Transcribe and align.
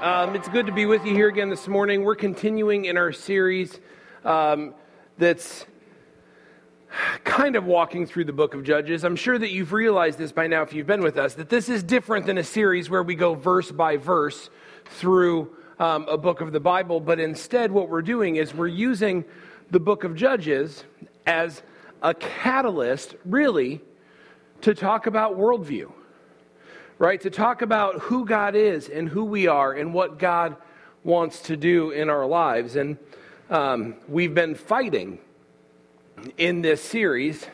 Um, 0.00 0.34
it's 0.34 0.48
good 0.48 0.66
to 0.66 0.72
be 0.72 0.84
with 0.84 1.06
you 1.06 1.14
here 1.14 1.28
again 1.28 1.48
this 1.48 1.66
morning. 1.66 2.04
We're 2.04 2.16
continuing 2.16 2.84
in 2.84 2.98
our 2.98 3.12
series 3.12 3.80
um, 4.26 4.74
that's 5.16 5.64
kind 7.24 7.56
of 7.56 7.64
walking 7.64 8.04
through 8.04 8.24
the 8.24 8.32
book 8.32 8.52
of 8.52 8.62
Judges. 8.62 9.04
I'm 9.04 9.16
sure 9.16 9.38
that 9.38 9.52
you've 9.52 9.72
realized 9.72 10.18
this 10.18 10.32
by 10.32 10.48
now 10.48 10.60
if 10.60 10.74
you've 10.74 10.86
been 10.86 11.02
with 11.02 11.16
us, 11.16 11.32
that 11.34 11.48
this 11.48 11.70
is 11.70 11.82
different 11.82 12.26
than 12.26 12.36
a 12.36 12.44
series 12.44 12.90
where 12.90 13.02
we 13.02 13.14
go 13.14 13.34
verse 13.34 13.72
by 13.72 13.96
verse 13.96 14.50
through 14.84 15.56
um, 15.78 16.06
a 16.08 16.18
book 16.18 16.42
of 16.42 16.52
the 16.52 16.60
Bible, 16.60 17.00
but 17.00 17.18
instead, 17.18 17.72
what 17.72 17.88
we're 17.88 18.02
doing 18.02 18.36
is 18.36 18.52
we're 18.52 18.66
using 18.66 19.24
the 19.70 19.80
book 19.80 20.04
of 20.04 20.14
Judges 20.14 20.84
as 21.26 21.62
a 22.02 22.12
catalyst, 22.12 23.14
really, 23.24 23.80
to 24.60 24.74
talk 24.74 25.06
about 25.06 25.38
worldview 25.38 25.90
right? 26.98 27.20
To 27.20 27.30
talk 27.30 27.62
about 27.62 28.00
who 28.00 28.24
God 28.24 28.54
is 28.54 28.88
and 28.88 29.08
who 29.08 29.24
we 29.24 29.46
are 29.46 29.72
and 29.72 29.92
what 29.92 30.18
God 30.18 30.56
wants 31.04 31.40
to 31.42 31.56
do 31.56 31.90
in 31.90 32.08
our 32.08 32.26
lives. 32.26 32.76
And 32.76 32.98
um, 33.50 33.96
we've 34.08 34.34
been 34.34 34.54
fighting 34.54 35.18
in 36.36 36.62
this 36.62 36.82
series 36.82 37.46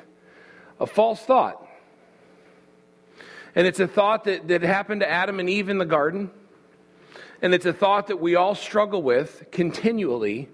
a 0.78 0.86
false 0.86 1.20
thought. 1.20 1.66
And 3.54 3.66
it's 3.66 3.80
a 3.80 3.88
thought 3.88 4.24
that, 4.24 4.48
that 4.48 4.62
happened 4.62 5.00
to 5.00 5.10
Adam 5.10 5.38
and 5.38 5.50
Eve 5.50 5.68
in 5.68 5.78
the 5.78 5.84
garden. 5.84 6.30
And 7.42 7.52
it's 7.52 7.66
a 7.66 7.72
thought 7.72 8.06
that 8.06 8.20
we 8.20 8.36
all 8.36 8.54
struggle 8.54 9.02
with 9.02 9.46
continually. 9.50 10.48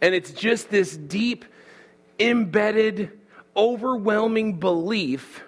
And 0.00 0.14
it's 0.14 0.30
just 0.30 0.70
this 0.70 0.96
deep, 0.96 1.44
embedded, 2.18 3.18
overwhelming 3.56 4.58
belief 4.58 5.42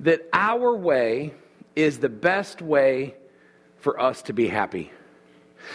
that 0.00 0.26
our 0.32 0.74
way 0.74 1.34
is 1.76 1.98
the 1.98 2.08
best 2.08 2.60
way 2.60 3.14
for 3.78 4.00
us 4.00 4.22
to 4.22 4.32
be 4.32 4.48
happy. 4.48 4.90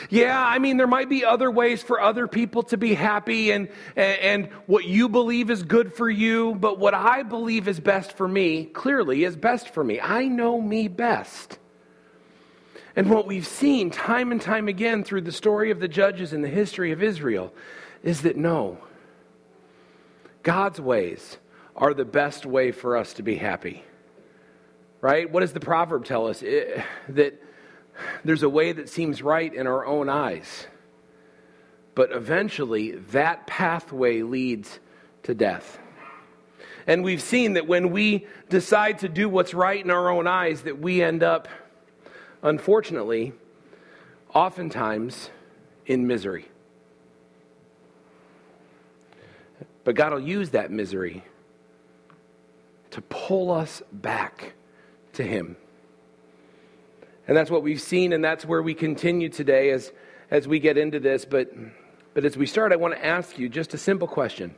Yeah, 0.09 0.43
I 0.43 0.57
mean, 0.57 0.77
there 0.77 0.87
might 0.87 1.09
be 1.09 1.23
other 1.23 1.49
ways 1.49 1.83
for 1.83 2.01
other 2.01 2.27
people 2.27 2.63
to 2.63 2.77
be 2.77 2.95
happy 2.95 3.51
and, 3.51 3.69
and, 3.95 4.19
and, 4.19 4.49
what 4.65 4.85
you 4.85 5.09
believe 5.09 5.51
is 5.51 5.61
good 5.61 5.93
for 5.93 6.09
you, 6.09 6.55
but 6.55 6.79
what 6.79 6.95
I 6.95 7.21
believe 7.21 7.67
is 7.67 7.79
best 7.79 8.17
for 8.17 8.27
me, 8.27 8.65
clearly, 8.65 9.23
is 9.23 9.35
best 9.35 9.69
for 9.69 9.83
me. 9.83 9.99
I 9.99 10.27
know 10.27 10.59
me 10.59 10.87
best. 10.87 11.59
And 12.95 13.11
what 13.11 13.27
we've 13.27 13.45
seen 13.45 13.91
time 13.91 14.31
and 14.31 14.41
time 14.41 14.67
again 14.67 15.03
through 15.03 15.21
the 15.21 15.31
story 15.31 15.69
of 15.69 15.79
the 15.79 15.87
judges 15.87 16.33
and 16.33 16.43
the 16.43 16.49
history 16.49 16.91
of 16.91 17.03
Israel 17.03 17.53
is 18.01 18.23
that 18.23 18.37
no, 18.37 18.79
God's 20.41 20.81
ways 20.81 21.37
are 21.75 21.93
the 21.93 22.05
best 22.05 22.45
way 22.47 22.71
for 22.71 22.97
us 22.97 23.13
to 23.13 23.23
be 23.23 23.35
happy 23.35 23.83
right? 25.05 25.31
What 25.31 25.41
does 25.41 25.53
the 25.53 25.59
proverb 25.59 26.03
tell 26.03 26.25
us? 26.25 26.41
It, 26.41 26.81
that 27.09 27.39
there's 28.23 28.41
a 28.41 28.49
way 28.49 28.71
that 28.71 28.89
seems 28.89 29.21
right 29.21 29.53
in 29.53 29.67
our 29.67 29.85
own 29.85 30.09
eyes, 30.09 30.65
but 31.93 32.11
eventually 32.11 32.93
that 33.11 33.45
pathway 33.45 34.23
leads 34.23 34.79
to 35.21 35.35
death. 35.35 35.77
And 36.87 37.03
we've 37.03 37.21
seen 37.21 37.53
that 37.53 37.67
when 37.67 37.91
we 37.91 38.25
decide 38.49 38.97
to 38.99 39.07
do 39.07 39.29
what's 39.29 39.53
right 39.53 39.79
in 39.79 39.91
our 39.91 40.09
own 40.09 40.25
eyes, 40.25 40.63
that 40.63 40.79
we 40.79 41.03
end 41.03 41.21
up, 41.21 41.49
unfortunately, 42.41 43.33
oftentimes 44.33 45.29
in 45.85 46.07
misery. 46.07 46.47
But 49.83 49.93
God 49.93 50.13
will 50.13 50.19
use 50.19 50.49
that 50.49 50.71
misery 50.71 51.23
to 52.89 53.01
pull 53.03 53.51
us 53.51 53.83
back 53.91 54.55
to 55.15 55.23
Him. 55.23 55.57
And 57.27 57.35
that's 57.35 57.49
what 57.49 57.63
we've 57.63 57.81
seen, 57.81 58.13
and 58.13 58.23
that's 58.23 58.45
where 58.45 58.61
we 58.61 58.73
continue 58.73 59.29
today 59.29 59.71
as, 59.71 59.91
as 60.29 60.47
we 60.47 60.59
get 60.59 60.77
into 60.77 60.99
this. 60.99 61.25
But, 61.25 61.51
but 62.13 62.23
as 62.23 62.37
we 62.37 62.45
start, 62.45 62.71
I 62.71 62.75
want 62.75 62.93
to 62.93 63.03
ask 63.03 63.39
you 63.39 63.49
just 63.49 63.73
a 63.73 63.77
simple 63.77 64.07
question 64.07 64.55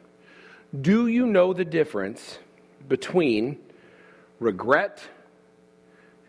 Do 0.81 1.07
you 1.07 1.25
know 1.25 1.53
the 1.53 1.65
difference 1.65 2.39
between 2.87 3.59
regret 4.39 5.01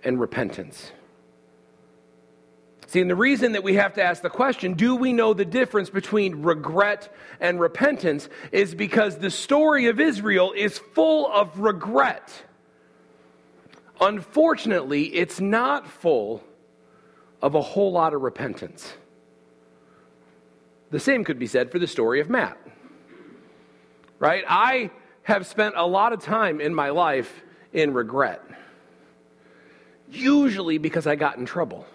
and 0.05 0.21
repentance? 0.21 0.93
See, 2.87 3.03
and 3.03 3.10
the 3.10 3.16
reason 3.16 3.53
that 3.53 3.62
we 3.62 3.75
have 3.75 3.95
to 3.95 4.03
ask 4.03 4.22
the 4.22 4.31
question, 4.31 4.72
do 4.72 4.97
we 4.97 5.12
know 5.12 5.34
the 5.34 5.45
difference 5.45 5.91
between 5.91 6.43
regret 6.43 7.12
and 7.39 7.60
repentance, 7.60 8.31
is 8.50 8.75
because 8.75 9.19
the 9.19 9.31
story 9.31 9.89
of 9.89 10.00
Israel 10.00 10.53
is 10.56 10.78
full 10.78 11.31
of 11.31 11.59
regret. 11.59 12.33
Unfortunately, 14.00 15.04
it's 15.14 15.41
not 15.41 15.88
full 15.88 16.42
of 17.42 17.54
a 17.54 17.60
whole 17.60 17.92
lot 17.92 18.14
of 18.14 18.22
repentance. 18.22 18.92
The 20.91 21.00
same 21.00 21.25
could 21.25 21.38
be 21.38 21.47
said 21.47 21.70
for 21.70 21.78
the 21.78 21.86
story 21.86 22.20
of 22.20 22.31
Matt. 22.31 22.59
Right? 24.19 24.44
I 24.48 24.91
have 25.22 25.47
spent 25.47 25.75
a 25.76 25.86
lot 25.86 26.12
of 26.12 26.22
time 26.22 26.60
in 26.60 26.75
my 26.75 26.91
life 26.91 27.42
in 27.72 27.92
regret, 27.92 28.42
usually 30.10 30.78
because 30.78 31.06
I 31.06 31.16
got 31.16 31.36
in 31.36 31.44
trouble. 31.44 31.86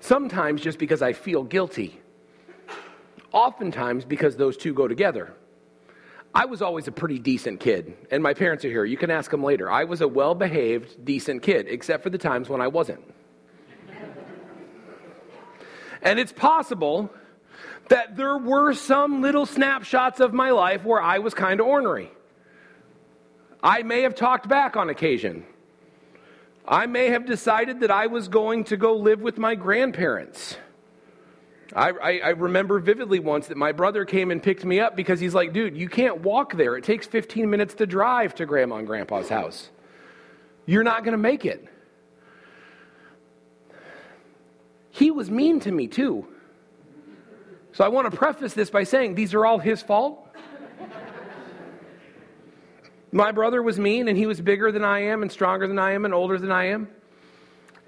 Sometimes 0.00 0.60
just 0.60 0.78
because 0.78 1.00
I 1.00 1.12
feel 1.12 1.42
guilty. 1.42 2.00
Oftentimes 3.32 4.04
because 4.04 4.36
those 4.36 4.56
two 4.56 4.74
go 4.74 4.86
together. 4.86 5.32
I 6.34 6.46
was 6.46 6.62
always 6.62 6.88
a 6.88 6.92
pretty 6.92 7.18
decent 7.18 7.60
kid, 7.60 7.94
and 8.10 8.22
my 8.22 8.32
parents 8.32 8.64
are 8.64 8.68
here. 8.68 8.84
You 8.84 8.96
can 8.96 9.10
ask 9.10 9.30
them 9.30 9.44
later. 9.44 9.70
I 9.70 9.84
was 9.84 10.00
a 10.00 10.08
well 10.08 10.34
behaved, 10.34 11.04
decent 11.04 11.42
kid, 11.42 11.66
except 11.68 12.02
for 12.02 12.10
the 12.10 12.18
times 12.18 12.48
when 12.48 12.60
I 12.60 12.68
wasn't. 12.68 13.02
and 16.02 16.18
it's 16.18 16.32
possible 16.32 17.10
that 17.88 18.16
there 18.16 18.38
were 18.38 18.72
some 18.72 19.20
little 19.20 19.44
snapshots 19.44 20.20
of 20.20 20.32
my 20.32 20.50
life 20.50 20.84
where 20.84 21.02
I 21.02 21.18
was 21.18 21.34
kind 21.34 21.60
of 21.60 21.66
ornery. 21.66 22.10
I 23.62 23.82
may 23.82 24.02
have 24.02 24.14
talked 24.14 24.48
back 24.48 24.76
on 24.76 24.88
occasion. 24.88 25.44
I 26.66 26.86
may 26.86 27.08
have 27.08 27.26
decided 27.26 27.80
that 27.80 27.90
I 27.90 28.06
was 28.06 28.28
going 28.28 28.64
to 28.64 28.76
go 28.78 28.96
live 28.96 29.20
with 29.20 29.36
my 29.36 29.54
grandparents. 29.54 30.56
I, 31.74 31.90
I, 31.90 32.18
I, 32.18 32.28
remember 32.30 32.78
vividly 32.80 33.18
once 33.18 33.46
that 33.46 33.56
my 33.56 33.72
brother 33.72 34.04
came 34.04 34.30
and 34.30 34.42
picked 34.42 34.64
me 34.64 34.78
up 34.78 34.94
because 34.94 35.20
he's 35.20 35.34
like, 35.34 35.52
dude, 35.54 35.76
you 35.76 35.88
can't 35.88 36.20
walk 36.20 36.54
there. 36.54 36.76
It 36.76 36.84
takes 36.84 37.06
15 37.06 37.48
minutes 37.48 37.74
to 37.74 37.86
drive 37.86 38.34
to 38.36 38.46
grandma 38.46 38.76
and 38.76 38.86
grandpa's 38.86 39.28
house. 39.28 39.70
You're 40.66 40.82
not 40.82 41.02
going 41.02 41.12
to 41.12 41.18
make 41.18 41.46
it. 41.46 41.66
He 44.90 45.10
was 45.10 45.30
mean 45.30 45.60
to 45.60 45.72
me 45.72 45.88
too. 45.88 46.26
So 47.72 47.84
I 47.84 47.88
want 47.88 48.10
to 48.10 48.16
preface 48.16 48.52
this 48.52 48.68
by 48.68 48.84
saying 48.84 49.14
these 49.14 49.32
are 49.32 49.46
all 49.46 49.58
his 49.58 49.80
fault. 49.80 50.28
my 53.12 53.32
brother 53.32 53.62
was 53.62 53.78
mean 53.78 54.08
and 54.08 54.18
he 54.18 54.26
was 54.26 54.42
bigger 54.42 54.70
than 54.70 54.84
I 54.84 55.04
am 55.04 55.22
and 55.22 55.32
stronger 55.32 55.66
than 55.66 55.78
I 55.78 55.92
am 55.92 56.04
and 56.04 56.12
older 56.12 56.38
than 56.38 56.52
I 56.52 56.66
am. 56.66 56.88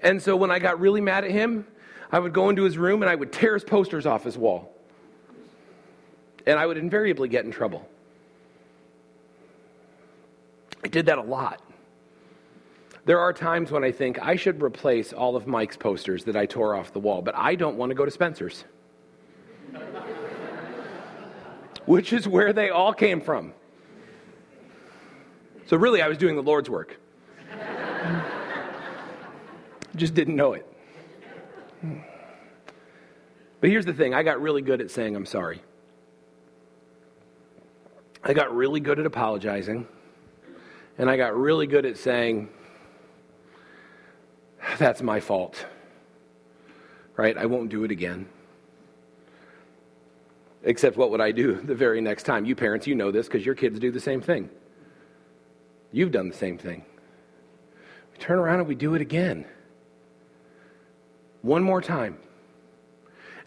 And 0.01 0.21
so 0.21 0.35
when 0.35 0.49
I 0.49 0.57
got 0.57 0.79
really 0.79 1.01
mad 1.01 1.23
at 1.23 1.31
him, 1.31 1.67
I 2.11 2.19
would 2.19 2.33
go 2.33 2.49
into 2.49 2.63
his 2.63 2.77
room 2.77 3.01
and 3.01 3.09
I 3.09 3.15
would 3.15 3.31
tear 3.31 3.53
his 3.53 3.63
posters 3.63 4.05
off 4.05 4.23
his 4.23 4.37
wall. 4.37 4.71
And 6.45 6.59
I 6.59 6.65
would 6.65 6.77
invariably 6.77 7.27
get 7.27 7.45
in 7.45 7.51
trouble. 7.51 7.87
I 10.83 10.87
did 10.87 11.07
that 11.07 11.17
a 11.17 11.23
lot. 11.23 11.61
There 13.05 13.19
are 13.19 13.33
times 13.33 13.71
when 13.71 13.83
I 13.83 13.91
think 13.91 14.19
I 14.21 14.35
should 14.35 14.61
replace 14.61 15.13
all 15.13 15.35
of 15.35 15.47
Mike's 15.47 15.77
posters 15.77 16.23
that 16.25 16.35
I 16.35 16.45
tore 16.45 16.75
off 16.75 16.91
the 16.91 16.99
wall, 16.99 17.21
but 17.21 17.35
I 17.35 17.55
don't 17.55 17.77
want 17.77 17.89
to 17.91 17.95
go 17.95 18.05
to 18.05 18.11
Spencer's. 18.11 18.63
Which 21.85 22.13
is 22.13 22.27
where 22.27 22.51
they 22.53 22.69
all 22.69 22.93
came 22.93 23.21
from. 23.21 23.53
So, 25.67 25.77
really, 25.77 26.01
I 26.01 26.07
was 26.07 26.17
doing 26.17 26.35
the 26.35 26.43
Lord's 26.43 26.69
work. 26.69 26.99
Just 29.95 30.13
didn't 30.13 30.35
know 30.35 30.53
it. 30.53 30.74
But 33.61 33.69
here's 33.69 33.85
the 33.85 33.93
thing 33.93 34.13
I 34.13 34.23
got 34.23 34.41
really 34.41 34.61
good 34.61 34.81
at 34.81 34.91
saying 34.91 35.15
I'm 35.15 35.25
sorry. 35.25 35.61
I 38.23 38.33
got 38.33 38.55
really 38.55 38.79
good 38.79 38.99
at 38.99 39.05
apologizing. 39.05 39.87
And 40.97 41.09
I 41.09 41.17
got 41.17 41.35
really 41.35 41.67
good 41.67 41.85
at 41.85 41.97
saying, 41.97 42.49
that's 44.77 45.01
my 45.01 45.19
fault. 45.19 45.65
Right? 47.17 47.37
I 47.37 47.45
won't 47.45 47.69
do 47.69 47.83
it 47.83 47.91
again. 47.91 48.27
Except 50.63 50.97
what 50.97 51.11
would 51.11 51.21
I 51.21 51.31
do 51.31 51.53
the 51.53 51.75
very 51.75 52.01
next 52.01 52.23
time? 52.23 52.45
You 52.45 52.55
parents, 52.55 52.87
you 52.87 52.95
know 52.95 53.11
this 53.11 53.27
because 53.27 53.45
your 53.45 53.55
kids 53.55 53.79
do 53.79 53.91
the 53.91 53.99
same 53.99 54.21
thing. 54.21 54.49
You've 55.91 56.11
done 56.11 56.29
the 56.29 56.35
same 56.35 56.57
thing. 56.57 56.83
We 58.11 58.17
turn 58.17 58.39
around 58.39 58.59
and 58.59 58.67
we 58.67 58.75
do 58.75 58.95
it 58.95 59.01
again 59.01 59.45
one 61.45 61.63
more 61.63 61.81
time. 61.81 62.17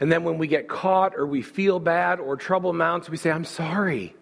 And 0.01 0.11
then 0.11 0.23
when 0.23 0.39
we 0.39 0.47
get 0.47 0.69
caught 0.69 1.15
or 1.17 1.27
we 1.27 1.43
feel 1.43 1.81
bad 1.81 2.21
or 2.21 2.37
trouble 2.37 2.73
mounts, 2.73 3.11
we 3.11 3.17
say, 3.17 3.31
I'm 3.31 3.45
sorry. 3.45 4.15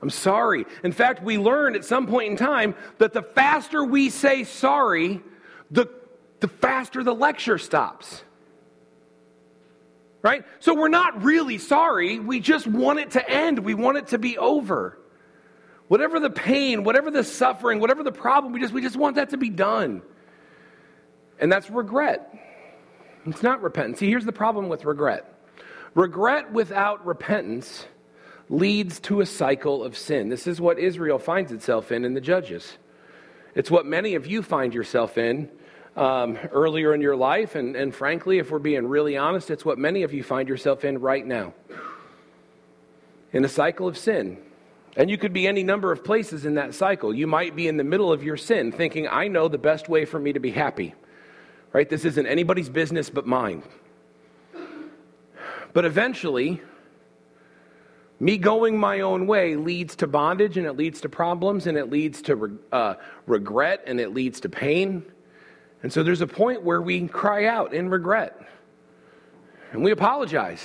I'm 0.00 0.10
sorry. 0.10 0.64
In 0.82 0.92
fact, 0.92 1.22
we 1.22 1.38
learned 1.38 1.76
at 1.76 1.84
some 1.84 2.06
point 2.06 2.30
in 2.30 2.36
time 2.36 2.74
that 2.98 3.12
the 3.12 3.22
faster 3.22 3.84
we 3.84 4.10
say 4.10 4.44
sorry, 4.44 5.20
the 5.70 5.86
the 6.40 6.48
faster 6.48 7.02
the 7.02 7.14
lecture 7.14 7.58
stops. 7.58 8.22
Right? 10.22 10.44
So 10.60 10.74
we're 10.74 10.88
not 10.88 11.22
really 11.22 11.58
sorry. 11.58 12.18
We 12.18 12.40
just 12.40 12.66
want 12.66 12.98
it 12.98 13.12
to 13.12 13.30
end. 13.30 13.58
We 13.58 13.74
want 13.74 13.98
it 13.98 14.08
to 14.08 14.18
be 14.18 14.38
over. 14.38 14.98
Whatever 15.88 16.20
the 16.20 16.30
pain, 16.30 16.84
whatever 16.84 17.10
the 17.10 17.24
suffering, 17.24 17.80
whatever 17.80 18.02
the 18.02 18.12
problem, 18.12 18.52
we 18.52 18.60
just, 18.60 18.72
we 18.72 18.82
just 18.82 18.96
want 18.96 19.16
that 19.16 19.30
to 19.30 19.36
be 19.36 19.48
done. 19.48 20.02
And 21.38 21.50
that's 21.50 21.70
regret. 21.70 22.47
It's 23.30 23.42
not 23.42 23.62
repentance. 23.62 23.98
See, 23.98 24.08
here's 24.08 24.24
the 24.24 24.32
problem 24.32 24.68
with 24.68 24.84
regret 24.84 25.34
regret 25.94 26.52
without 26.52 27.04
repentance 27.06 27.86
leads 28.48 29.00
to 29.00 29.20
a 29.20 29.26
cycle 29.26 29.84
of 29.84 29.96
sin. 29.96 30.28
This 30.28 30.46
is 30.46 30.60
what 30.60 30.78
Israel 30.78 31.18
finds 31.18 31.52
itself 31.52 31.92
in 31.92 32.04
in 32.04 32.14
the 32.14 32.20
Judges. 32.20 32.78
It's 33.54 33.70
what 33.70 33.86
many 33.86 34.14
of 34.14 34.26
you 34.26 34.42
find 34.42 34.72
yourself 34.72 35.18
in 35.18 35.50
um, 35.96 36.38
earlier 36.52 36.94
in 36.94 37.00
your 37.00 37.16
life. 37.16 37.54
And, 37.56 37.76
and 37.76 37.94
frankly, 37.94 38.38
if 38.38 38.50
we're 38.50 38.58
being 38.58 38.86
really 38.86 39.16
honest, 39.16 39.50
it's 39.50 39.64
what 39.64 39.78
many 39.78 40.02
of 40.02 40.12
you 40.12 40.22
find 40.22 40.48
yourself 40.48 40.84
in 40.84 40.98
right 40.98 41.26
now 41.26 41.52
in 43.32 43.44
a 43.44 43.48
cycle 43.48 43.86
of 43.88 43.98
sin. 43.98 44.38
And 44.96 45.10
you 45.10 45.18
could 45.18 45.32
be 45.32 45.46
any 45.46 45.62
number 45.62 45.92
of 45.92 46.02
places 46.02 46.46
in 46.46 46.54
that 46.54 46.74
cycle. 46.74 47.14
You 47.14 47.26
might 47.26 47.54
be 47.54 47.68
in 47.68 47.76
the 47.76 47.84
middle 47.84 48.12
of 48.12 48.22
your 48.22 48.36
sin 48.36 48.72
thinking, 48.72 49.06
I 49.06 49.28
know 49.28 49.48
the 49.48 49.58
best 49.58 49.88
way 49.88 50.04
for 50.04 50.18
me 50.18 50.32
to 50.32 50.40
be 50.40 50.50
happy. 50.50 50.94
Right? 51.72 51.88
This 51.88 52.04
isn't 52.04 52.26
anybody's 52.26 52.68
business 52.68 53.10
but 53.10 53.26
mine. 53.26 53.62
But 55.72 55.84
eventually, 55.84 56.62
me 58.18 58.38
going 58.38 58.78
my 58.78 59.00
own 59.00 59.26
way 59.26 59.56
leads 59.56 59.96
to 59.96 60.06
bondage 60.06 60.56
and 60.56 60.66
it 60.66 60.76
leads 60.76 61.02
to 61.02 61.08
problems 61.08 61.66
and 61.66 61.76
it 61.76 61.90
leads 61.90 62.22
to 62.22 62.58
uh, 62.72 62.94
regret 63.26 63.84
and 63.86 64.00
it 64.00 64.14
leads 64.14 64.40
to 64.40 64.48
pain 64.48 65.04
and 65.82 65.92
so 65.92 66.02
there's 66.02 66.20
a 66.20 66.26
point 66.26 66.62
where 66.62 66.82
we 66.82 67.06
cry 67.08 67.46
out 67.46 67.72
in 67.72 67.88
regret 67.88 68.38
and 69.72 69.84
we 69.84 69.90
apologize. 69.90 70.62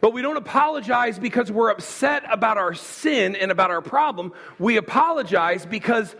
But 0.00 0.12
we 0.12 0.20
don't 0.20 0.36
apologize 0.36 1.18
because 1.18 1.50
we're 1.50 1.70
upset 1.70 2.24
about 2.30 2.58
our 2.58 2.74
sin 2.74 3.36
and 3.36 3.50
about 3.50 3.70
our 3.70 3.80
problem. 3.80 4.32
We 4.58 4.76
apologize 4.76 5.64
because 5.64 6.14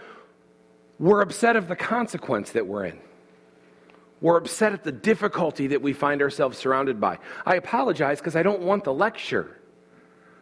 we're 0.99 1.21
upset 1.21 1.57
of 1.57 1.69
the 1.69 1.77
consequence 1.77 2.53
that 2.53 2.67
we're 2.67 2.87
in. 2.87 3.01
We're 4.25 4.39
upset 4.39 4.73
at 4.73 4.85
the 4.85 4.91
difficulty 4.91 5.67
that 5.67 5.83
we 5.83 5.93
find 5.93 6.23
ourselves 6.23 6.57
surrounded 6.57 6.99
by. 6.99 7.19
I 7.45 7.57
apologize 7.57 8.21
because 8.21 8.37
I 8.37 8.43
don't 8.43 8.63
want 8.63 8.85
the 8.85 8.95
lecture 8.95 9.61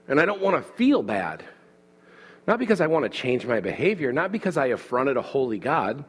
and 0.06 0.20
I 0.20 0.24
don't 0.24 0.40
want 0.40 0.54
to 0.54 0.62
feel 0.74 1.02
bad. 1.02 1.42
Not 2.46 2.60
because 2.60 2.80
I 2.80 2.86
want 2.86 3.06
to 3.06 3.08
change 3.08 3.44
my 3.44 3.58
behavior, 3.58 4.12
not 4.12 4.30
because 4.30 4.56
I 4.56 4.66
affronted 4.66 5.16
a 5.16 5.22
holy 5.22 5.58
God 5.58 6.04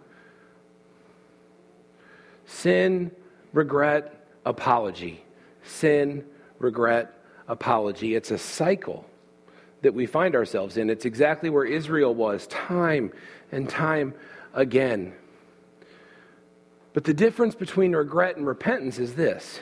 Sin, 2.45 3.11
regret, 3.53 4.27
apology. 4.45 5.23
Sin, 5.63 6.25
regret, 6.59 7.17
apology. 7.47 8.13
It's 8.13 8.29
a 8.29 8.37
cycle 8.37 9.03
that 9.81 9.95
we 9.95 10.05
find 10.05 10.35
ourselves 10.35 10.77
in. 10.77 10.91
It's 10.91 11.05
exactly 11.05 11.49
where 11.49 11.65
Israel 11.65 12.13
was 12.13 12.45
time 12.45 13.11
and 13.51 13.67
time 13.67 14.13
again. 14.53 15.13
But 16.93 17.05
the 17.05 17.13
difference 17.13 17.55
between 17.55 17.95
regret 17.95 18.37
and 18.37 18.45
repentance 18.45 18.99
is 18.99 19.15
this 19.15 19.59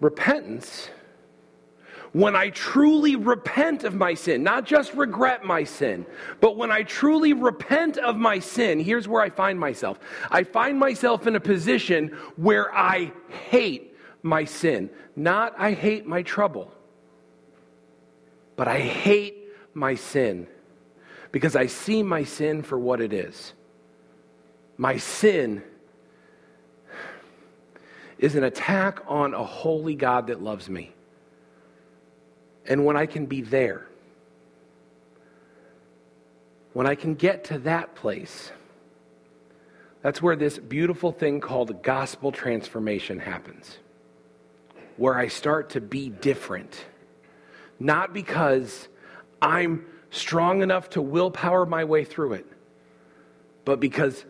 repentance 0.00 0.90
when 2.12 2.36
I 2.36 2.50
truly 2.50 3.16
repent 3.16 3.82
of 3.82 3.92
my 3.92 4.14
sin, 4.14 4.44
not 4.44 4.64
just 4.66 4.94
regret 4.94 5.44
my 5.44 5.64
sin, 5.64 6.06
but 6.40 6.56
when 6.56 6.70
I 6.70 6.84
truly 6.84 7.32
repent 7.32 7.98
of 7.98 8.16
my 8.16 8.38
sin, 8.38 8.78
here's 8.78 9.08
where 9.08 9.20
I 9.20 9.30
find 9.30 9.58
myself. 9.58 9.98
I 10.30 10.44
find 10.44 10.78
myself 10.78 11.26
in 11.26 11.34
a 11.34 11.40
position 11.40 12.16
where 12.36 12.72
I 12.72 13.10
hate 13.48 13.96
my 14.22 14.44
sin. 14.44 14.90
Not 15.16 15.54
I 15.58 15.72
hate 15.72 16.06
my 16.06 16.22
trouble, 16.22 16.72
but 18.54 18.68
I 18.68 18.78
hate 18.78 19.48
my 19.74 19.96
sin 19.96 20.46
because 21.32 21.56
I 21.56 21.66
see 21.66 22.04
my 22.04 22.22
sin 22.22 22.62
for 22.62 22.78
what 22.78 23.00
it 23.00 23.12
is. 23.12 23.54
My 24.76 24.98
sin 24.98 25.64
is 28.24 28.34
an 28.36 28.44
attack 28.44 29.00
on 29.06 29.34
a 29.34 29.44
holy 29.44 29.94
God 29.94 30.28
that 30.28 30.42
loves 30.42 30.70
me 30.70 30.94
and 32.66 32.84
when 32.84 32.96
I 32.96 33.06
can 33.06 33.26
be 33.26 33.42
there. 33.42 33.86
When 36.72 36.86
I 36.86 36.94
can 36.94 37.14
get 37.14 37.44
to 37.44 37.58
that 37.58 37.94
place, 37.94 38.50
that's 40.02 40.20
where 40.20 40.36
this 40.36 40.58
beautiful 40.58 41.12
thing 41.12 41.40
called 41.40 41.82
gospel 41.82 42.32
transformation 42.32 43.18
happens. 43.18 43.78
Where 44.96 45.16
I 45.16 45.28
start 45.28 45.70
to 45.70 45.80
be 45.80 46.08
different. 46.08 46.84
Not 47.78 48.12
because 48.12 48.88
I'm 49.40 49.84
strong 50.10 50.62
enough 50.62 50.90
to 50.90 51.02
willpower 51.02 51.66
my 51.66 51.84
way 51.84 52.04
through 52.04 52.34
it, 52.34 52.46
but 53.64 53.80
because 53.80 54.24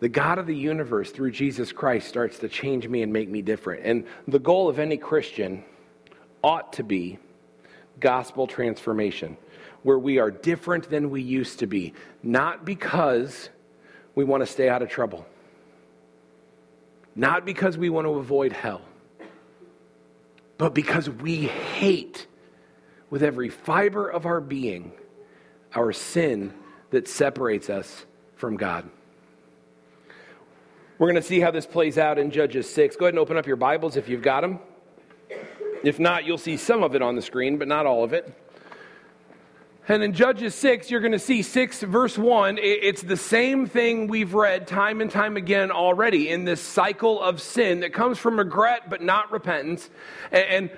the 0.00 0.08
God 0.08 0.38
of 0.38 0.46
the 0.46 0.56
universe, 0.56 1.10
through 1.10 1.30
Jesus 1.30 1.72
Christ, 1.72 2.08
starts 2.08 2.38
to 2.38 2.48
change 2.48 2.88
me 2.88 3.02
and 3.02 3.12
make 3.12 3.28
me 3.28 3.42
different. 3.42 3.84
And 3.84 4.06
the 4.26 4.38
goal 4.38 4.68
of 4.68 4.78
any 4.78 4.96
Christian 4.96 5.62
ought 6.42 6.72
to 6.74 6.82
be 6.82 7.18
gospel 8.00 8.46
transformation, 8.46 9.36
where 9.82 9.98
we 9.98 10.18
are 10.18 10.30
different 10.30 10.88
than 10.88 11.10
we 11.10 11.20
used 11.20 11.58
to 11.58 11.66
be, 11.66 11.92
not 12.22 12.64
because 12.64 13.50
we 14.14 14.24
want 14.24 14.42
to 14.42 14.46
stay 14.46 14.70
out 14.70 14.80
of 14.80 14.88
trouble, 14.88 15.26
not 17.14 17.44
because 17.44 17.76
we 17.76 17.90
want 17.90 18.06
to 18.06 18.14
avoid 18.14 18.52
hell, 18.52 18.80
but 20.56 20.74
because 20.74 21.10
we 21.10 21.46
hate 21.46 22.26
with 23.10 23.22
every 23.22 23.50
fiber 23.50 24.08
of 24.08 24.24
our 24.24 24.40
being 24.40 24.92
our 25.74 25.92
sin 25.92 26.52
that 26.90 27.06
separates 27.06 27.70
us 27.70 28.06
from 28.36 28.56
God. 28.56 28.88
We're 31.00 31.06
going 31.06 31.22
to 31.22 31.26
see 31.26 31.40
how 31.40 31.50
this 31.50 31.64
plays 31.64 31.96
out 31.96 32.18
in 32.18 32.30
Judges 32.30 32.68
6. 32.68 32.96
Go 32.96 33.06
ahead 33.06 33.14
and 33.14 33.20
open 33.20 33.38
up 33.38 33.46
your 33.46 33.56
Bibles 33.56 33.96
if 33.96 34.06
you've 34.06 34.20
got 34.20 34.42
them. 34.42 34.58
If 35.82 35.98
not, 35.98 36.26
you'll 36.26 36.36
see 36.36 36.58
some 36.58 36.82
of 36.82 36.94
it 36.94 37.00
on 37.00 37.16
the 37.16 37.22
screen, 37.22 37.56
but 37.56 37.68
not 37.68 37.86
all 37.86 38.04
of 38.04 38.12
it. 38.12 38.30
And 39.88 40.02
in 40.02 40.12
Judges 40.12 40.54
6, 40.56 40.90
you're 40.90 41.00
going 41.00 41.12
to 41.12 41.18
see 41.18 41.40
6 41.40 41.84
verse 41.84 42.18
1. 42.18 42.58
It's 42.60 43.00
the 43.00 43.16
same 43.16 43.66
thing 43.66 44.08
we've 44.08 44.34
read 44.34 44.66
time 44.66 45.00
and 45.00 45.10
time 45.10 45.38
again 45.38 45.70
already 45.70 46.28
in 46.28 46.44
this 46.44 46.60
cycle 46.60 47.18
of 47.22 47.40
sin 47.40 47.80
that 47.80 47.94
comes 47.94 48.18
from 48.18 48.36
regret 48.36 48.90
but 48.90 49.00
not 49.00 49.32
repentance. 49.32 49.88
And 50.30 50.68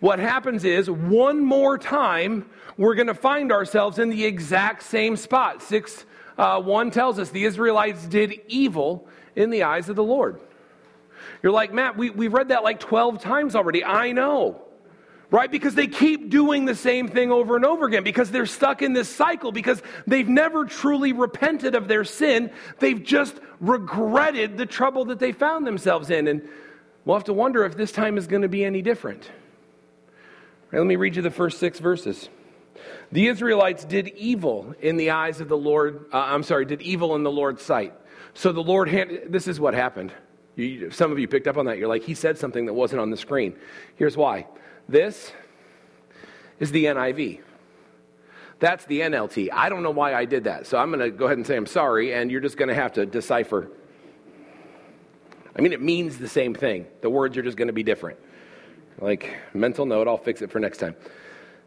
what 0.00 0.18
happens 0.18 0.64
is, 0.64 0.90
one 0.90 1.38
more 1.44 1.78
time, 1.78 2.50
we're 2.76 2.96
going 2.96 3.06
to 3.06 3.14
find 3.14 3.52
ourselves 3.52 4.00
in 4.00 4.08
the 4.08 4.24
exact 4.24 4.82
same 4.82 5.16
spot. 5.16 5.62
6 5.62 6.04
uh, 6.36 6.60
1 6.60 6.90
tells 6.90 7.20
us 7.20 7.30
the 7.30 7.44
Israelites 7.44 8.06
did 8.06 8.40
evil 8.48 9.08
in 9.38 9.50
the 9.50 9.62
eyes 9.62 9.88
of 9.88 9.96
the 9.96 10.02
Lord. 10.02 10.40
You're 11.42 11.52
like, 11.52 11.72
Matt, 11.72 11.96
we, 11.96 12.10
we've 12.10 12.32
read 12.32 12.48
that 12.48 12.64
like 12.64 12.80
12 12.80 13.22
times 13.22 13.54
already. 13.54 13.84
I 13.84 14.10
know. 14.10 14.62
Right? 15.30 15.50
Because 15.50 15.74
they 15.74 15.86
keep 15.86 16.30
doing 16.30 16.64
the 16.64 16.74
same 16.74 17.06
thing 17.06 17.30
over 17.30 17.54
and 17.54 17.64
over 17.64 17.86
again, 17.86 18.02
because 18.02 18.30
they're 18.30 18.46
stuck 18.46 18.82
in 18.82 18.94
this 18.94 19.08
cycle, 19.08 19.52
because 19.52 19.80
they've 20.06 20.28
never 20.28 20.64
truly 20.64 21.12
repented 21.12 21.74
of 21.74 21.86
their 21.86 22.04
sin. 22.04 22.50
They've 22.78 23.02
just 23.02 23.36
regretted 23.60 24.56
the 24.56 24.66
trouble 24.66 25.04
that 25.06 25.18
they 25.18 25.32
found 25.32 25.66
themselves 25.66 26.10
in. 26.10 26.26
And 26.26 26.48
we'll 27.04 27.16
have 27.16 27.24
to 27.24 27.34
wonder 27.34 27.64
if 27.64 27.76
this 27.76 27.92
time 27.92 28.18
is 28.18 28.26
going 28.26 28.42
to 28.42 28.48
be 28.48 28.64
any 28.64 28.82
different. 28.82 29.30
Right, 30.72 30.78
let 30.78 30.86
me 30.86 30.96
read 30.96 31.14
you 31.14 31.22
the 31.22 31.30
first 31.30 31.58
six 31.58 31.78
verses. 31.78 32.28
The 33.12 33.28
Israelites 33.28 33.84
did 33.84 34.08
evil 34.08 34.74
in 34.80 34.96
the 34.96 35.10
eyes 35.10 35.40
of 35.40 35.48
the 35.48 35.56
Lord. 35.56 36.06
Uh, 36.12 36.18
I'm 36.18 36.42
sorry, 36.42 36.64
did 36.64 36.82
evil 36.82 37.14
in 37.14 37.22
the 37.22 37.30
Lord's 37.30 37.62
sight. 37.62 37.94
So 38.38 38.52
the 38.52 38.62
Lord, 38.62 38.88
hand, 38.88 39.22
this 39.30 39.48
is 39.48 39.58
what 39.58 39.74
happened. 39.74 40.12
You, 40.54 40.92
some 40.92 41.10
of 41.10 41.18
you 41.18 41.26
picked 41.26 41.48
up 41.48 41.56
on 41.56 41.66
that. 41.66 41.76
You're 41.76 41.88
like, 41.88 42.04
he 42.04 42.14
said 42.14 42.38
something 42.38 42.66
that 42.66 42.72
wasn't 42.72 43.00
on 43.00 43.10
the 43.10 43.16
screen. 43.16 43.56
Here's 43.96 44.16
why. 44.16 44.46
This 44.88 45.32
is 46.60 46.70
the 46.70 46.84
NIV. 46.84 47.40
That's 48.60 48.84
the 48.84 49.00
NLT. 49.00 49.48
I 49.52 49.68
don't 49.68 49.82
know 49.82 49.90
why 49.90 50.14
I 50.14 50.24
did 50.24 50.44
that. 50.44 50.68
So 50.68 50.78
I'm 50.78 50.92
going 50.92 51.00
to 51.00 51.10
go 51.10 51.24
ahead 51.24 51.36
and 51.36 51.44
say 51.44 51.56
I'm 51.56 51.66
sorry, 51.66 52.14
and 52.14 52.30
you're 52.30 52.40
just 52.40 52.56
going 52.56 52.68
to 52.68 52.76
have 52.76 52.92
to 52.92 53.06
decipher. 53.06 53.72
I 55.56 55.60
mean, 55.60 55.72
it 55.72 55.82
means 55.82 56.16
the 56.16 56.28
same 56.28 56.54
thing. 56.54 56.86
The 57.00 57.10
words 57.10 57.36
are 57.38 57.42
just 57.42 57.56
going 57.56 57.66
to 57.66 57.74
be 57.74 57.82
different. 57.82 58.20
Like, 59.00 59.34
mental 59.52 59.84
note, 59.84 60.06
I'll 60.06 60.16
fix 60.16 60.42
it 60.42 60.52
for 60.52 60.60
next 60.60 60.78
time. 60.78 60.94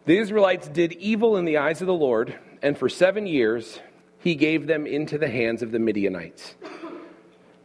The 0.05 0.17
Israelites 0.17 0.69
did 0.69 0.93
evil 0.93 1.35
in 1.35 1.43
the 1.43 1.57
eyes 1.57 1.81
of 1.81 1.87
the 1.87 1.93
Lord, 1.93 2.33
and 2.61 2.77
for 2.77 2.87
seven 2.87 3.27
years 3.27 3.81
he 4.21 4.35
gave 4.35 4.67
them 4.67 4.85
into 4.85 5.17
the 5.17 5.27
hands 5.27 5.61
of 5.61 5.71
the 5.71 5.79
Midianites. 5.79 6.55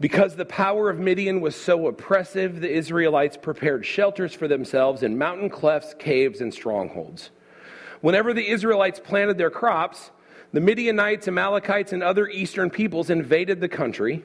Because 0.00 0.36
the 0.36 0.44
power 0.44 0.90
of 0.90 0.98
Midian 0.98 1.40
was 1.40 1.56
so 1.56 1.86
oppressive, 1.86 2.60
the 2.60 2.70
Israelites 2.70 3.36
prepared 3.36 3.86
shelters 3.86 4.34
for 4.34 4.48
themselves 4.48 5.02
in 5.02 5.16
mountain 5.16 5.48
clefts, 5.48 5.94
caves, 5.98 6.40
and 6.40 6.52
strongholds. 6.52 7.30
Whenever 8.02 8.34
the 8.34 8.46
Israelites 8.46 9.00
planted 9.00 9.38
their 9.38 9.50
crops, 9.50 10.10
the 10.52 10.60
Midianites, 10.60 11.28
Amalekites, 11.28 11.92
and 11.92 12.02
other 12.02 12.28
eastern 12.28 12.70
peoples 12.70 13.10
invaded 13.10 13.60
the 13.60 13.68
country. 13.68 14.22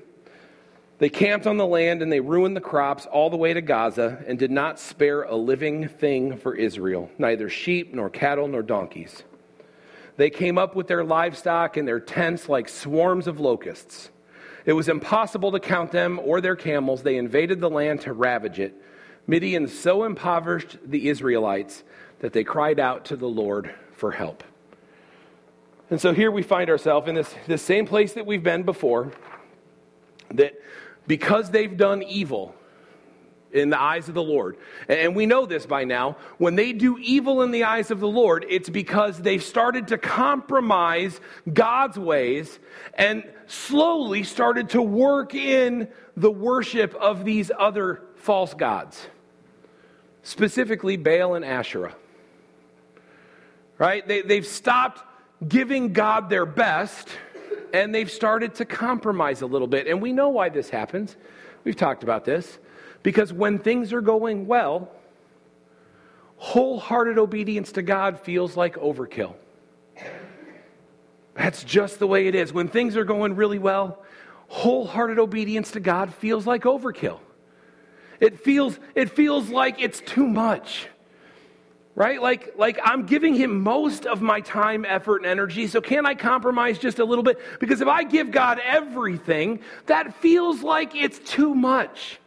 They 0.99 1.09
camped 1.09 1.47
on 1.47 1.57
the 1.57 1.65
land 1.65 2.01
and 2.01 2.11
they 2.11 2.19
ruined 2.19 2.55
the 2.55 2.61
crops 2.61 3.05
all 3.05 3.29
the 3.29 3.37
way 3.37 3.53
to 3.53 3.61
Gaza 3.61 4.23
and 4.27 4.37
did 4.37 4.51
not 4.51 4.79
spare 4.79 5.23
a 5.23 5.35
living 5.35 5.87
thing 5.87 6.37
for 6.37 6.53
Israel, 6.53 7.09
neither 7.17 7.49
sheep 7.49 7.93
nor 7.93 8.09
cattle 8.09 8.47
nor 8.47 8.61
donkeys. 8.61 9.23
They 10.17 10.29
came 10.29 10.57
up 10.57 10.75
with 10.75 10.87
their 10.87 11.03
livestock 11.03 11.77
and 11.77 11.87
their 11.87 11.99
tents 11.99 12.49
like 12.49 12.69
swarms 12.69 13.27
of 13.27 13.39
locusts. 13.39 14.09
It 14.65 14.73
was 14.73 14.89
impossible 14.89 15.51
to 15.53 15.59
count 15.59 15.91
them 15.91 16.19
or 16.23 16.41
their 16.41 16.55
camels. 16.55 17.03
They 17.03 17.17
invaded 17.17 17.59
the 17.59 17.69
land 17.69 18.01
to 18.01 18.13
ravage 18.13 18.59
it. 18.59 18.75
Midian 19.27 19.67
so 19.67 20.03
impoverished 20.03 20.77
the 20.85 21.09
Israelites 21.09 21.83
that 22.19 22.33
they 22.33 22.43
cried 22.43 22.79
out 22.79 23.05
to 23.05 23.15
the 23.15 23.27
Lord 23.27 23.73
for 23.93 24.11
help. 24.11 24.43
And 25.89 25.99
so 25.99 26.13
here 26.13 26.31
we 26.31 26.43
find 26.43 26.69
ourselves 26.69 27.07
in 27.07 27.15
this, 27.15 27.33
this 27.47 27.61
same 27.61 27.85
place 27.85 28.13
that 28.13 28.25
we've 28.25 28.43
been 28.43 28.63
before, 28.63 29.11
that 30.33 30.53
because 31.07 31.49
they've 31.49 31.75
done 31.75 32.03
evil 32.03 32.55
in 33.53 33.69
the 33.69 33.79
eyes 33.81 34.07
of 34.07 34.15
the 34.15 34.23
Lord. 34.23 34.57
And 34.87 35.15
we 35.15 35.25
know 35.25 35.45
this 35.45 35.65
by 35.65 35.83
now. 35.83 36.17
When 36.37 36.55
they 36.55 36.73
do 36.73 36.97
evil 36.99 37.41
in 37.41 37.51
the 37.51 37.65
eyes 37.65 37.91
of 37.91 37.99
the 37.99 38.07
Lord, 38.07 38.45
it's 38.49 38.69
because 38.69 39.17
they've 39.19 39.43
started 39.43 39.89
to 39.89 39.97
compromise 39.97 41.19
God's 41.51 41.97
ways 41.97 42.59
and 42.93 43.23
slowly 43.47 44.23
started 44.23 44.69
to 44.69 44.81
work 44.81 45.35
in 45.35 45.89
the 46.15 46.31
worship 46.31 46.93
of 46.95 47.25
these 47.25 47.51
other 47.57 48.01
false 48.15 48.53
gods, 48.53 49.07
specifically 50.23 50.97
Baal 50.97 51.35
and 51.35 51.45
Asherah. 51.45 51.95
Right? 53.77 54.07
They, 54.07 54.21
they've 54.21 54.45
stopped 54.45 55.03
giving 55.47 55.93
God 55.93 56.29
their 56.29 56.45
best 56.45 57.09
and 57.73 57.95
they've 57.95 58.11
started 58.11 58.55
to 58.55 58.65
compromise 58.65 59.41
a 59.41 59.45
little 59.45 59.67
bit. 59.67 59.87
And 59.87 60.01
we 60.01 60.11
know 60.11 60.29
why 60.29 60.49
this 60.49 60.69
happens. 60.69 61.15
We've 61.63 61.75
talked 61.75 62.03
about 62.03 62.25
this. 62.25 62.59
Because 63.03 63.33
when 63.33 63.59
things 63.59 63.93
are 63.93 64.01
going 64.01 64.47
well, 64.47 64.91
wholehearted 66.37 67.17
obedience 67.17 67.71
to 67.73 67.81
God 67.81 68.19
feels 68.19 68.57
like 68.57 68.75
overkill. 68.75 69.35
That's 71.35 71.63
just 71.63 71.99
the 71.99 72.07
way 72.07 72.27
it 72.27 72.35
is. 72.35 72.51
When 72.51 72.67
things 72.67 72.97
are 72.97 73.05
going 73.05 73.35
really 73.35 73.59
well, 73.59 74.03
wholehearted 74.47 75.17
obedience 75.17 75.71
to 75.71 75.79
God 75.79 76.13
feels 76.13 76.45
like 76.45 76.63
overkill. 76.63 77.19
It 78.19 78.39
feels, 78.39 78.77
it 78.95 79.09
feels 79.09 79.49
like 79.49 79.81
it's 79.81 79.99
too 80.01 80.27
much 80.27 80.87
right 81.95 82.21
like 82.21 82.53
like 82.57 82.79
i'm 82.83 83.05
giving 83.05 83.35
him 83.35 83.61
most 83.61 84.05
of 84.05 84.21
my 84.21 84.39
time 84.39 84.85
effort 84.85 85.17
and 85.17 85.25
energy 85.25 85.67
so 85.67 85.81
can 85.81 86.05
i 86.05 86.15
compromise 86.15 86.79
just 86.79 86.99
a 86.99 87.05
little 87.05 87.23
bit 87.23 87.37
because 87.59 87.81
if 87.81 87.87
i 87.87 88.03
give 88.03 88.31
god 88.31 88.61
everything 88.63 89.59
that 89.87 90.13
feels 90.15 90.63
like 90.63 90.95
it's 90.95 91.19
too 91.19 91.53
much 91.53 92.19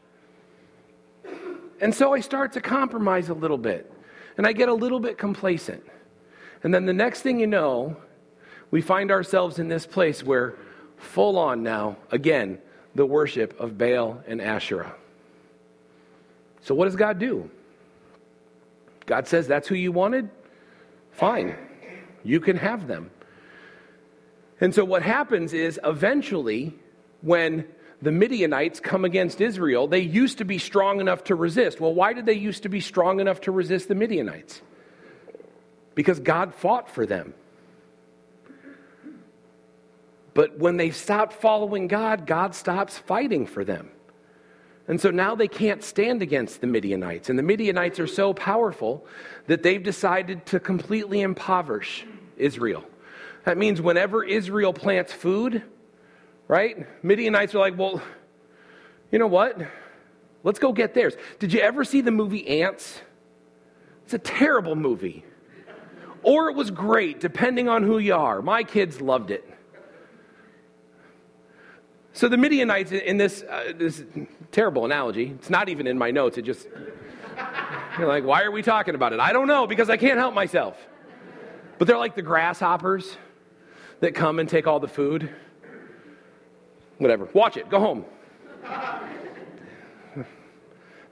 and 1.84 1.94
so 1.94 2.12
i 2.12 2.20
start 2.20 2.52
to 2.52 2.60
compromise 2.60 3.28
a 3.28 3.34
little 3.34 3.58
bit 3.58 3.92
and 4.36 4.46
i 4.46 4.52
get 4.52 4.68
a 4.68 4.74
little 4.74 4.98
bit 4.98 5.16
complacent 5.16 5.84
and 6.64 6.74
then 6.74 6.86
the 6.86 6.92
next 6.92 7.22
thing 7.22 7.38
you 7.38 7.46
know 7.46 7.96
we 8.72 8.80
find 8.80 9.12
ourselves 9.12 9.60
in 9.60 9.68
this 9.68 9.86
place 9.86 10.24
where 10.24 10.56
full 10.96 11.38
on 11.38 11.62
now 11.62 11.96
again 12.10 12.58
the 12.96 13.06
worship 13.06 13.58
of 13.60 13.78
baal 13.78 14.20
and 14.26 14.40
asherah 14.40 14.94
so 16.60 16.74
what 16.74 16.86
does 16.86 16.96
god 16.96 17.20
do 17.20 17.48
God 19.06 19.26
says 19.26 19.46
that's 19.46 19.68
who 19.68 19.74
you 19.74 19.92
wanted? 19.92 20.30
Fine. 21.12 21.56
You 22.22 22.40
can 22.40 22.56
have 22.56 22.86
them. 22.86 23.10
And 24.60 24.74
so 24.74 24.84
what 24.84 25.02
happens 25.02 25.52
is 25.52 25.78
eventually, 25.84 26.74
when 27.20 27.66
the 28.04 28.12
Midianites 28.12 28.80
come 28.80 29.06
against 29.06 29.40
Israel, 29.40 29.88
they 29.88 30.00
used 30.00 30.38
to 30.38 30.44
be 30.44 30.58
strong 30.58 31.00
enough 31.00 31.24
to 31.24 31.34
resist. 31.34 31.80
Well, 31.80 31.94
why 31.94 32.12
did 32.12 32.26
they 32.26 32.34
used 32.34 32.64
to 32.64 32.68
be 32.68 32.80
strong 32.80 33.18
enough 33.18 33.40
to 33.42 33.50
resist 33.50 33.88
the 33.88 33.94
Midianites? 33.94 34.60
Because 35.94 36.20
God 36.20 36.54
fought 36.54 36.90
for 36.90 37.06
them. 37.06 37.32
But 40.34 40.58
when 40.58 40.76
they 40.76 40.90
stopped 40.90 41.32
following 41.32 41.88
God, 41.88 42.26
God 42.26 42.54
stops 42.54 42.98
fighting 42.98 43.46
for 43.46 43.64
them. 43.64 43.90
And 44.86 45.00
so 45.00 45.10
now 45.10 45.34
they 45.34 45.48
can't 45.48 45.82
stand 45.82 46.20
against 46.20 46.60
the 46.60 46.66
Midianites. 46.66 47.30
And 47.30 47.38
the 47.38 47.42
Midianites 47.42 47.98
are 48.00 48.06
so 48.06 48.34
powerful 48.34 49.06
that 49.46 49.62
they've 49.62 49.82
decided 49.82 50.44
to 50.46 50.60
completely 50.60 51.22
impoverish 51.22 52.04
Israel. 52.36 52.84
That 53.44 53.56
means 53.56 53.80
whenever 53.80 54.22
Israel 54.22 54.74
plants 54.74 55.10
food, 55.10 55.62
right? 56.48 56.86
Midianites 57.04 57.54
are 57.54 57.58
like, 57.58 57.78
well, 57.78 58.02
you 59.10 59.18
know 59.18 59.26
what? 59.26 59.58
Let's 60.42 60.58
go 60.58 60.72
get 60.72 60.94
theirs. 60.94 61.14
Did 61.38 61.52
you 61.52 61.60
ever 61.60 61.84
see 61.84 62.00
the 62.00 62.10
movie 62.10 62.62
Antz? 62.62 63.00
It's 64.04 64.14
a 64.14 64.18
terrible 64.18 64.76
movie. 64.76 65.24
Or 66.22 66.50
it 66.50 66.56
was 66.56 66.70
great, 66.70 67.20
depending 67.20 67.68
on 67.68 67.82
who 67.82 67.98
you 67.98 68.14
are. 68.14 68.42
My 68.42 68.62
kids 68.62 69.00
loved 69.00 69.30
it. 69.30 69.48
So 72.12 72.28
the 72.28 72.36
Midianites 72.36 72.92
in 72.92 73.16
this, 73.16 73.42
uh, 73.42 73.72
this 73.76 74.04
terrible 74.52 74.84
analogy, 74.84 75.32
it's 75.34 75.50
not 75.50 75.68
even 75.68 75.86
in 75.86 75.98
my 75.98 76.10
notes. 76.10 76.38
It 76.38 76.42
just, 76.42 76.68
you're 77.98 78.06
like, 78.06 78.24
why 78.24 78.42
are 78.42 78.52
we 78.52 78.62
talking 78.62 78.94
about 78.94 79.12
it? 79.12 79.20
I 79.20 79.32
don't 79.32 79.48
know 79.48 79.66
because 79.66 79.90
I 79.90 79.96
can't 79.96 80.18
help 80.18 80.32
myself. 80.34 80.76
But 81.78 81.88
they're 81.88 81.98
like 81.98 82.14
the 82.14 82.22
grasshoppers 82.22 83.16
that 84.00 84.14
come 84.14 84.38
and 84.38 84.48
take 84.48 84.66
all 84.66 84.78
the 84.78 84.88
food. 84.88 85.28
Whatever. 86.98 87.28
Watch 87.32 87.56
it. 87.56 87.68
Go 87.68 87.80
home. 87.80 88.04
I 88.64 90.24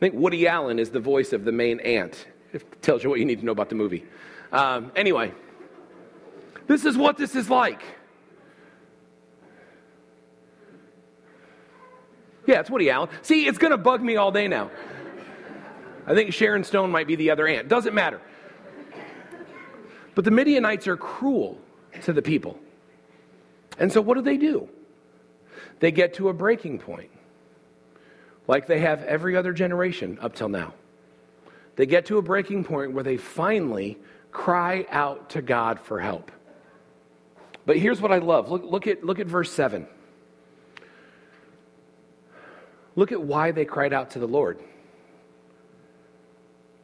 think 0.01 0.15
Woody 0.15 0.49
Allen 0.49 0.79
is 0.79 0.91
the 0.91 1.01
voice 1.01 1.33
of 1.33 1.45
the 1.45 1.53
main 1.53 1.81
ant. 1.81 2.27
It 2.53 2.83
tells 2.83 3.05
you 3.05 3.11
what 3.11 3.19
you 3.19 3.25
need 3.25 3.41
to 3.41 3.45
know 3.45 3.53
about 3.53 3.69
the 3.69 3.75
movie. 3.75 4.05
Um, 4.53 4.93
anyway, 4.97 5.33
this 6.67 6.85
is 6.85 6.97
what 6.97 7.17
this 7.17 7.35
is 7.35 7.49
like. 7.49 7.83
Yeah, 12.47 12.61
it's 12.61 12.71
Woody 12.71 12.91
Allen. 12.91 13.09
See, 13.23 13.47
it's 13.47 13.59
going 13.59 13.71
to 13.71 13.79
bug 13.79 14.03
me 14.03 14.17
all 14.17 14.33
day 14.33 14.49
now. 14.49 14.71
I 16.07 16.15
think 16.15 16.35
Sharon 16.35 16.65
Stone 16.65 16.91
might 16.91 17.07
be 17.07 17.15
the 17.15 17.31
other 17.31 17.47
ant. 17.47 17.69
Doesn't 17.69 17.95
matter. 17.95 18.21
But 20.15 20.25
the 20.25 20.31
Midianites 20.31 20.89
are 20.89 20.97
cruel 20.97 21.59
to 22.03 22.13
the 22.13 22.23
people. 22.23 22.59
And 23.79 23.93
so 23.93 24.01
what 24.01 24.15
do 24.15 24.23
they 24.23 24.37
do? 24.37 24.69
They 25.83 25.91
get 25.91 26.15
to 26.15 26.29
a 26.29 26.33
breaking 26.33 26.79
point, 26.79 27.11
like 28.47 28.69
they 28.69 28.79
have 28.79 29.03
every 29.03 29.37
other 29.37 29.53
generation 29.53 30.17
up 30.23 30.33
till 30.33 30.49
now. 30.49 30.75
They 31.75 31.87
get 31.87 32.07
to 32.07 32.19
a 32.19 32.23
breaking 32.23 32.63
point 32.63 32.93
where 32.93 33.03
they 33.03 33.17
finally 33.17 33.99
cry 34.31 34.87
out 34.91 35.31
to 35.31 35.43
God 35.43 35.81
for 35.81 35.99
help. 35.99 36.31
But 37.67 37.79
here's 37.79 38.01
what 38.01 38.13
I 38.13 38.19
love 38.19 38.49
look, 38.49 38.63
look, 38.63 38.87
at, 38.87 39.03
look 39.03 39.19
at 39.19 39.27
verse 39.27 39.51
7. 39.51 39.89
Look 42.95 43.11
at 43.11 43.21
why 43.21 43.51
they 43.51 43.65
cried 43.65 43.93
out 43.93 44.11
to 44.11 44.21
the 44.21 44.29
Lord. 44.29 44.61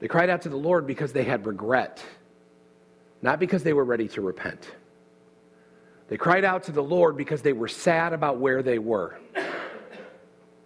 They 0.00 0.09
cried 0.09 0.28
out 0.28 0.43
to 0.43 0.49
the 0.49 0.57
Lord 0.57 0.88
because 0.88 1.12
they 1.12 1.23
had 1.23 1.47
regret, 1.47 2.05
not 3.23 3.38
because 3.38 3.62
they 3.62 3.75
were 3.75 3.85
ready 3.85 4.09
to 4.09 4.23
repent. 4.23 4.69
They 6.09 6.17
cried 6.17 6.45
out 6.45 6.65
to 6.65 6.73
the 6.73 6.83
Lord 6.83 7.17
because 7.17 7.43
they 7.43 7.53
were 7.53 7.69
sad 7.69 8.12
about 8.12 8.38
where 8.38 8.62
they 8.62 8.79
were. 8.79 9.19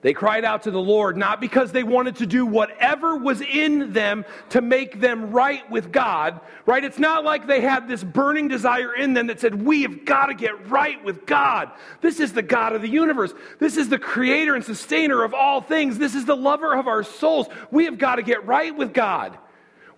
They 0.03 0.13
cried 0.13 0.45
out 0.45 0.65
to 0.65 0.73
the 0.73 0.81
Lord 0.81 1.17
not 1.17 1.41
because 1.41 1.71
they 1.71 1.85
wanted 1.85 2.17
to 2.17 2.27
do 2.27 2.45
whatever 2.45 3.17
was 3.17 3.41
in 3.41 3.93
them 3.93 4.25
to 4.51 4.61
make 4.61 5.01
them 5.01 5.31
right 5.31 5.69
with 5.71 5.93
God, 5.93 6.41
right? 6.67 6.83
It's 6.83 6.99
not 6.99 7.25
like 7.25 7.47
they 7.47 7.61
had 7.61 7.87
this 7.87 8.03
burning 8.03 8.49
desire 8.49 8.93
in 8.97 9.15
them 9.15 9.29
that 9.29 9.39
said, 9.39 9.63
We 9.63 9.83
have 9.83 10.05
got 10.05 10.27
to 10.27 10.35
get 10.35 10.69
right 10.69 11.03
with 11.05 11.25
God. 11.25 11.71
This 12.01 12.19
is 12.19 12.33
the 12.33 12.43
God 12.43 12.75
of 12.75 12.83
the 12.83 12.89
universe. 12.89 13.33
This 13.61 13.77
is 13.77 13.89
the 13.89 13.99
creator 13.99 14.57
and 14.57 14.65
sustainer 14.65 15.23
of 15.23 15.35
all 15.35 15.61
things. 15.61 15.99
This 15.99 16.17
is 16.17 16.25
the 16.25 16.37
lover 16.37 16.75
of 16.75 16.89
our 16.89 17.05
souls. 17.05 17.47
We 17.71 17.85
have 17.85 17.97
got 17.97 18.17
to 18.17 18.23
get 18.23 18.45
right 18.45 18.77
with 18.77 18.93
God. 18.93 19.39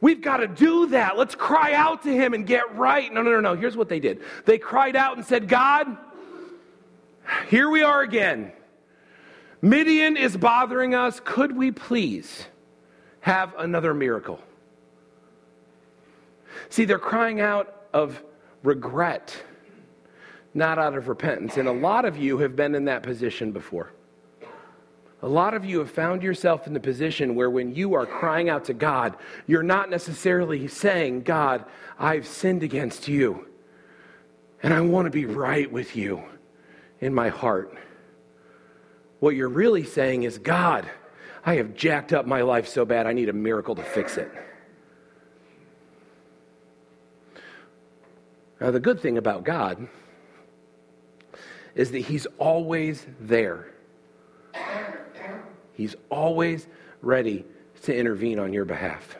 We've 0.05 0.21
got 0.21 0.37
to 0.37 0.47
do 0.47 0.89
that. 0.89 1.17
Let's 1.17 1.35
cry 1.35 1.73
out 1.73 2.03
to 2.03 2.13
Him 2.13 2.35
and 2.35 2.47
get 2.47 2.77
right. 2.77 3.11
No, 3.11 3.23
no, 3.23 3.31
no, 3.31 3.41
no. 3.41 3.55
Here's 3.55 3.75
what 3.75 3.89
they 3.89 4.01
did 4.01 4.21
they 4.45 4.59
cried 4.59 4.97
out 4.97 5.17
and 5.17 5.25
said, 5.25 5.49
God, 5.49 5.97
here 7.49 7.71
we 7.71 7.83
are 7.83 8.03
again. 8.03 8.53
Midian 9.63 10.19
is 10.19 10.37
bothering 10.37 10.95
us. 10.95 11.23
Could 11.25 11.57
we 11.57 11.71
please 11.71 12.47
have 13.21 13.55
another 13.57 13.95
miracle? 13.95 14.43
See, 16.69 16.85
they're 16.85 16.99
crying 16.99 17.41
out 17.41 17.75
of 17.95 18.23
regret, 18.63 19.35
not 20.53 20.79
out 20.79 20.99
of 20.99 21.09
repentance. 21.09 21.57
And 21.57 21.67
a 21.67 21.73
lot 21.73 22.05
of 22.05 22.19
you 22.19 22.37
have 22.41 22.55
been 22.55 22.75
in 22.75 22.85
that 22.85 23.05
position 23.05 23.53
before. 23.53 23.91
A 25.25 25.35
lot 25.35 25.54
of 25.54 25.64
you 25.64 25.78
have 25.78 25.90
found 25.90 26.23
yourself 26.23 26.66
in 26.66 26.75
the 26.75 26.81
position 26.81 27.35
where 27.35 27.49
when 27.49 27.75
you 27.75 27.95
are 27.95 28.04
crying 28.04 28.50
out 28.50 28.66
to 28.66 28.75
God, 28.75 29.16
you're 29.47 29.62
not 29.62 29.88
necessarily 29.88 30.69
saying, 30.69 31.23
God, 31.23 31.64
I've 31.99 32.26
sinned 32.26 32.62
against 32.62 33.09
you, 33.09 33.49
and 34.62 34.75
I 34.75 34.83
want 34.83 35.07
to 35.07 35.11
be 35.11 35.25
right 35.25 35.73
with 35.73 35.97
you 35.97 36.23
in 37.00 37.14
my 37.14 37.31
heart. 37.31 37.75
what 39.19 39.35
you're 39.35 39.49
really 39.49 39.83
saying 39.83 40.25
is, 40.25 40.37
God, 40.37 40.87
I 41.47 41.54
have 41.54 41.75
jacked 41.75 42.12
up 42.12 42.26
my 42.26 42.43
life 42.43 42.69
so 42.69 42.85
bad, 42.85 43.07
I 43.07 43.14
need 43.14 43.31
a 43.31 43.33
miracle 43.33 43.75
to 43.76 43.83
fix 43.83 44.19
it. 44.19 44.31
Now, 48.61 48.73
the 48.73 48.81
good 48.81 49.00
thing 49.00 49.16
about 49.16 49.43
God 49.43 49.88
is 51.75 51.93
that 51.93 52.00
He's 52.00 52.26
always 52.37 53.07
there. 53.19 53.74
He's 55.75 55.95
always 56.11 56.66
ready 57.02 57.45
to 57.83 57.95
intervene 57.95 58.38
on 58.38 58.52
your 58.52 58.64
behalf. 58.64 59.19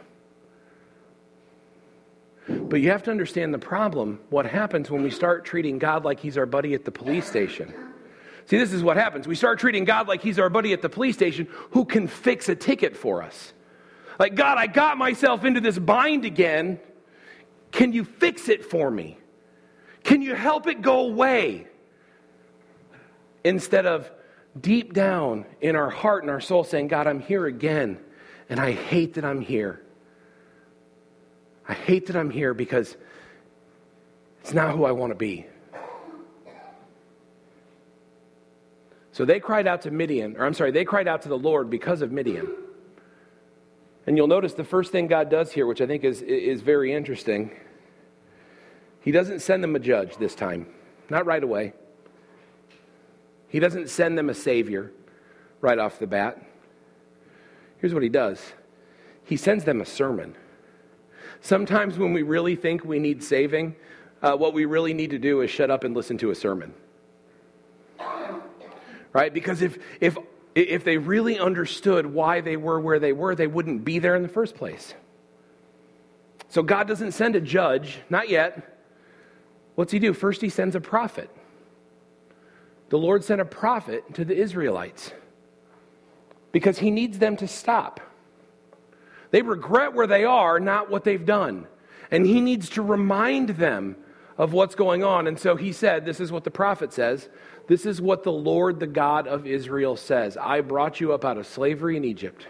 But 2.49 2.81
you 2.81 2.91
have 2.91 3.03
to 3.05 3.11
understand 3.11 3.55
the 3.55 3.59
problem, 3.59 4.21
what 4.31 4.47
happens 4.47 4.91
when 4.91 5.03
we 5.03 5.11
start 5.11 5.45
treating 5.45 5.79
God 5.79 6.05
like 6.05 6.21
He's 6.21 6.37
our 6.37 6.47
buddy 6.47 6.75
at 6.75 6.85
the 6.85 6.91
police 6.91 7.27
station. 7.27 7.73
See, 8.47 8.59
this 8.59 8.73
is 8.73 8.83
what 8.83 8.97
happens. 8.97 9.27
We 9.27 9.35
start 9.35 9.59
treating 9.59 9.85
God 9.85 10.09
like 10.09 10.23
He's 10.23 10.39
our 10.39 10.51
buddy 10.51 10.73
at 10.73 10.83
the 10.83 10.89
police 10.89 11.15
station 11.15 11.49
who 11.71 11.85
can 11.85 12.07
fix 12.07 12.49
a 12.49 12.55
ticket 12.55 12.97
for 12.97 13.23
us. 13.23 13.55
Like, 14.19 14.35
God, 14.35 14.59
I 14.59 14.67
got 14.67 14.99
myself 14.99 15.45
into 15.45 15.61
this 15.61 15.79
bind 15.79 16.25
again. 16.25 16.79
Can 17.73 17.93
you 17.93 18.05
fix 18.05 18.49
it 18.49 18.65
for 18.65 18.91
me? 18.91 19.19
Can 20.05 20.21
you 20.21 20.35
help 20.35 20.67
it 20.67 20.83
go 20.83 21.01
away? 21.01 21.67
Instead 23.43 23.87
of 23.87 24.11
deep 24.61 24.93
down 24.93 25.45
in 25.61 25.77
our 25.77 25.91
heart 25.91 26.23
and 26.23 26.31
our 26.31 26.41
soul 26.41 26.65
saying, 26.65 26.89
God, 26.89 27.07
I'm 27.07 27.21
here 27.21 27.47
again, 27.47 27.99
and 28.49 28.61
I 28.61 28.73
hate 28.73 29.15
that 29.15 29.25
I'm 29.25 29.41
here. 29.41 29.81
I 31.67 31.75
hate 31.75 32.07
that 32.07 32.17
I'm 32.17 32.31
here 32.31 32.55
because 32.55 32.97
it's 34.43 34.53
not 34.53 34.75
who 34.75 34.85
I 34.85 34.93
want 34.93 35.11
to 35.13 35.17
be. 35.17 35.47
So 39.13 39.25
they 39.25 39.39
cried 39.39 39.67
out 39.67 39.83
to 39.83 39.91
Midian, 39.91 40.37
or 40.37 40.45
I'm 40.45 40.55
sorry, 40.55 40.73
they 40.73 40.85
cried 40.85 41.07
out 41.07 41.23
to 41.23 41.29
the 41.29 41.39
Lord 41.39 41.71
because 41.71 42.03
of 42.03 42.11
Midian. 42.11 42.49
And 44.07 44.17
you'll 44.17 44.27
notice 44.27 44.55
the 44.55 44.65
first 44.65 44.93
thing 44.93 45.07
God 45.07 45.31
does 45.31 45.53
here, 45.53 45.67
which 45.67 45.81
I 45.81 45.87
think 45.87 46.05
is, 46.05 46.21
is 46.21 46.63
very 46.63 46.93
interesting, 46.93 47.53
He 49.01 49.13
doesn't 49.13 49.41
send 49.41 49.63
them 49.63 49.77
a 49.77 49.79
judge 49.79 50.17
this 50.17 50.35
time, 50.35 50.67
not 51.09 51.27
right 51.27 51.43
away. 51.43 51.75
He 53.55 53.61
doesn't 53.61 53.89
send 53.89 54.19
them 54.19 54.29
a 54.29 54.35
savior 54.35 54.91
right 55.61 55.79
off 55.79 56.01
the 56.01 56.09
bat. 56.09 56.43
Here's 57.79 57.95
what 57.95 58.03
He 58.03 58.09
does 58.09 58.43
He 59.23 59.37
sends 59.37 59.63
them 59.63 59.81
a 59.81 59.87
sermon. 59.87 60.35
Sometimes 61.41 61.99
when 61.99 62.13
we 62.13 62.23
really 62.23 62.57
think 62.57 62.85
we 62.85 62.99
need 62.99 63.23
saving, 63.23 63.77
uh, 64.23 64.35
what 64.37 64.55
we 64.55 64.65
really 64.65 64.95
need 64.95 65.11
to 65.11 65.19
do 65.19 65.41
is 65.43 65.51
shut 65.51 65.71
up 65.71 65.85
and 65.85 65.95
listen 65.95 66.19
to 66.19 66.31
a 66.31 66.35
sermon 66.35 66.75
right? 69.15 69.33
Because 69.33 69.63
if, 69.63 69.79
if, 70.01 70.19
if 70.55 70.85
they 70.85 70.99
really 70.99 71.39
understood 71.39 72.05
why 72.05 72.43
they 72.43 72.59
were 72.59 72.79
where 72.79 72.99
they 72.99 73.15
were, 73.15 73.35
they 73.35 73.47
wouldn't 73.47 73.85
be 73.85 73.99
there 73.99 74.15
in 74.15 74.23
the 74.23 74.29
first 74.29 74.57
place. 74.57 74.93
So 76.51 76.63
God 76.63 76.87
doesn't 76.87 77.13
send 77.13 77.37
a 77.37 77.41
judge, 77.41 78.01
not 78.11 78.29
yet. 78.29 78.79
What's 79.77 79.93
he 79.93 79.99
do? 79.99 80.13
First, 80.13 80.43
he 80.43 80.51
sends 80.51 80.77
a 80.77 80.81
prophet. 80.81 81.31
The 82.91 82.99
Lord 82.99 83.25
sent 83.25 83.41
a 83.41 83.45
prophet 83.45 84.15
to 84.15 84.25
the 84.25 84.37
Israelites 84.37 85.13
because 86.53 86.79
he 86.79 86.91
needs 86.91 87.19
them 87.19 87.37
to 87.39 87.49
stop. 87.49 88.01
They 89.31 89.43
regret 89.43 89.95
where 89.95 90.07
they 90.07 90.25
are, 90.25 90.61
not 90.61 90.91
what 90.91 91.05
they've 91.05 91.25
done. 91.25 91.67
And 92.11 92.25
he 92.27 92.41
needs 92.41 92.69
to 92.71 92.83
remind 92.83 93.51
them 93.51 93.97
of 94.37 94.53
what's 94.53 94.75
going 94.75 95.03
on. 95.03 95.27
And 95.27 95.39
so 95.39 95.57
he 95.57 95.73
said, 95.73 96.05
This 96.05 96.21
is 96.21 96.31
what 96.31 96.45
the 96.45 96.51
prophet 96.51 96.93
says 96.93 97.29
this 97.67 97.87
is 97.87 98.01
what 98.01 98.23
the 98.23 98.33
Lord, 98.33 98.79
the 98.79 98.87
God 98.87 99.27
of 99.27 99.47
Israel, 99.47 99.97
says 99.97 100.37
I 100.37 100.61
brought 100.61 101.01
you 101.01 101.13
up 101.13 101.25
out 101.25 101.39
of 101.39 101.47
slavery 101.47 101.97
in 101.97 102.05
Egypt. 102.05 102.47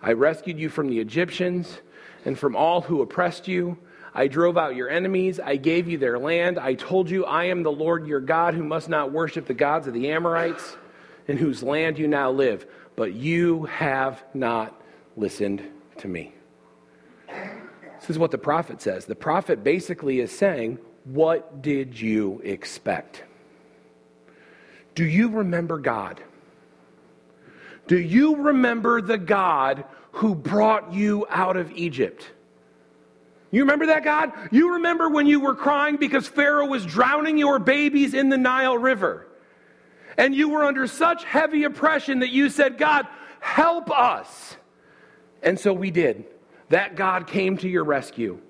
I 0.00 0.12
rescued 0.12 0.58
you 0.58 0.68
from 0.68 0.88
the 0.88 0.98
Egyptians 0.98 1.80
and 2.24 2.38
from 2.38 2.56
all 2.56 2.80
who 2.80 3.02
oppressed 3.02 3.46
you. 3.46 3.78
I 4.14 4.28
drove 4.28 4.58
out 4.58 4.76
your 4.76 4.90
enemies. 4.90 5.40
I 5.40 5.56
gave 5.56 5.88
you 5.88 5.96
their 5.96 6.18
land. 6.18 6.58
I 6.58 6.74
told 6.74 7.08
you, 7.08 7.24
I 7.24 7.44
am 7.44 7.62
the 7.62 7.72
Lord 7.72 8.06
your 8.06 8.20
God 8.20 8.54
who 8.54 8.62
must 8.62 8.88
not 8.88 9.10
worship 9.10 9.46
the 9.46 9.54
gods 9.54 9.86
of 9.86 9.94
the 9.94 10.10
Amorites 10.10 10.76
in 11.28 11.38
whose 11.38 11.62
land 11.62 11.98
you 11.98 12.06
now 12.08 12.30
live. 12.30 12.66
But 12.94 13.14
you 13.14 13.64
have 13.64 14.22
not 14.34 14.78
listened 15.16 15.62
to 15.98 16.08
me. 16.08 16.34
This 18.00 18.10
is 18.10 18.18
what 18.18 18.32
the 18.32 18.38
prophet 18.38 18.82
says. 18.82 19.06
The 19.06 19.14
prophet 19.14 19.64
basically 19.64 20.20
is 20.20 20.36
saying, 20.36 20.78
What 21.04 21.62
did 21.62 21.98
you 21.98 22.40
expect? 22.44 23.24
Do 24.94 25.04
you 25.04 25.30
remember 25.30 25.78
God? 25.78 26.20
Do 27.86 27.98
you 27.98 28.36
remember 28.36 29.00
the 29.00 29.18
God 29.18 29.84
who 30.12 30.34
brought 30.34 30.92
you 30.92 31.26
out 31.30 31.56
of 31.56 31.70
Egypt? 31.72 32.30
You 33.52 33.60
remember 33.60 33.86
that 33.86 34.02
God? 34.02 34.32
You 34.50 34.74
remember 34.74 35.10
when 35.10 35.26
you 35.26 35.38
were 35.38 35.54
crying 35.54 35.96
because 35.96 36.26
Pharaoh 36.26 36.66
was 36.66 36.84
drowning 36.84 37.36
your 37.36 37.58
babies 37.58 38.14
in 38.14 38.30
the 38.30 38.38
Nile 38.38 38.78
River. 38.78 39.28
And 40.16 40.34
you 40.34 40.48
were 40.48 40.64
under 40.64 40.86
such 40.86 41.24
heavy 41.24 41.64
oppression 41.64 42.20
that 42.20 42.30
you 42.30 42.48
said, 42.48 42.78
God, 42.78 43.06
help 43.40 43.90
us. 43.90 44.56
And 45.42 45.60
so 45.60 45.72
we 45.72 45.90
did. 45.90 46.24
That 46.70 46.96
God 46.96 47.26
came 47.26 47.58
to 47.58 47.68
your 47.68 47.84
rescue. 47.84 48.40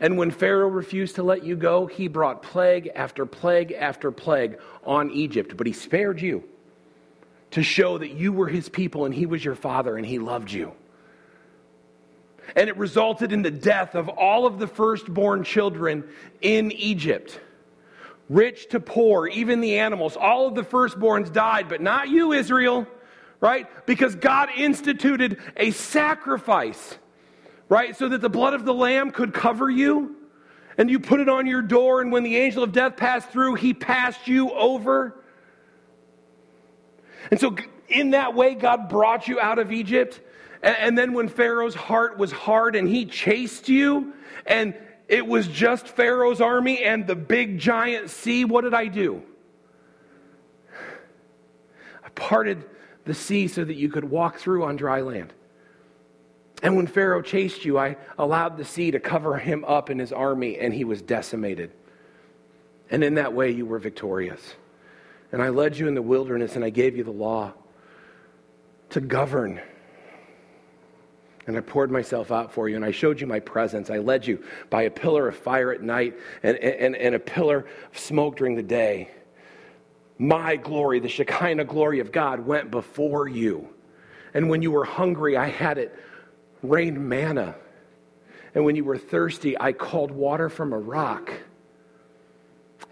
And 0.00 0.18
when 0.18 0.32
Pharaoh 0.32 0.68
refused 0.68 1.16
to 1.16 1.22
let 1.22 1.44
you 1.44 1.54
go, 1.54 1.86
he 1.86 2.08
brought 2.08 2.42
plague 2.42 2.90
after 2.94 3.26
plague 3.26 3.70
after 3.70 4.10
plague 4.10 4.58
on 4.84 5.12
Egypt. 5.12 5.56
But 5.56 5.68
he 5.68 5.72
spared 5.72 6.20
you 6.20 6.42
to 7.52 7.62
show 7.62 7.98
that 7.98 8.10
you 8.10 8.32
were 8.32 8.48
his 8.48 8.68
people 8.68 9.04
and 9.04 9.14
he 9.14 9.26
was 9.26 9.44
your 9.44 9.54
father 9.54 9.96
and 9.96 10.04
he 10.04 10.18
loved 10.18 10.50
you. 10.50 10.72
And 12.56 12.68
it 12.68 12.76
resulted 12.76 13.32
in 13.32 13.42
the 13.42 13.50
death 13.50 13.94
of 13.94 14.08
all 14.08 14.46
of 14.46 14.58
the 14.58 14.66
firstborn 14.66 15.44
children 15.44 16.04
in 16.40 16.72
Egypt. 16.72 17.38
Rich 18.28 18.68
to 18.70 18.80
poor, 18.80 19.26
even 19.26 19.60
the 19.60 19.78
animals, 19.78 20.16
all 20.16 20.46
of 20.46 20.54
the 20.54 20.62
firstborns 20.62 21.32
died, 21.32 21.68
but 21.68 21.80
not 21.80 22.08
you, 22.08 22.32
Israel, 22.32 22.86
right? 23.40 23.66
Because 23.86 24.14
God 24.14 24.50
instituted 24.56 25.38
a 25.56 25.72
sacrifice 25.72 26.96
right? 27.70 27.96
So 27.96 28.08
that 28.10 28.20
the 28.20 28.28
blood 28.28 28.52
of 28.52 28.66
the 28.66 28.74
Lamb 28.74 29.12
could 29.12 29.32
cover 29.32 29.70
you. 29.70 30.16
And 30.76 30.90
you 30.90 31.00
put 31.00 31.20
it 31.20 31.28
on 31.28 31.46
your 31.46 31.62
door, 31.62 32.00
and 32.00 32.12
when 32.12 32.22
the 32.22 32.36
angel 32.36 32.62
of 32.62 32.72
death 32.72 32.96
passed 32.96 33.30
through, 33.30 33.54
he 33.56 33.74
passed 33.74 34.28
you 34.28 34.50
over. 34.50 35.14
And 37.30 37.40
so, 37.40 37.56
in 37.88 38.10
that 38.10 38.34
way, 38.34 38.54
God 38.54 38.88
brought 38.88 39.28
you 39.28 39.38
out 39.40 39.58
of 39.58 39.72
Egypt. 39.72 40.20
And, 40.62 40.96
then, 40.96 41.14
when 41.14 41.28
Pharaoh's 41.28 41.74
heart 41.74 42.18
was 42.18 42.30
hard 42.30 42.76
and 42.76 42.86
he 42.86 43.06
chased 43.06 43.68
you, 43.68 44.12
and 44.44 44.74
it 45.08 45.26
was 45.26 45.48
just 45.48 45.88
Pharaoh's 45.88 46.40
army 46.40 46.84
and 46.84 47.06
the 47.06 47.16
big 47.16 47.58
giant 47.58 48.10
sea, 48.10 48.44
what 48.44 48.62
did 48.62 48.74
I 48.74 48.86
do? 48.86 49.22
I 52.04 52.08
parted 52.14 52.64
the 53.06 53.14
sea 53.14 53.48
so 53.48 53.64
that 53.64 53.74
you 53.74 53.88
could 53.88 54.04
walk 54.04 54.38
through 54.38 54.64
on 54.64 54.76
dry 54.76 55.00
land. 55.00 55.32
And 56.62 56.76
when 56.76 56.86
Pharaoh 56.86 57.22
chased 57.22 57.64
you, 57.64 57.78
I 57.78 57.96
allowed 58.18 58.58
the 58.58 58.64
sea 58.64 58.90
to 58.90 59.00
cover 59.00 59.38
him 59.38 59.64
up 59.64 59.88
and 59.88 59.98
his 59.98 60.12
army, 60.12 60.58
and 60.58 60.74
he 60.74 60.84
was 60.84 61.00
decimated. 61.00 61.70
And 62.90 63.02
in 63.02 63.14
that 63.14 63.32
way, 63.32 63.50
you 63.50 63.64
were 63.64 63.78
victorious. 63.78 64.54
And 65.32 65.40
I 65.40 65.48
led 65.48 65.78
you 65.78 65.88
in 65.88 65.94
the 65.94 66.02
wilderness, 66.02 66.56
and 66.56 66.64
I 66.64 66.70
gave 66.70 66.96
you 66.96 67.04
the 67.04 67.12
law 67.12 67.54
to 68.90 69.00
govern. 69.00 69.60
And 71.46 71.56
I 71.56 71.60
poured 71.60 71.90
myself 71.90 72.30
out 72.30 72.52
for 72.52 72.68
you, 72.68 72.76
and 72.76 72.84
I 72.84 72.90
showed 72.90 73.20
you 73.20 73.26
my 73.26 73.40
presence. 73.40 73.90
I 73.90 73.98
led 73.98 74.26
you 74.26 74.44
by 74.68 74.82
a 74.82 74.90
pillar 74.90 75.28
of 75.28 75.36
fire 75.36 75.72
at 75.72 75.82
night 75.82 76.14
and, 76.42 76.56
and, 76.58 76.94
and 76.94 77.14
a 77.14 77.18
pillar 77.18 77.66
of 77.90 77.98
smoke 77.98 78.36
during 78.36 78.56
the 78.56 78.62
day. 78.62 79.10
My 80.18 80.56
glory, 80.56 81.00
the 81.00 81.08
Shekinah 81.08 81.64
glory 81.64 82.00
of 82.00 82.12
God, 82.12 82.40
went 82.40 82.70
before 82.70 83.26
you. 83.26 83.68
And 84.34 84.50
when 84.50 84.60
you 84.60 84.70
were 84.70 84.84
hungry, 84.84 85.36
I 85.36 85.48
had 85.48 85.78
it 85.78 85.98
rain 86.62 87.08
manna. 87.08 87.56
And 88.54 88.64
when 88.64 88.76
you 88.76 88.84
were 88.84 88.98
thirsty, 88.98 89.58
I 89.58 89.72
called 89.72 90.10
water 90.10 90.50
from 90.50 90.72
a 90.72 90.78
rock. 90.78 91.32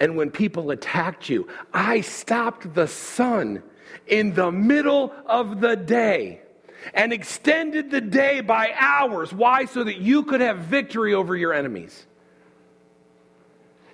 And 0.01 0.17
when 0.17 0.31
people 0.31 0.71
attacked 0.71 1.29
you, 1.29 1.49
I 1.73 2.01
stopped 2.01 2.75
the 2.75 2.89
sun 2.89 3.63
in 4.07 4.35
the 4.35 4.51
middle 4.51 5.13
of 5.27 5.61
the 5.61 5.77
day 5.77 6.41
and 6.95 7.13
extended 7.13 7.91
the 7.91 8.01
day 8.01 8.41
by 8.41 8.73
hours. 8.77 9.33
Why? 9.33 9.65
So 9.65 9.85
that 9.85 9.99
you 9.99 10.25
could 10.25 10.41
have 10.41 10.59
victory 10.59 11.15
over 11.15 11.37
your 11.37 11.53
enemies. 11.53 12.07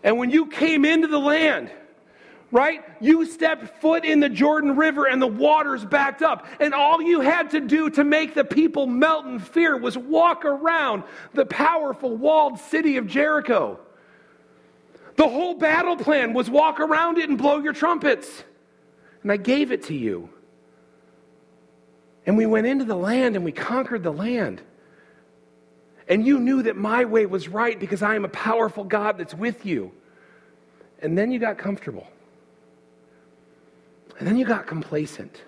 And 0.03 0.19
when 0.19 0.31
you 0.31 0.47
came 0.47 0.85
into 0.85 1.07
the 1.07 1.19
land, 1.19 1.71
right? 2.55 2.85
You 3.01 3.27
stepped 3.27 3.81
foot 3.81 4.05
in 4.05 4.21
the 4.21 4.29
Jordan 4.29 4.77
River 4.77 5.07
and 5.07 5.21
the 5.21 5.27
waters 5.27 5.85
backed 5.85 6.23
up. 6.23 6.47
And 6.61 6.73
all 6.73 7.03
you 7.03 7.21
had 7.21 7.51
to 7.51 7.61
do 7.61 7.91
to 7.91 8.05
make 8.05 8.35
the 8.35 8.45
people 8.45 8.87
melt 8.87 9.27
in 9.27 9.41
fear 9.41 9.77
was 9.77 9.97
walk 9.97 10.45
around 10.45 11.05
the 11.33 11.47
powerful 11.47 12.17
walled 12.17 12.61
city 12.61 12.97
of 12.97 13.07
Jericho. 13.07 13.81
The 15.17 15.29
whole 15.29 15.55
battle 15.55 15.97
plan 15.97 16.35
was 16.35 16.51
walk 16.51 16.81
around 16.81 17.19
it 17.19 17.29
and 17.29 17.39
blow 17.39 17.59
your 17.59 17.73
trumpets. 17.73 18.45
And 19.23 19.33
I 19.33 19.37
gave 19.37 19.73
it 19.73 19.85
to 19.85 19.95
you. 19.95 20.29
And 22.27 22.37
we 22.37 22.47
went 22.47 22.67
into 22.67 22.85
the 22.85 22.97
land 22.97 23.37
and 23.37 23.45
we 23.45 23.53
conquered 23.53 24.03
the 24.03 24.13
land. 24.13 24.63
And 26.09 26.27
you 26.27 26.39
knew 26.39 26.63
that 26.63 26.77
my 26.77 27.05
way 27.05 27.27
was 27.27 27.49
right 27.49 27.79
because 27.79 28.03
I 28.03 28.15
am 28.15 28.25
a 28.25 28.29
powerful 28.29 28.85
God 28.85 29.19
that's 29.19 29.35
with 29.35 29.65
you. 29.65 29.93
And 31.01 31.17
then 31.17 31.31
you 31.31 31.39
got 31.39 31.59
comfortable. 31.59 32.07
And 34.19 34.29
then 34.29 34.37
you 34.37 34.45
got 34.45 34.67
complacent. 34.67 35.43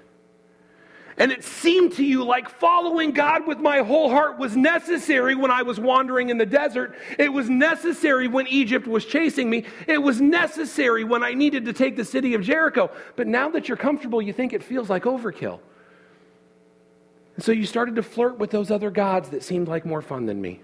And 1.19 1.33
it 1.33 1.45
seemed 1.45 1.95
to 1.95 2.05
you 2.05 2.25
like 2.25 2.49
following 2.49 3.13
God 3.13 3.47
with 3.47 3.59
my 3.59 3.79
whole 3.79 4.11
heart 4.11 4.39
was 4.39 4.55
necessary 4.55 5.35
when 5.35 5.51
I 5.51 5.63
was 5.63 5.81
wandering 5.81 6.29
in 6.29 6.37
the 6.37 6.45
desert. 6.45 6.95
It 7.19 7.33
was 7.33 7.49
necessary 7.49 8.29
when 8.29 8.47
Egypt 8.49 8.87
was 8.87 9.07
chasing 9.07 9.49
me. 9.49 9.65
It 9.87 9.99
was 9.99 10.21
necessary 10.21 11.05
when 11.05 11.23
I 11.23 11.33
needed 11.33 11.65
to 11.67 11.73
take 11.73 11.97
the 11.97 12.05
city 12.05 12.35
of 12.35 12.43
Jericho. 12.43 12.91
But 13.15 13.29
now 13.29 13.49
that 13.51 13.67
you're 13.67 13.79
comfortable, 13.79 14.21
you 14.21 14.35
think 14.35 14.53
it 14.53 14.63
feels 14.63 14.91
like 14.91 15.05
overkill. 15.05 15.61
And 17.37 17.45
so 17.45 17.53
you 17.53 17.67
started 17.67 17.97
to 17.97 18.03
flirt 18.03 18.39
with 18.39 18.51
those 18.51 18.71
other 18.71 18.91
gods 18.91 19.29
that 19.29 19.43
seemed 19.43 19.69
like 19.69 19.85
more 19.85 20.03
fun 20.03 20.27
than 20.27 20.41
me. 20.41 20.61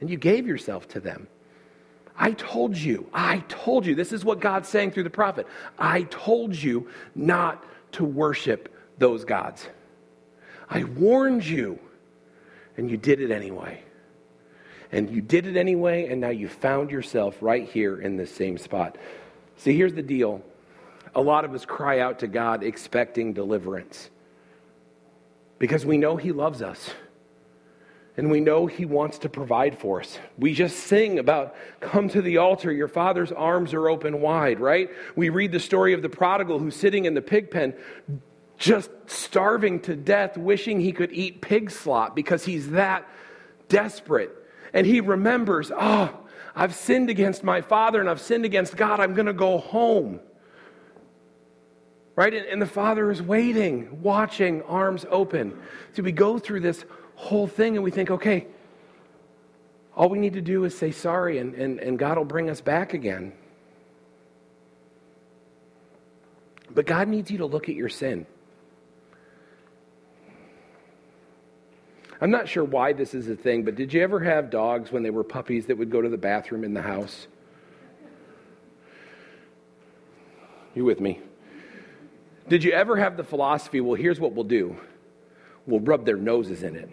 And 0.00 0.10
you 0.10 0.16
gave 0.16 0.46
yourself 0.46 0.88
to 0.88 1.00
them. 1.00 1.28
I 2.16 2.32
told 2.32 2.76
you, 2.76 3.08
I 3.12 3.38
told 3.48 3.86
you, 3.86 3.94
this 3.94 4.12
is 4.12 4.24
what 4.24 4.40
God's 4.40 4.68
saying 4.68 4.90
through 4.92 5.04
the 5.04 5.10
prophet. 5.10 5.46
I 5.78 6.02
told 6.04 6.54
you 6.54 6.88
not 7.14 7.64
to 7.92 8.04
worship 8.04 8.74
those 8.98 9.24
gods. 9.24 9.66
I 10.68 10.84
warned 10.84 11.44
you, 11.44 11.78
and 12.76 12.90
you 12.90 12.96
did 12.96 13.20
it 13.20 13.30
anyway. 13.30 13.82
And 14.90 15.10
you 15.10 15.22
did 15.22 15.46
it 15.46 15.56
anyway, 15.56 16.08
and 16.08 16.20
now 16.20 16.30
you 16.30 16.48
found 16.48 16.90
yourself 16.90 17.36
right 17.40 17.68
here 17.68 18.00
in 18.00 18.16
this 18.16 18.34
same 18.34 18.58
spot. 18.58 18.96
See, 19.56 19.76
here's 19.76 19.94
the 19.94 20.02
deal 20.02 20.42
a 21.14 21.20
lot 21.20 21.44
of 21.44 21.54
us 21.54 21.64
cry 21.64 22.00
out 22.00 22.20
to 22.20 22.26
God 22.26 22.62
expecting 22.62 23.32
deliverance 23.32 24.10
because 25.58 25.84
we 25.84 25.98
know 25.98 26.16
He 26.16 26.32
loves 26.32 26.62
us 26.62 26.90
and 28.16 28.30
we 28.30 28.40
know 28.40 28.66
He 28.66 28.84
wants 28.84 29.18
to 29.18 29.28
provide 29.28 29.78
for 29.78 30.00
us. 30.00 30.18
We 30.38 30.54
just 30.54 30.78
sing 30.78 31.18
about, 31.18 31.54
Come 31.80 32.08
to 32.10 32.22
the 32.22 32.38
altar, 32.38 32.72
your 32.72 32.88
Father's 32.88 33.32
arms 33.32 33.74
are 33.74 33.88
open 33.88 34.20
wide, 34.20 34.60
right? 34.60 34.90
We 35.16 35.28
read 35.28 35.52
the 35.52 35.60
story 35.60 35.92
of 35.92 36.02
the 36.02 36.08
prodigal 36.08 36.58
who's 36.58 36.76
sitting 36.76 37.04
in 37.04 37.14
the 37.14 37.22
pig 37.22 37.50
pen, 37.50 37.74
just 38.58 38.90
starving 39.06 39.80
to 39.80 39.96
death, 39.96 40.36
wishing 40.36 40.80
he 40.80 40.92
could 40.92 41.12
eat 41.12 41.40
pig 41.40 41.70
slop 41.70 42.14
because 42.14 42.44
he's 42.44 42.70
that 42.70 43.08
desperate. 43.68 44.30
And 44.72 44.86
he 44.86 45.00
remembers, 45.00 45.70
Oh, 45.74 46.18
I've 46.54 46.74
sinned 46.74 47.10
against 47.10 47.42
my 47.42 47.60
Father 47.60 48.00
and 48.00 48.08
I've 48.08 48.20
sinned 48.20 48.44
against 48.44 48.76
God. 48.76 49.00
I'm 49.00 49.14
going 49.14 49.26
to 49.26 49.32
go 49.32 49.58
home. 49.58 50.20
Right? 52.14 52.34
And, 52.34 52.46
and 52.46 52.60
the 52.60 52.66
Father 52.66 53.10
is 53.10 53.22
waiting, 53.22 54.02
watching, 54.02 54.62
arms 54.62 55.06
open. 55.10 55.58
So 55.94 56.02
we 56.02 56.12
go 56.12 56.38
through 56.38 56.60
this 56.60 56.84
whole 57.14 57.46
thing 57.46 57.76
and 57.76 57.84
we 57.84 57.90
think, 57.90 58.10
okay, 58.10 58.46
all 59.96 60.08
we 60.08 60.18
need 60.18 60.34
to 60.34 60.40
do 60.40 60.64
is 60.64 60.76
say 60.76 60.90
sorry 60.90 61.38
and, 61.38 61.54
and, 61.54 61.78
and 61.80 61.98
God 61.98 62.18
will 62.18 62.24
bring 62.24 62.50
us 62.50 62.60
back 62.60 62.94
again. 62.94 63.32
But 66.74 66.86
God 66.86 67.08
needs 67.08 67.30
you 67.30 67.38
to 67.38 67.46
look 67.46 67.68
at 67.68 67.74
your 67.74 67.88
sin. 67.88 68.26
I'm 72.20 72.30
not 72.30 72.48
sure 72.48 72.64
why 72.64 72.92
this 72.92 73.14
is 73.14 73.28
a 73.28 73.34
thing, 73.34 73.64
but 73.64 73.74
did 73.74 73.92
you 73.92 74.00
ever 74.00 74.20
have 74.20 74.48
dogs 74.48 74.92
when 74.92 75.02
they 75.02 75.10
were 75.10 75.24
puppies 75.24 75.66
that 75.66 75.76
would 75.76 75.90
go 75.90 76.00
to 76.00 76.08
the 76.08 76.16
bathroom 76.16 76.62
in 76.62 76.72
the 76.72 76.82
house? 76.82 77.26
You 80.74 80.84
with 80.84 81.00
me? 81.00 81.20
Did 82.48 82.64
you 82.64 82.72
ever 82.72 82.96
have 82.96 83.16
the 83.16 83.24
philosophy, 83.24 83.80
well, 83.80 83.94
here's 83.94 84.20
what 84.20 84.32
we'll 84.32 84.44
do 84.44 84.76
we'll 85.66 85.80
rub 85.80 86.04
their 86.04 86.16
noses 86.16 86.62
in 86.62 86.76
it? 86.76 86.90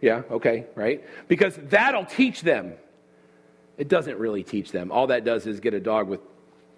Yeah, 0.00 0.22
okay, 0.30 0.66
right? 0.74 1.04
Because 1.28 1.56
that'll 1.68 2.06
teach 2.06 2.42
them. 2.42 2.74
It 3.78 3.88
doesn't 3.88 4.18
really 4.18 4.42
teach 4.42 4.72
them. 4.72 4.90
All 4.90 5.06
that 5.08 5.24
does 5.24 5.46
is 5.46 5.60
get 5.60 5.74
a 5.74 5.80
dog 5.80 6.08
with 6.08 6.20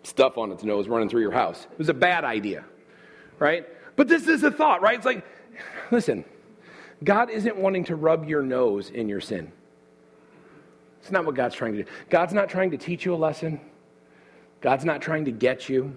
stuff 0.03 0.37
on 0.37 0.53
its 0.53 0.63
nose 0.63 0.89
running 0.89 1.09
through 1.09 1.23
your 1.23 1.33
house. 1.33 1.67
It 1.73 1.79
was 1.79 1.89
a 1.89 1.95
bad 1.95 2.25
idea, 2.25 2.65
right? 3.39 3.67
But 3.97 4.09
this 4.09 4.29
is 4.29 4.43
a 4.43 4.51
thought, 4.51 4.83
right? 4.83 4.97
It's 4.97 5.07
like, 5.07 5.25
listen, 5.91 6.25
God 7.03 7.31
isn't 7.31 7.57
wanting 7.57 7.85
to 7.85 7.97
rub 7.97 8.29
your 8.29 8.43
nose 8.43 8.91
in 8.91 9.09
your 9.09 9.21
sin. 9.21 9.51
It's 11.01 11.11
not 11.11 11.25
what 11.25 11.35
God's 11.35 11.55
trying 11.55 11.73
to 11.75 11.83
do. 11.83 11.91
God's 12.11 12.33
not 12.33 12.49
trying 12.49 12.71
to 12.71 12.79
teach 12.79 13.05
you 13.05 13.15
a 13.15 13.17
lesson, 13.17 13.61
God's 14.61 14.85
not 14.85 15.03
trying 15.03 15.25
to 15.27 15.33
get 15.33 15.69
you. 15.69 15.97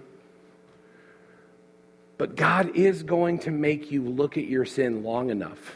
But 2.18 2.36
God 2.36 2.76
is 2.76 3.04
going 3.04 3.40
to 3.40 3.52
make 3.52 3.92
you 3.92 4.02
look 4.02 4.38
at 4.38 4.46
your 4.46 4.66
sin 4.66 5.04
long 5.04 5.30
enough 5.30 5.76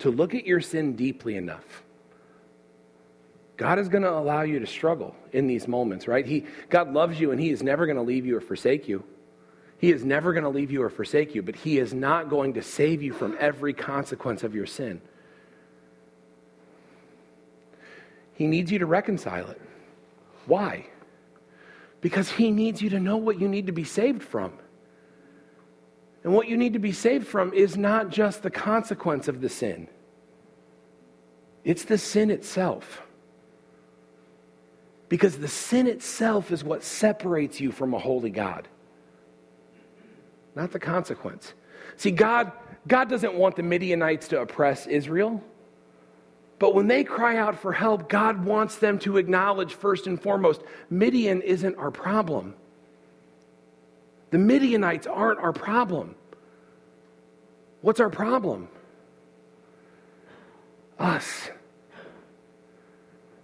to 0.00 0.10
look 0.10 0.34
at 0.34 0.46
your 0.46 0.60
sin 0.60 0.96
deeply 0.96 1.36
enough. 1.36 1.82
God 3.56 3.78
is 3.78 3.88
going 3.88 4.02
to 4.02 4.10
allow 4.10 4.42
you 4.42 4.58
to 4.58 4.66
struggle 4.66 5.14
in 5.32 5.46
these 5.46 5.68
moments, 5.68 6.08
right? 6.08 6.24
He, 6.24 6.46
God 6.70 6.92
loves 6.92 7.20
you 7.20 7.30
and 7.30 7.40
He 7.40 7.50
is 7.50 7.62
never 7.62 7.84
going 7.84 7.96
to 7.96 8.02
leave 8.02 8.24
you 8.24 8.36
or 8.36 8.40
forsake 8.40 8.88
you. 8.88 9.04
He 9.78 9.92
is 9.92 10.04
never 10.04 10.32
going 10.32 10.44
to 10.44 10.50
leave 10.50 10.70
you 10.70 10.82
or 10.82 10.90
forsake 10.90 11.34
you, 11.34 11.42
but 11.42 11.54
He 11.54 11.78
is 11.78 11.92
not 11.92 12.30
going 12.30 12.54
to 12.54 12.62
save 12.62 13.02
you 13.02 13.12
from 13.12 13.36
every 13.38 13.74
consequence 13.74 14.42
of 14.42 14.54
your 14.54 14.66
sin. 14.66 15.02
He 18.34 18.46
needs 18.46 18.72
you 18.72 18.78
to 18.78 18.86
reconcile 18.86 19.50
it. 19.50 19.60
Why? 20.46 20.86
Because 22.00 22.30
He 22.30 22.50
needs 22.50 22.80
you 22.80 22.90
to 22.90 23.00
know 23.00 23.16
what 23.16 23.40
you 23.40 23.48
need 23.48 23.66
to 23.66 23.72
be 23.72 23.84
saved 23.84 24.22
from. 24.22 24.52
And 26.22 26.34
what 26.34 26.48
you 26.48 26.56
need 26.56 26.74
to 26.74 26.78
be 26.78 26.92
saved 26.92 27.26
from 27.26 27.52
is 27.54 27.76
not 27.76 28.10
just 28.10 28.42
the 28.42 28.50
consequence 28.50 29.28
of 29.28 29.40
the 29.40 29.48
sin, 29.48 29.88
it's 31.64 31.84
the 31.84 31.98
sin 31.98 32.30
itself. 32.30 33.02
Because 35.08 35.38
the 35.38 35.48
sin 35.48 35.88
itself 35.88 36.52
is 36.52 36.62
what 36.62 36.84
separates 36.84 37.60
you 37.60 37.72
from 37.72 37.94
a 37.94 37.98
holy 37.98 38.30
God, 38.30 38.68
not 40.54 40.70
the 40.70 40.78
consequence. 40.78 41.52
See, 41.96 42.12
God, 42.12 42.52
God 42.86 43.08
doesn't 43.08 43.34
want 43.34 43.56
the 43.56 43.64
Midianites 43.64 44.28
to 44.28 44.40
oppress 44.40 44.86
Israel. 44.86 45.42
But 46.60 46.74
when 46.74 46.88
they 46.88 47.04
cry 47.04 47.38
out 47.38 47.58
for 47.58 47.72
help, 47.72 48.10
God 48.10 48.44
wants 48.44 48.76
them 48.76 48.98
to 49.00 49.16
acknowledge 49.16 49.72
first 49.72 50.06
and 50.06 50.20
foremost 50.20 50.62
Midian 50.90 51.40
isn't 51.40 51.74
our 51.76 51.90
problem. 51.90 52.54
The 54.30 54.36
Midianites 54.36 55.06
aren't 55.06 55.40
our 55.40 55.54
problem. 55.54 56.14
What's 57.80 57.98
our 57.98 58.10
problem? 58.10 58.68
Us. 60.98 61.48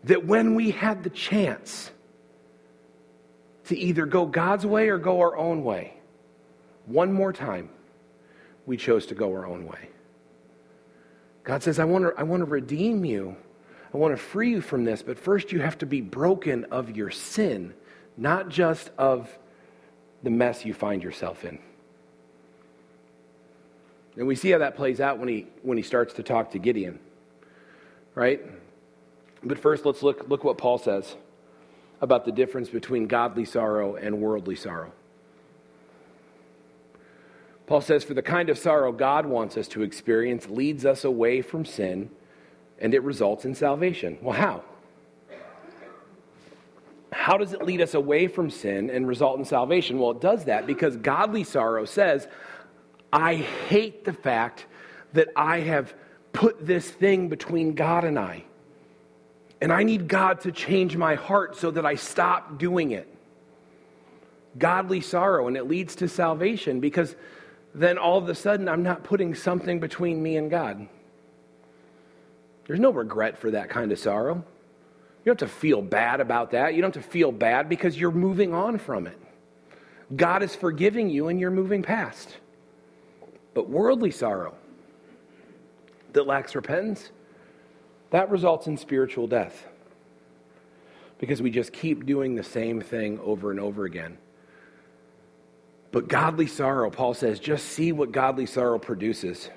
That 0.04 0.26
when 0.26 0.54
we 0.54 0.70
had 0.70 1.02
the 1.02 1.10
chance 1.10 1.90
to 3.64 3.78
either 3.78 4.04
go 4.04 4.26
God's 4.26 4.66
way 4.66 4.90
or 4.90 4.98
go 4.98 5.20
our 5.20 5.38
own 5.38 5.64
way, 5.64 5.94
one 6.84 7.14
more 7.14 7.32
time, 7.32 7.70
we 8.66 8.76
chose 8.76 9.06
to 9.06 9.14
go 9.14 9.32
our 9.32 9.46
own 9.46 9.64
way. 9.64 9.88
God 11.46 11.62
says, 11.62 11.78
I 11.78 11.84
want 11.84 12.04
to, 12.04 12.20
I 12.20 12.24
want 12.24 12.40
to 12.40 12.44
redeem 12.44 13.04
you. 13.04 13.36
I 13.94 13.98
want 13.98 14.12
to 14.12 14.18
free 14.18 14.50
you 14.50 14.60
from 14.60 14.84
this, 14.84 15.02
but 15.02 15.16
first 15.16 15.52
you 15.52 15.60
have 15.60 15.78
to 15.78 15.86
be 15.86 16.00
broken 16.00 16.64
of 16.66 16.96
your 16.96 17.10
sin, 17.10 17.72
not 18.16 18.48
just 18.48 18.90
of 18.98 19.30
the 20.24 20.28
mess 20.28 20.64
you 20.64 20.74
find 20.74 21.04
yourself 21.04 21.44
in. 21.44 21.60
And 24.16 24.26
we 24.26 24.34
see 24.34 24.50
how 24.50 24.58
that 24.58 24.76
plays 24.76 25.00
out 25.00 25.18
when 25.18 25.28
he, 25.28 25.46
when 25.62 25.76
he 25.76 25.84
starts 25.84 26.14
to 26.14 26.24
talk 26.24 26.50
to 26.50 26.58
Gideon, 26.58 26.98
right? 28.16 28.40
But 29.44 29.58
first, 29.58 29.86
let's 29.86 30.02
look, 30.02 30.28
look 30.28 30.42
what 30.42 30.58
Paul 30.58 30.78
says 30.78 31.14
about 32.00 32.24
the 32.24 32.32
difference 32.32 32.68
between 32.68 33.06
godly 33.06 33.44
sorrow 33.44 33.94
and 33.94 34.20
worldly 34.20 34.56
sorrow. 34.56 34.92
Paul 37.66 37.80
says, 37.80 38.04
For 38.04 38.14
the 38.14 38.22
kind 38.22 38.48
of 38.48 38.58
sorrow 38.58 38.92
God 38.92 39.26
wants 39.26 39.56
us 39.56 39.68
to 39.68 39.82
experience 39.82 40.48
leads 40.48 40.86
us 40.86 41.04
away 41.04 41.42
from 41.42 41.64
sin 41.64 42.10
and 42.78 42.94
it 42.94 43.02
results 43.02 43.44
in 43.44 43.54
salvation. 43.54 44.18
Well, 44.20 44.36
how? 44.36 44.62
How 47.12 47.38
does 47.38 47.52
it 47.52 47.62
lead 47.62 47.80
us 47.80 47.94
away 47.94 48.28
from 48.28 48.50
sin 48.50 48.90
and 48.90 49.06
result 49.08 49.38
in 49.38 49.44
salvation? 49.44 49.98
Well, 49.98 50.12
it 50.12 50.20
does 50.20 50.44
that 50.44 50.66
because 50.66 50.96
godly 50.96 51.44
sorrow 51.44 51.84
says, 51.84 52.28
I 53.12 53.36
hate 53.36 54.04
the 54.04 54.12
fact 54.12 54.66
that 55.12 55.28
I 55.34 55.60
have 55.60 55.94
put 56.32 56.66
this 56.66 56.88
thing 56.88 57.28
between 57.28 57.74
God 57.74 58.04
and 58.04 58.18
I. 58.18 58.44
And 59.60 59.72
I 59.72 59.84
need 59.84 60.06
God 60.06 60.42
to 60.42 60.52
change 60.52 60.96
my 60.96 61.14
heart 61.14 61.56
so 61.56 61.70
that 61.70 61.86
I 61.86 61.94
stop 61.94 62.58
doing 62.58 62.90
it. 62.90 63.08
Godly 64.58 65.00
sorrow, 65.00 65.48
and 65.48 65.56
it 65.56 65.66
leads 65.66 65.96
to 65.96 66.08
salvation 66.08 66.80
because 66.80 67.16
then 67.76 67.98
all 67.98 68.18
of 68.18 68.28
a 68.28 68.34
sudden 68.34 68.68
I'm 68.68 68.82
not 68.82 69.04
putting 69.04 69.34
something 69.34 69.78
between 69.78 70.22
me 70.22 70.36
and 70.36 70.50
God. 70.50 70.88
There's 72.66 72.80
no 72.80 72.90
regret 72.90 73.38
for 73.38 73.50
that 73.52 73.68
kind 73.68 73.92
of 73.92 73.98
sorrow. 73.98 74.34
You 74.34 75.32
don't 75.32 75.40
have 75.40 75.50
to 75.50 75.54
feel 75.54 75.82
bad 75.82 76.20
about 76.20 76.52
that. 76.52 76.74
You 76.74 76.80
don't 76.80 76.94
have 76.94 77.04
to 77.04 77.10
feel 77.10 77.32
bad 77.32 77.68
because 77.68 77.98
you're 77.98 78.10
moving 78.10 78.54
on 78.54 78.78
from 78.78 79.06
it. 79.06 79.18
God 80.14 80.42
is 80.42 80.54
forgiving 80.54 81.10
you 81.10 81.28
and 81.28 81.38
you're 81.38 81.50
moving 81.50 81.82
past. 81.82 82.36
But 83.54 83.68
worldly 83.68 84.10
sorrow 84.10 84.54
that 86.12 86.26
lacks 86.26 86.54
repentance, 86.54 87.10
that 88.10 88.30
results 88.30 88.66
in 88.66 88.76
spiritual 88.76 89.26
death. 89.26 89.66
Because 91.18 91.42
we 91.42 91.50
just 91.50 91.72
keep 91.72 92.06
doing 92.06 92.34
the 92.34 92.42
same 92.42 92.80
thing 92.80 93.18
over 93.20 93.50
and 93.50 93.60
over 93.60 93.84
again. 93.84 94.16
But 95.96 96.08
godly 96.08 96.46
sorrow, 96.46 96.90
Paul 96.90 97.14
says, 97.14 97.40
just 97.40 97.68
see 97.68 97.90
what 97.90 98.12
godly 98.12 98.44
sorrow 98.44 98.78
produces 98.78 99.48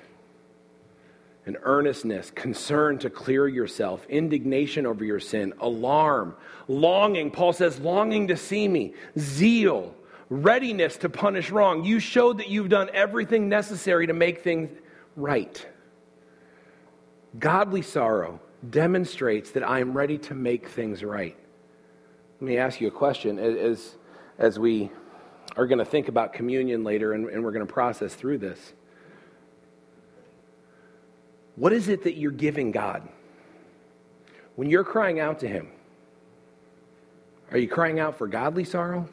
an 1.44 1.58
earnestness, 1.64 2.30
concern 2.30 2.98
to 3.00 3.10
clear 3.10 3.46
yourself, 3.46 4.06
indignation 4.08 4.86
over 4.86 5.04
your 5.04 5.20
sin, 5.20 5.52
alarm, 5.60 6.34
longing. 6.66 7.30
Paul 7.30 7.52
says, 7.52 7.78
longing 7.78 8.28
to 8.28 8.38
see 8.38 8.66
me, 8.66 8.94
zeal, 9.18 9.94
readiness 10.30 10.96
to 10.96 11.10
punish 11.10 11.50
wrong. 11.50 11.84
You 11.84 12.00
showed 12.00 12.38
that 12.38 12.48
you've 12.48 12.70
done 12.70 12.88
everything 12.94 13.50
necessary 13.50 14.06
to 14.06 14.14
make 14.14 14.42
things 14.42 14.70
right. 15.16 15.66
Godly 17.38 17.82
sorrow 17.82 18.40
demonstrates 18.70 19.50
that 19.50 19.62
I 19.62 19.80
am 19.80 19.92
ready 19.92 20.16
to 20.16 20.34
make 20.34 20.68
things 20.68 21.04
right. 21.04 21.36
Let 22.40 22.48
me 22.48 22.56
ask 22.56 22.80
you 22.80 22.88
a 22.88 22.90
question 22.90 23.38
as, 23.38 23.96
as 24.38 24.58
we 24.58 24.90
are 25.56 25.66
going 25.66 25.78
to 25.78 25.84
think 25.84 26.08
about 26.08 26.32
communion 26.32 26.84
later 26.84 27.12
and, 27.12 27.28
and 27.28 27.44
we're 27.44 27.52
going 27.52 27.66
to 27.66 27.72
process 27.72 28.14
through 28.14 28.38
this. 28.38 28.72
What 31.56 31.72
is 31.72 31.88
it 31.88 32.04
that 32.04 32.16
you're 32.16 32.30
giving 32.30 32.70
God? 32.70 33.08
When 34.56 34.70
you're 34.70 34.84
crying 34.84 35.20
out 35.20 35.40
to 35.40 35.48
Him, 35.48 35.68
are 37.50 37.58
you 37.58 37.68
crying 37.68 37.98
out 37.98 38.16
for 38.16 38.26
godly 38.26 38.64
sorrow? 38.64 39.08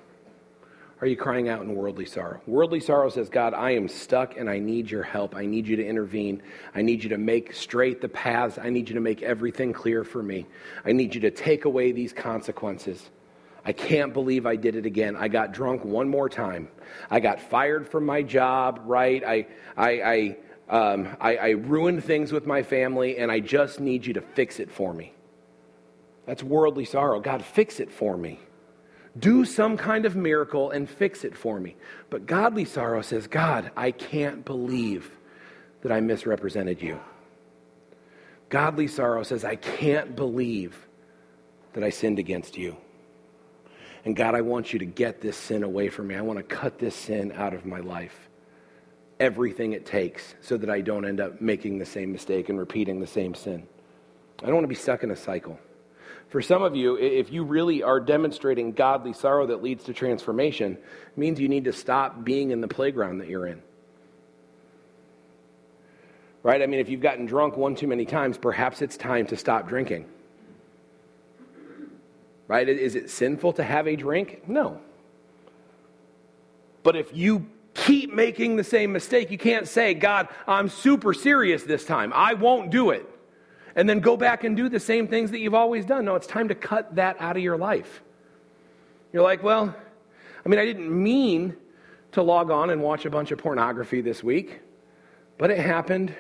Are 1.00 1.08
you 1.08 1.16
crying 1.16 1.48
out 1.48 1.62
in 1.62 1.76
worldly 1.76 2.06
sorrow? 2.06 2.42
Worldly 2.48 2.80
sorrow 2.80 3.10
says, 3.10 3.30
God, 3.30 3.54
I 3.54 3.72
am 3.72 3.88
stuck 3.88 4.38
and 4.38 4.50
I 4.50 4.58
need 4.58 4.90
your 4.90 5.04
help. 5.04 5.36
I 5.36 5.46
need 5.46 5.68
you 5.68 5.76
to 5.76 5.86
intervene. 5.86 6.42
I 6.74 6.82
need 6.82 7.04
you 7.04 7.10
to 7.10 7.20
make 7.20 7.54
straight 7.54 8.02
the 8.02 8.10
paths. 8.10 8.58
I 8.58 8.70
need 8.70 8.90
you 8.90 8.96
to 8.96 9.02
make 9.02 9.22
everything 9.22 9.74
clear 9.74 10.04
for 10.04 10.24
me. 10.24 10.48
I 10.86 10.94
need 10.94 11.14
you 11.14 11.22
to 11.22 11.32
take 11.32 11.66
away 11.66 11.92
these 11.92 12.14
consequences. 12.14 13.10
I 13.68 13.74
can't 13.74 14.14
believe 14.14 14.46
I 14.46 14.56
did 14.56 14.78
it 14.78 14.86
again. 14.86 15.18
I 15.18 15.28
got 15.28 15.52
drunk 15.52 15.84
one 15.84 16.08
more 16.08 16.30
time. 16.30 16.70
I 17.12 17.20
got 17.20 17.42
fired 17.42 17.86
from 17.86 18.06
my 18.06 18.24
job, 18.24 18.82
right? 18.86 19.22
I, 19.26 19.48
I, 19.76 19.90
I 19.90 20.38
um, 20.70 21.10
I, 21.20 21.36
I 21.36 21.50
ruined 21.50 22.06
things 22.06 22.32
with 22.32 22.46
my 22.46 22.64
family, 22.64 23.18
and 23.18 23.30
I 23.30 23.42
just 23.42 23.82
need 23.82 24.06
you 24.06 24.14
to 24.14 24.22
fix 24.22 24.62
it 24.62 24.72
for 24.72 24.94
me. 24.94 25.14
That's 26.26 26.42
worldly 26.42 26.86
sorrow. 26.86 27.20
God, 27.20 27.44
fix 27.44 27.82
it 27.82 27.92
for 27.92 28.16
me. 28.16 28.40
Do 29.20 29.44
some 29.44 29.76
kind 29.76 30.06
of 30.06 30.16
miracle 30.16 30.72
and 30.72 30.90
fix 30.90 31.26
it 31.26 31.36
for 31.36 31.60
me. 31.60 31.76
But 32.10 32.26
godly 32.26 32.66
sorrow 32.66 33.02
says, 33.02 33.28
God, 33.28 33.72
I 33.76 33.92
can't 33.92 34.46
believe 34.46 35.12
that 35.82 35.92
I 35.92 36.00
misrepresented 36.00 36.82
you. 36.82 37.02
Godly 38.48 38.88
sorrow 38.88 39.24
says, 39.24 39.44
I 39.44 39.58
can't 39.58 40.16
believe 40.16 40.88
that 41.74 41.84
I 41.84 41.90
sinned 41.90 42.20
against 42.20 42.58
you. 42.58 42.78
And 44.08 44.16
God, 44.16 44.36
I 44.36 44.42
want 44.42 44.72
you 44.72 44.80
to 44.80 44.86
get 44.86 45.20
this 45.20 45.36
sin 45.36 45.64
away 45.64 45.90
from 45.90 46.08
me. 46.08 46.16
I 46.16 46.22
want 46.22 46.40
to 46.40 46.44
cut 46.44 46.80
this 46.80 46.96
sin 46.96 47.34
out 47.34 47.54
of 47.54 47.66
my 47.66 47.82
life 47.82 48.30
everything 49.20 49.74
it 49.74 49.86
takes 49.86 50.34
so 50.40 50.56
that 50.56 50.70
I 50.70 50.80
don't 50.80 51.04
end 51.04 51.20
up 51.20 51.42
making 51.42 51.78
the 51.78 51.86
same 51.86 52.14
mistake 52.14 52.48
and 52.48 52.58
repeating 52.58 53.02
the 53.02 53.08
same 53.08 53.36
sin. 53.36 53.68
I 54.42 54.46
don't 54.46 54.56
want 54.56 54.64
to 54.64 54.70
be 54.70 54.76
stuck 54.76 55.04
in 55.04 55.12
a 55.12 55.16
cycle. 55.18 55.60
For 56.30 56.42
some 56.42 56.64
of 56.64 56.74
you, 56.74 56.98
if 56.98 57.34
you 57.34 57.44
really 57.44 57.84
are 57.84 58.00
demonstrating 58.00 58.72
godly 58.72 59.12
sorrow 59.12 59.48
that 59.48 59.62
leads 59.62 59.84
to 59.84 59.94
transformation, 59.94 60.78
means 61.18 61.38
you 61.38 61.50
need 61.50 61.66
to 61.66 61.74
stop 61.74 62.24
being 62.24 62.52
in 62.52 62.62
the 62.62 62.68
playground 62.70 63.18
that 63.18 63.28
you're 63.28 63.48
in. 63.48 63.62
Right? 66.44 66.62
I 66.62 66.66
mean, 66.66 66.80
if 66.80 66.88
you've 66.88 67.02
gotten 67.02 67.26
drunk 67.26 67.58
one 67.58 67.76
too 67.76 67.88
many 67.88 68.06
times, 68.06 68.38
perhaps 68.38 68.82
it's 68.82 68.96
time 68.96 69.26
to 69.28 69.36
stop 69.36 69.68
drinking. 69.68 70.06
Right? 72.48 72.68
Is 72.68 72.96
it 72.96 73.10
sinful 73.10 73.54
to 73.54 73.64
have 73.64 73.88
a 73.88 73.96
drink? 73.96 74.48
No. 74.48 74.80
But 76.84 76.96
if 76.96 77.16
you 77.16 77.48
keep 77.78 78.14
making 78.14 78.56
the 78.56 78.64
same 78.64 78.92
mistake. 78.92 79.32
You 79.32 79.38
can't 79.38 79.68
say, 79.68 79.94
God, 79.94 80.28
I'm 80.48 80.68
super 80.68 81.14
serious 81.14 81.64
this 81.64 81.86
time. 81.86 82.12
I 82.14 82.34
won't 82.34 82.72
do 82.72 82.90
it. 82.90 83.08
And 83.76 83.88
then 83.88 84.00
go 84.00 84.18
back 84.18 84.44
and 84.44 84.58
do 84.58 84.68
the 84.68 84.80
same 84.80 85.08
things 85.08 85.32
that 85.32 85.40
you've 85.40 85.54
always 85.54 85.86
done. 85.86 86.06
No, 86.06 86.16
it's 86.16 86.28
time 86.28 86.48
to 86.48 86.56
cut 86.56 86.96
that 86.96 87.16
out 87.20 87.38
of 87.38 87.44
your 87.44 87.58
life. 87.58 88.02
You're 89.14 89.24
like, 89.24 89.44
well, 89.44 89.74
I 90.44 90.50
mean, 90.50 90.60
I 90.60 90.66
didn't 90.66 90.92
mean 90.92 91.56
to 92.14 92.24
log 92.24 92.50
on 92.50 92.72
and 92.72 92.82
watch 92.82 93.06
a 93.06 93.10
bunch 93.10 93.32
of 93.32 93.38
pornography 93.38 94.02
this 94.02 94.24
week, 94.24 94.60
but 95.38 95.52
it 95.52 95.60
happened, 95.60 96.14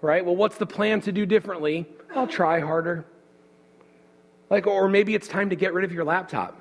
right? 0.00 0.24
Well, 0.24 0.34
what's 0.34 0.58
the 0.58 0.66
plan 0.66 1.00
to 1.02 1.12
do 1.12 1.24
differently? 1.24 1.86
I'll 2.14 2.26
try 2.26 2.58
harder. 2.58 3.06
Like, 4.48 4.66
or 4.66 4.88
maybe 4.88 5.14
it's 5.14 5.28
time 5.28 5.50
to 5.50 5.56
get 5.56 5.74
rid 5.74 5.84
of 5.84 5.92
your 5.92 6.04
laptop. 6.04 6.56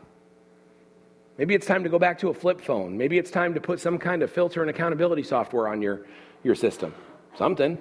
Maybe 1.38 1.54
it's 1.54 1.68
time 1.68 1.84
to 1.84 1.90
go 1.90 2.00
back 2.00 2.20
to 2.20 2.30
a 2.30 2.34
flip 2.34 2.62
phone. 2.62 2.98
Maybe 2.98 3.18
it's 3.18 3.30
time 3.30 3.54
to 3.56 3.62
put 3.62 3.80
some 3.80 3.98
kind 3.98 4.24
of 4.24 4.32
filter 4.32 4.62
and 4.62 4.70
accountability 4.70 5.24
software 5.24 5.68
on 5.68 5.82
your, 5.82 6.06
your 6.44 6.56
system. 6.56 6.94
Something. 7.38 7.78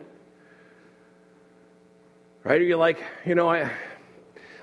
Right? 2.42 2.60
Or 2.60 2.64
you're 2.64 2.76
like, 2.76 3.02
you 3.24 3.34
know, 3.34 3.48
I, 3.48 3.70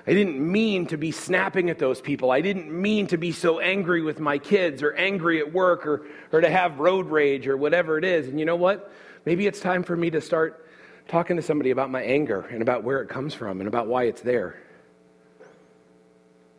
I 0.06 0.12
didn't 0.12 0.38
mean 0.38 0.86
to 0.88 0.96
be 0.96 1.10
snapping 1.10 1.70
at 1.70 1.78
those 1.78 2.00
people. 2.00 2.30
I 2.30 2.42
didn't 2.42 2.70
mean 2.70 3.06
to 3.08 3.16
be 3.16 3.32
so 3.32 3.60
angry 3.60 4.02
with 4.02 4.20
my 4.20 4.36
kids 4.38 4.82
or 4.82 4.92
angry 4.92 5.40
at 5.40 5.52
work 5.52 5.86
or, 5.86 6.06
or 6.30 6.40
to 6.40 6.50
have 6.50 6.78
road 6.78 7.06
rage 7.06 7.48
or 7.48 7.56
whatever 7.56 7.98
it 7.98 8.04
is. 8.04 8.28
And 8.28 8.38
you 8.38 8.44
know 8.44 8.56
what? 8.56 8.92
Maybe 9.24 9.46
it's 9.46 9.60
time 9.60 9.82
for 9.82 9.96
me 9.96 10.10
to 10.10 10.20
start 10.20 10.68
talking 11.08 11.36
to 11.36 11.42
somebody 11.42 11.70
about 11.70 11.90
my 11.90 12.02
anger 12.02 12.40
and 12.40 12.62
about 12.62 12.84
where 12.84 13.00
it 13.00 13.08
comes 13.08 13.32
from 13.32 13.60
and 13.60 13.68
about 13.68 13.86
why 13.86 14.04
it's 14.04 14.20
there. 14.20 14.56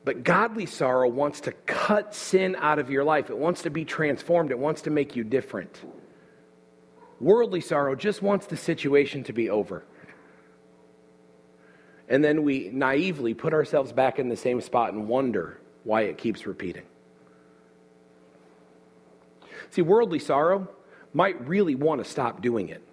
But 0.06 0.24
godly 0.24 0.66
sorrow 0.66 1.08
wants 1.08 1.42
to 1.42 1.52
cut 1.52 2.14
sin 2.14 2.56
out 2.60 2.80
of 2.80 2.90
your 2.90 3.04
life. 3.04 3.30
It 3.30 3.38
wants 3.38 3.62
to 3.64 3.70
be 3.70 3.86
transformed. 3.86 4.52
It 4.52 4.60
wants 4.60 4.82
to 4.84 4.90
make 4.90 5.16
you 5.16 5.24
different. 5.24 5.80
Worldly 7.22 7.62
sorrow 7.62 7.96
just 7.96 8.22
wants 8.22 8.48
the 8.48 8.58
situation 8.58 9.24
to 9.26 9.34
be 9.34 9.50
over. 9.50 9.86
And 12.10 12.24
then 12.24 12.44
we 12.44 12.70
naively 12.74 13.34
put 13.34 13.54
ourselves 13.54 13.94
back 13.94 14.20
in 14.20 14.28
the 14.28 14.36
same 14.36 14.60
spot 14.60 14.94
and 14.94 15.08
wonder 15.08 15.62
why 15.86 16.02
it 16.02 16.18
keeps 16.18 16.46
repeating. 16.46 16.84
See, 19.70 19.82
worldly 19.82 20.20
sorrow 20.20 20.68
might 21.14 21.48
really 21.48 21.76
want 21.76 22.04
to 22.04 22.10
stop 22.10 22.42
doing 22.42 22.70
it. 22.70 22.84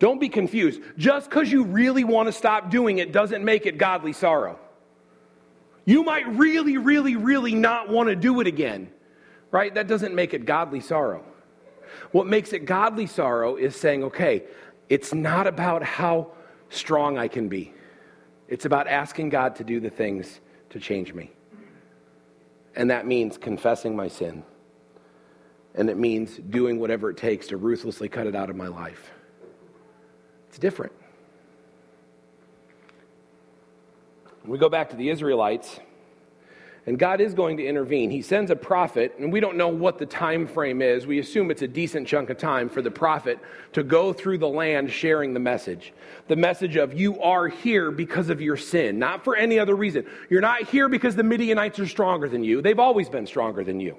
Don't 0.00 0.18
be 0.18 0.30
confused. 0.30 0.80
Just 0.96 1.30
because 1.30 1.52
you 1.52 1.62
really 1.62 2.04
want 2.04 2.26
to 2.26 2.32
stop 2.32 2.70
doing 2.70 2.98
it 2.98 3.12
doesn't 3.12 3.44
make 3.44 3.66
it 3.66 3.78
godly 3.78 4.14
sorrow. 4.14 4.58
You 5.84 6.02
might 6.02 6.26
really, 6.36 6.78
really, 6.78 7.16
really 7.16 7.54
not 7.54 7.88
want 7.90 8.08
to 8.08 8.16
do 8.16 8.40
it 8.40 8.46
again, 8.46 8.90
right? 9.50 9.72
That 9.74 9.86
doesn't 9.86 10.14
make 10.14 10.32
it 10.32 10.46
godly 10.46 10.80
sorrow. 10.80 11.22
What 12.12 12.26
makes 12.26 12.52
it 12.52 12.60
godly 12.60 13.06
sorrow 13.06 13.56
is 13.56 13.76
saying, 13.76 14.04
okay, 14.04 14.44
it's 14.88 15.12
not 15.12 15.46
about 15.46 15.82
how 15.82 16.32
strong 16.70 17.18
I 17.18 17.28
can 17.28 17.48
be, 17.48 17.74
it's 18.48 18.64
about 18.64 18.88
asking 18.88 19.28
God 19.28 19.56
to 19.56 19.64
do 19.64 19.80
the 19.80 19.90
things 19.90 20.40
to 20.70 20.80
change 20.80 21.12
me. 21.12 21.30
And 22.74 22.90
that 22.90 23.06
means 23.06 23.36
confessing 23.36 23.94
my 23.94 24.08
sin. 24.08 24.44
And 25.74 25.90
it 25.90 25.98
means 25.98 26.36
doing 26.36 26.78
whatever 26.78 27.10
it 27.10 27.16
takes 27.16 27.48
to 27.48 27.56
ruthlessly 27.56 28.08
cut 28.08 28.26
it 28.26 28.34
out 28.34 28.48
of 28.48 28.56
my 28.56 28.68
life. 28.68 29.10
It's 30.50 30.58
different. 30.58 30.92
We 34.44 34.58
go 34.58 34.68
back 34.68 34.90
to 34.90 34.96
the 34.96 35.08
Israelites, 35.08 35.78
and 36.86 36.98
God 36.98 37.20
is 37.20 37.34
going 37.34 37.58
to 37.58 37.64
intervene. 37.64 38.10
He 38.10 38.20
sends 38.20 38.50
a 38.50 38.56
prophet, 38.56 39.14
and 39.20 39.32
we 39.32 39.38
don't 39.38 39.56
know 39.56 39.68
what 39.68 39.98
the 39.98 40.06
time 40.06 40.48
frame 40.48 40.82
is. 40.82 41.06
We 41.06 41.20
assume 41.20 41.52
it's 41.52 41.62
a 41.62 41.68
decent 41.68 42.08
chunk 42.08 42.30
of 42.30 42.36
time 42.38 42.68
for 42.68 42.82
the 42.82 42.90
prophet 42.90 43.38
to 43.74 43.84
go 43.84 44.12
through 44.12 44.38
the 44.38 44.48
land 44.48 44.90
sharing 44.90 45.34
the 45.34 45.40
message. 45.40 45.92
The 46.26 46.34
message 46.34 46.74
of 46.74 46.98
you 46.98 47.20
are 47.22 47.46
here 47.46 47.92
because 47.92 48.28
of 48.28 48.40
your 48.40 48.56
sin, 48.56 48.98
not 48.98 49.22
for 49.22 49.36
any 49.36 49.56
other 49.56 49.76
reason. 49.76 50.04
You're 50.28 50.40
not 50.40 50.64
here 50.64 50.88
because 50.88 51.14
the 51.14 51.22
Midianites 51.22 51.78
are 51.78 51.86
stronger 51.86 52.28
than 52.28 52.42
you. 52.42 52.60
They've 52.60 52.76
always 52.76 53.08
been 53.08 53.28
stronger 53.28 53.62
than 53.62 53.78
you 53.78 53.96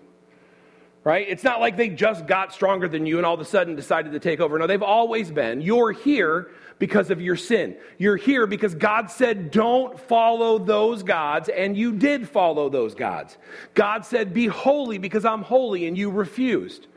right? 1.03 1.25
It's 1.27 1.43
not 1.43 1.59
like 1.59 1.77
they 1.77 1.89
just 1.89 2.27
got 2.27 2.53
stronger 2.53 2.87
than 2.87 3.05
you 3.05 3.17
and 3.17 3.25
all 3.25 3.33
of 3.33 3.39
a 3.39 3.45
sudden 3.45 3.75
decided 3.75 4.11
to 4.13 4.19
take 4.19 4.39
over. 4.39 4.57
No, 4.59 4.67
they've 4.67 4.81
always 4.83 5.31
been. 5.31 5.61
You're 5.61 5.91
here 5.91 6.51
because 6.79 7.11
of 7.11 7.21
your 7.21 7.35
sin. 7.35 7.75
You're 7.97 8.17
here 8.17 8.47
because 8.47 8.75
God 8.75 9.09
said, 9.09 9.51
don't 9.51 9.99
follow 9.99 10.57
those 10.57 11.03
gods, 11.03 11.49
and 11.49 11.77
you 11.77 11.91
did 11.93 12.27
follow 12.27 12.69
those 12.69 12.95
gods. 12.95 13.37
God 13.73 14.05
said, 14.05 14.33
be 14.33 14.47
holy 14.47 14.97
because 14.97 15.25
I'm 15.25 15.43
holy, 15.43 15.87
and 15.87 15.97
you 15.97 16.09
refused. 16.09 16.87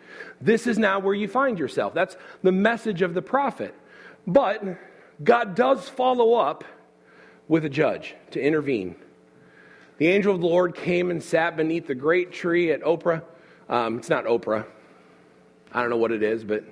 This 0.40 0.66
is 0.66 0.78
now 0.78 1.00
where 1.00 1.14
you 1.14 1.28
find 1.28 1.58
yourself. 1.58 1.94
That's 1.94 2.16
the 2.42 2.52
message 2.52 3.02
of 3.02 3.14
the 3.14 3.22
prophet. 3.22 3.74
But 4.26 4.62
God 5.22 5.54
does 5.54 5.88
follow 5.88 6.34
up 6.34 6.64
with 7.46 7.64
a 7.64 7.68
judge 7.68 8.14
to 8.30 8.40
intervene 8.40 8.96
the 9.98 10.08
angel 10.08 10.34
of 10.34 10.40
the 10.40 10.46
Lord 10.46 10.74
came 10.74 11.10
and 11.10 11.22
sat 11.22 11.56
beneath 11.56 11.86
the 11.86 11.94
great 11.94 12.32
tree 12.32 12.72
at 12.72 12.82
Ophrah. 12.82 13.22
Um, 13.68 13.98
it's 13.98 14.11
not 14.11 14.24
Oprah. 14.24 14.66
I 15.72 15.81
don't 15.81 15.90
know 15.90 15.96
what 15.96 16.12
it 16.12 16.22
is, 16.22 16.44
but 16.44 16.64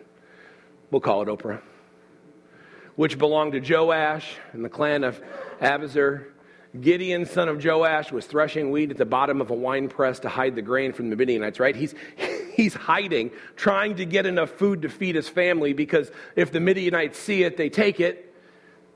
we'll 0.90 1.00
call 1.00 1.22
it 1.22 1.28
Oprah. 1.28 1.60
Which 2.96 3.18
belonged 3.18 3.52
to 3.52 3.60
Joash 3.60 4.36
and 4.52 4.64
the 4.64 4.68
clan 4.68 5.04
of 5.04 5.20
Abiezer. 5.60 6.26
Gideon, 6.78 7.26
son 7.26 7.48
of 7.48 7.62
Joash, 7.62 8.12
was 8.12 8.26
threshing 8.26 8.70
wheat 8.70 8.90
at 8.90 8.96
the 8.96 9.04
bottom 9.04 9.40
of 9.40 9.50
a 9.50 9.54
wine 9.54 9.88
press 9.88 10.20
to 10.20 10.28
hide 10.28 10.54
the 10.54 10.62
grain 10.62 10.92
from 10.92 11.10
the 11.10 11.16
Midianites, 11.16 11.60
right? 11.60 11.76
He's, 11.76 11.94
he's 12.54 12.74
hiding, 12.74 13.30
trying 13.56 13.96
to 13.96 14.06
get 14.06 14.24
enough 14.24 14.50
food 14.50 14.82
to 14.82 14.88
feed 14.88 15.14
his 15.14 15.28
family 15.28 15.74
because 15.74 16.10
if 16.36 16.50
the 16.50 16.60
Midianites 16.60 17.18
see 17.18 17.42
it, 17.42 17.56
they 17.56 17.68
take 17.68 18.00
it 18.00 18.32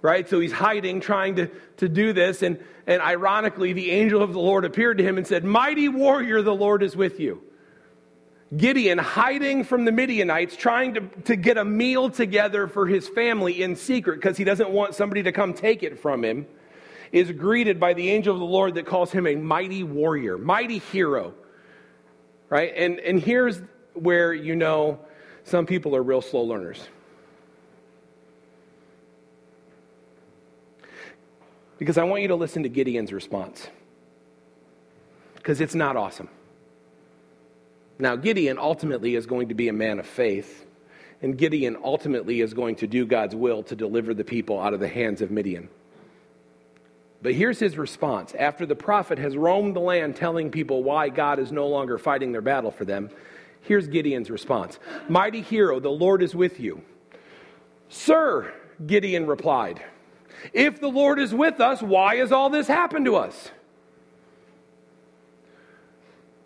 right? 0.02 0.28
So 0.28 0.38
he's 0.38 0.52
hiding, 0.52 1.00
trying 1.00 1.34
to, 1.36 1.50
to 1.78 1.88
do 1.88 2.12
this. 2.12 2.42
And, 2.42 2.62
and 2.86 3.02
ironically, 3.02 3.72
the 3.72 3.90
angel 3.90 4.22
of 4.22 4.32
the 4.32 4.38
Lord 4.38 4.64
appeared 4.64 4.98
to 4.98 5.04
him 5.04 5.18
and 5.18 5.26
said, 5.26 5.42
Mighty 5.42 5.88
warrior, 5.88 6.42
the 6.42 6.54
Lord 6.54 6.84
is 6.84 6.94
with 6.94 7.18
you. 7.18 7.42
Gideon, 8.54 8.98
hiding 8.98 9.64
from 9.64 9.84
the 9.84 9.92
Midianites, 9.92 10.56
trying 10.56 10.94
to, 10.94 11.00
to 11.24 11.34
get 11.34 11.56
a 11.56 11.64
meal 11.64 12.10
together 12.10 12.68
for 12.68 12.86
his 12.86 13.08
family 13.08 13.62
in 13.62 13.74
secret 13.74 14.16
because 14.16 14.36
he 14.36 14.44
doesn't 14.44 14.70
want 14.70 14.94
somebody 14.94 15.24
to 15.24 15.32
come 15.32 15.52
take 15.52 15.82
it 15.82 15.98
from 15.98 16.22
him, 16.24 16.46
is 17.10 17.32
greeted 17.32 17.80
by 17.80 17.94
the 17.94 18.10
angel 18.10 18.34
of 18.34 18.38
the 18.38 18.46
Lord 18.46 18.74
that 18.76 18.86
calls 18.86 19.10
him 19.10 19.26
a 19.26 19.34
mighty 19.34 19.82
warrior, 19.82 20.38
mighty 20.38 20.78
hero. 20.78 21.34
Right? 22.48 22.72
And, 22.76 23.00
and 23.00 23.18
here's 23.18 23.60
where 23.94 24.32
you 24.32 24.54
know 24.54 25.00
some 25.42 25.66
people 25.66 25.96
are 25.96 26.02
real 26.02 26.22
slow 26.22 26.42
learners. 26.42 26.80
Because 31.78 31.98
I 31.98 32.04
want 32.04 32.22
you 32.22 32.28
to 32.28 32.36
listen 32.36 32.62
to 32.62 32.68
Gideon's 32.68 33.12
response. 33.12 33.68
Because 35.34 35.60
it's 35.60 35.74
not 35.74 35.96
awesome. 35.96 36.28
Now, 37.98 38.16
Gideon 38.16 38.58
ultimately 38.58 39.14
is 39.14 39.26
going 39.26 39.48
to 39.48 39.54
be 39.54 39.68
a 39.68 39.72
man 39.72 39.98
of 39.98 40.06
faith, 40.06 40.66
and 41.22 41.36
Gideon 41.36 41.76
ultimately 41.82 42.40
is 42.40 42.52
going 42.52 42.76
to 42.76 42.86
do 42.86 43.06
God's 43.06 43.34
will 43.34 43.62
to 43.64 43.76
deliver 43.76 44.12
the 44.12 44.24
people 44.24 44.60
out 44.60 44.74
of 44.74 44.80
the 44.80 44.88
hands 44.88 45.22
of 45.22 45.30
Midian. 45.30 45.68
But 47.22 47.34
here's 47.34 47.58
his 47.58 47.78
response. 47.78 48.34
After 48.38 48.66
the 48.66 48.76
prophet 48.76 49.18
has 49.18 49.36
roamed 49.36 49.74
the 49.74 49.80
land 49.80 50.16
telling 50.16 50.50
people 50.50 50.82
why 50.82 51.08
God 51.08 51.38
is 51.38 51.50
no 51.50 51.66
longer 51.66 51.98
fighting 51.98 52.32
their 52.32 52.42
battle 52.42 52.70
for 52.70 52.84
them, 52.84 53.10
here's 53.62 53.88
Gideon's 53.88 54.30
response 54.30 54.78
Mighty 55.08 55.40
hero, 55.40 55.80
the 55.80 55.88
Lord 55.88 56.22
is 56.22 56.34
with 56.34 56.60
you. 56.60 56.82
Sir, 57.88 58.52
Gideon 58.86 59.26
replied. 59.26 59.82
If 60.52 60.80
the 60.80 60.88
Lord 60.88 61.18
is 61.18 61.34
with 61.34 61.60
us, 61.60 61.82
why 61.82 62.16
has 62.16 62.30
all 62.30 62.50
this 62.50 62.66
happened 62.66 63.06
to 63.06 63.16
us? 63.16 63.50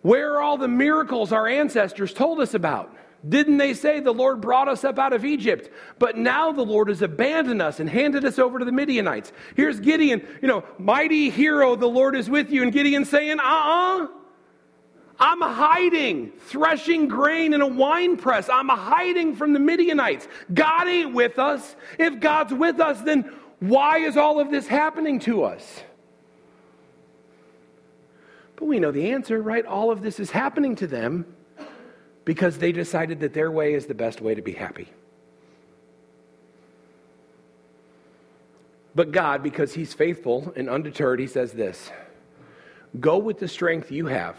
Where 0.01 0.35
are 0.35 0.41
all 0.41 0.57
the 0.57 0.67
miracles 0.67 1.31
our 1.31 1.47
ancestors 1.47 2.13
told 2.13 2.39
us 2.39 2.53
about? 2.53 2.95
Didn't 3.27 3.57
they 3.57 3.75
say 3.75 3.99
the 3.99 4.13
Lord 4.13 4.41
brought 4.41 4.67
us 4.67 4.83
up 4.83 4.97
out 4.97 5.13
of 5.13 5.25
Egypt? 5.25 5.69
But 5.99 6.17
now 6.17 6.51
the 6.51 6.63
Lord 6.63 6.87
has 6.87 7.03
abandoned 7.03 7.61
us 7.61 7.79
and 7.79 7.87
handed 7.87 8.25
us 8.25 8.39
over 8.39 8.57
to 8.57 8.65
the 8.65 8.71
Midianites. 8.71 9.31
Here's 9.55 9.79
Gideon, 9.79 10.25
you 10.41 10.47
know, 10.47 10.63
mighty 10.79 11.29
hero, 11.29 11.75
the 11.75 11.87
Lord 11.87 12.15
is 12.15 12.29
with 12.29 12.49
you. 12.49 12.63
And 12.63 12.73
Gideon 12.73 13.05
saying, 13.05 13.39
uh 13.39 13.43
uh-uh. 13.43 14.03
uh, 14.03 14.07
I'm 15.19 15.41
hiding, 15.41 16.31
threshing 16.47 17.07
grain 17.07 17.53
in 17.53 17.61
a 17.61 17.67
wine 17.67 18.17
press. 18.17 18.49
I'm 18.49 18.69
hiding 18.69 19.35
from 19.35 19.53
the 19.53 19.59
Midianites. 19.59 20.27
God 20.51 20.87
ain't 20.87 21.13
with 21.13 21.37
us. 21.37 21.75
If 21.99 22.19
God's 22.19 22.55
with 22.55 22.79
us, 22.79 23.01
then 23.01 23.31
why 23.59 23.99
is 23.99 24.17
all 24.17 24.39
of 24.39 24.49
this 24.49 24.65
happening 24.65 25.19
to 25.19 25.43
us? 25.43 25.83
But 28.61 28.67
we 28.67 28.79
know 28.79 28.91
the 28.91 29.09
answer, 29.09 29.41
right? 29.41 29.65
All 29.65 29.89
of 29.89 30.03
this 30.03 30.19
is 30.19 30.29
happening 30.29 30.75
to 30.75 30.85
them 30.85 31.25
because 32.25 32.59
they 32.59 32.71
decided 32.71 33.21
that 33.21 33.33
their 33.33 33.49
way 33.49 33.73
is 33.73 33.87
the 33.87 33.95
best 33.95 34.21
way 34.21 34.35
to 34.35 34.43
be 34.43 34.51
happy. 34.51 34.87
But 38.93 39.11
God, 39.11 39.41
because 39.41 39.73
He's 39.73 39.95
faithful 39.95 40.53
and 40.55 40.69
undeterred, 40.69 41.19
He 41.19 41.25
says 41.25 41.53
this 41.53 41.89
Go 42.99 43.17
with 43.17 43.39
the 43.39 43.47
strength 43.47 43.91
you 43.91 44.05
have, 44.05 44.37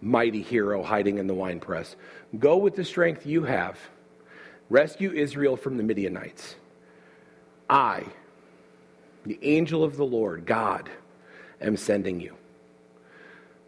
mighty 0.00 0.40
hero 0.40 0.82
hiding 0.82 1.18
in 1.18 1.26
the 1.26 1.34
winepress. 1.34 1.96
Go 2.38 2.56
with 2.56 2.76
the 2.76 2.84
strength 2.84 3.26
you 3.26 3.42
have. 3.42 3.78
Rescue 4.70 5.12
Israel 5.12 5.58
from 5.58 5.76
the 5.76 5.82
Midianites. 5.82 6.54
I, 7.68 8.06
the 9.26 9.38
angel 9.42 9.84
of 9.84 9.98
the 9.98 10.06
Lord, 10.06 10.46
God, 10.46 10.88
am 11.60 11.76
sending 11.76 12.18
you. 12.18 12.36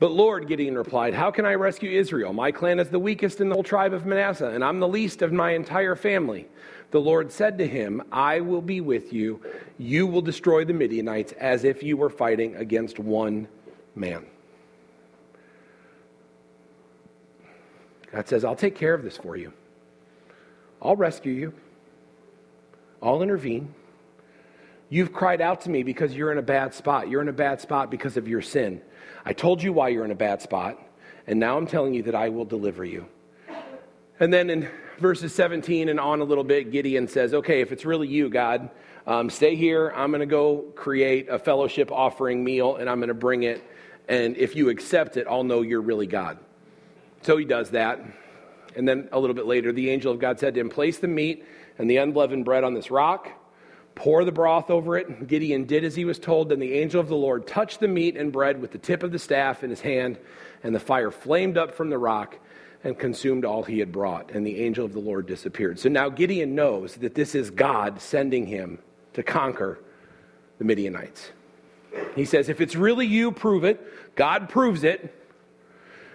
But 0.05 0.13
Lord, 0.13 0.49
Gideon 0.49 0.77
replied, 0.77 1.15
How 1.15 1.31
can 1.31 1.47
I 1.47 1.55
rescue 1.55 1.91
Israel? 1.91 2.35
My 2.35 2.53
clan 2.53 2.79
is 2.79 2.91
the 2.91 2.99
weakest 2.99 3.41
in 3.41 3.49
the 3.49 3.55
whole 3.55 3.65
tribe 3.65 3.95
of 3.95 4.05
Manasseh, 4.05 4.51
and 4.51 4.63
I'm 4.63 4.79
the 4.79 4.87
least 4.87 5.23
of 5.23 5.33
my 5.33 5.53
entire 5.53 5.97
family. 5.97 6.47
The 6.91 7.01
Lord 7.01 7.33
said 7.33 7.57
to 7.57 7.67
him, 7.67 8.03
I 8.13 8.41
will 8.41 8.61
be 8.61 8.83
with 8.83 9.15
you. 9.15 9.41
You 9.79 10.07
will 10.07 10.21
destroy 10.21 10.67
the 10.67 10.75
Midianites 10.75 11.33
as 11.33 11.65
if 11.65 11.83
you 11.83 11.97
were 11.97 12.11
fighting 12.11 12.55
against 12.57 12.99
one 12.99 13.49
man. 13.95 14.27
God 18.13 18.29
says, 18.29 18.45
I'll 18.45 18.55
take 18.55 18.77
care 18.77 18.93
of 18.93 19.05
this 19.05 19.17
for 19.17 19.37
you. 19.37 19.55
I'll 20.83 20.97
rescue 20.97 21.33
you. 21.33 21.55
I'll 23.03 23.23
intervene. 23.23 23.75
You've 24.91 25.15
cried 25.15 25.41
out 25.41 25.63
to 25.63 25.71
me 25.71 25.83
because 25.83 26.15
you're 26.15 26.31
in 26.31 26.37
a 26.37 26.43
bad 26.43 26.75
spot. 26.75 27.09
You're 27.09 27.23
in 27.23 27.29
a 27.29 27.33
bad 27.33 27.63
spot 27.63 27.91
because 27.91 28.19
of 28.19 28.29
your 28.29 28.43
sin. 28.43 28.83
I 29.25 29.33
told 29.33 29.63
you 29.63 29.73
why 29.73 29.89
you're 29.89 30.05
in 30.05 30.11
a 30.11 30.17
bad 30.17 30.43
spot, 30.43 30.79
and 31.27 31.41
now 31.41 31.57
I'm 31.57 31.67
telling 31.67 31.95
you 31.95 32.03
that 32.05 32.15
I 32.15 32.29
will 32.29 32.45
deliver 32.45 32.85
you. 32.85 33.07
And 34.21 34.33
then 34.33 34.51
in 34.51 34.69
verses 34.99 35.35
17 35.35 35.89
and 35.89 35.99
on 35.99 36.21
a 36.21 36.25
little 36.25 36.45
bit, 36.45 36.71
Gideon 36.71 37.09
says, 37.09 37.35
Okay, 37.35 37.61
if 37.61 37.73
it's 37.73 37.85
really 37.85 38.07
you, 38.07 38.29
God, 38.29 38.71
um, 39.07 39.31
stay 39.31 39.57
here. 39.57 39.93
I'm 39.95 40.11
going 40.11 40.21
to 40.21 40.27
go 40.27 40.65
create 40.75 41.29
a 41.29 41.39
fellowship 41.39 41.91
offering 41.91 42.45
meal, 42.45 42.77
and 42.77 42.89
I'm 42.89 42.99
going 42.99 43.09
to 43.09 43.15
bring 43.15 43.43
it. 43.43 43.63
And 44.09 44.37
if 44.37 44.55
you 44.55 44.69
accept 44.69 45.17
it, 45.17 45.27
I'll 45.29 45.45
know 45.45 45.63
you're 45.63 45.81
really 45.81 46.07
God. 46.07 46.39
So 47.23 47.37
he 47.37 47.45
does 47.45 47.71
that. 47.71 48.01
And 48.77 48.87
then 48.87 49.09
a 49.13 49.19
little 49.19 49.35
bit 49.35 49.47
later, 49.47 49.73
the 49.73 49.91
angel 49.91 50.13
of 50.13 50.19
God 50.19 50.39
said 50.39 50.55
to 50.55 50.61
him, 50.61 50.69
Place 50.69 50.99
the 50.99 51.09
meat 51.09 51.45
and 51.79 51.89
the 51.89 51.97
unleavened 51.97 52.45
bread 52.45 52.65
on 52.65 52.75
this 52.75 52.91
rock 52.91 53.31
pour 53.95 54.25
the 54.25 54.33
broth 54.33 54.71
over 54.71 54.97
it. 54.97 55.27
Gideon 55.27 55.65
did 55.65 55.85
as 55.85 55.95
he 55.95 56.05
was 56.05 56.19
told. 56.19 56.49
Then 56.49 56.59
the 56.59 56.75
angel 56.75 57.01
of 57.01 57.09
the 57.09 57.17
Lord 57.17 57.47
touched 57.47 57.81
the 57.81 57.89
meat 57.89 58.17
and 58.17 58.33
bread 58.33 58.61
with 58.61 58.73
the 58.73 58.79
tip 58.79 59.03
of 59.03 59.13
the 59.13 59.19
staff 59.19 59.63
in 59.63 59.71
his 59.71 59.81
hand, 59.81 60.19
and 60.63 60.75
the 60.75 60.81
fire 60.81 61.11
flamed 61.11 61.57
up 61.57 61.75
from 61.75 61.91
the 61.91 61.99
rock 61.99 62.39
and 62.83 62.99
consumed 62.99 63.45
all 63.45 63.63
he 63.63 63.79
had 63.79 63.93
brought. 63.93 64.31
And 64.33 64.47
the 64.47 64.61
angel 64.61 64.85
of 64.85 64.93
the 64.93 65.01
Lord 65.01 65.27
disappeared. 65.27 65.79
So 65.79 65.89
now 65.89 66.09
Gideon 66.09 66.55
knows 66.55 66.97
that 66.97 67.15
this 67.15 67.35
is 67.35 67.51
God 67.51 68.01
sending 68.01 68.47
him 68.47 68.79
to 69.15 69.23
conquer 69.23 69.81
the 70.59 70.65
Midianites. 70.65 71.31
He 72.15 72.25
says, 72.25 72.49
If 72.49 72.61
it's 72.61 72.77
really 72.77 73.07
you, 73.07 73.33
prove 73.33 73.65
it. 73.65 73.81
God 74.17 74.49
proves 74.49 74.85
it. 74.85 75.15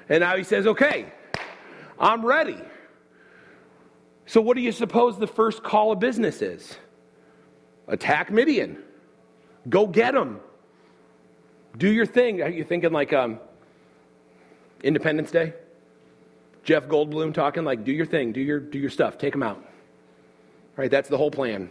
And 0.08 0.22
now 0.22 0.36
he 0.36 0.44
says, 0.44 0.68
Okay, 0.68 1.12
I'm 2.00 2.26
ready. 2.26 2.58
So, 4.26 4.42
what 4.42 4.56
do 4.56 4.62
you 4.62 4.72
suppose 4.72 5.18
the 5.18 5.28
first 5.28 5.64
call 5.64 5.92
of 5.92 6.00
business 6.00 6.42
is? 6.42 6.78
Attack 7.90 8.32
Midian. 8.32 8.78
Go 9.68 9.86
get 9.88 10.14
them. 10.14 10.40
Do 11.78 11.92
your 11.92 12.06
thing. 12.06 12.42
Are 12.42 12.50
you 12.50 12.64
thinking 12.64 12.92
like 12.92 13.14
um, 13.14 13.40
Independence 14.82 15.32
Day? 15.32 15.54
Jeff 16.64 16.88
Goldblum 16.88 17.34
talking 17.34 17.64
like, 17.64 17.84
do 17.84 17.92
your 17.92 18.06
thing, 18.06 18.32
do 18.32 18.42
your, 18.42 18.60
do 18.60 18.78
your 18.78 18.90
stuff, 18.90 19.18
take 19.18 19.34
them 19.34 19.44
out. 19.44 19.64
Right? 20.76 20.92
That's 20.92 21.10
the 21.10 21.18
whole 21.18 21.32
plan. 21.32 21.70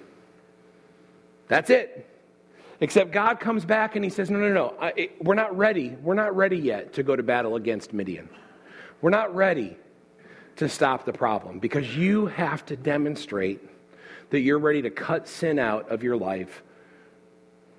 That's 1.49 1.71
it. 1.71 2.05
Except 2.81 3.11
God 3.11 3.41
comes 3.41 3.65
back 3.65 3.97
and 3.97 4.05
he 4.05 4.11
says, 4.11 4.31
no, 4.31 4.39
no, 4.39 4.53
no, 4.53 4.75
I, 4.81 4.93
it, 4.97 5.25
we're 5.25 5.35
not 5.35 5.57
ready. 5.57 5.97
We're 6.03 6.15
not 6.15 6.37
ready 6.37 6.57
yet 6.57 6.93
to 6.95 7.03
go 7.03 7.17
to 7.17 7.23
battle 7.23 7.57
against 7.57 7.93
Midian. 7.93 8.29
We're 9.01 9.11
not 9.11 9.35
ready 9.35 9.77
to 10.57 10.69
stop 10.69 11.05
the 11.05 11.13
problem 11.13 11.59
because 11.59 11.97
you 11.97 12.27
have 12.27 12.65
to 12.67 12.77
demonstrate 12.77 13.61
that 14.31 14.41
you're 14.41 14.59
ready 14.59 14.83
to 14.83 14.91
cut 14.91 15.29
sin 15.29 15.59
out 15.59 15.91
of 15.91 16.03
your 16.03 16.17
life 16.17 16.63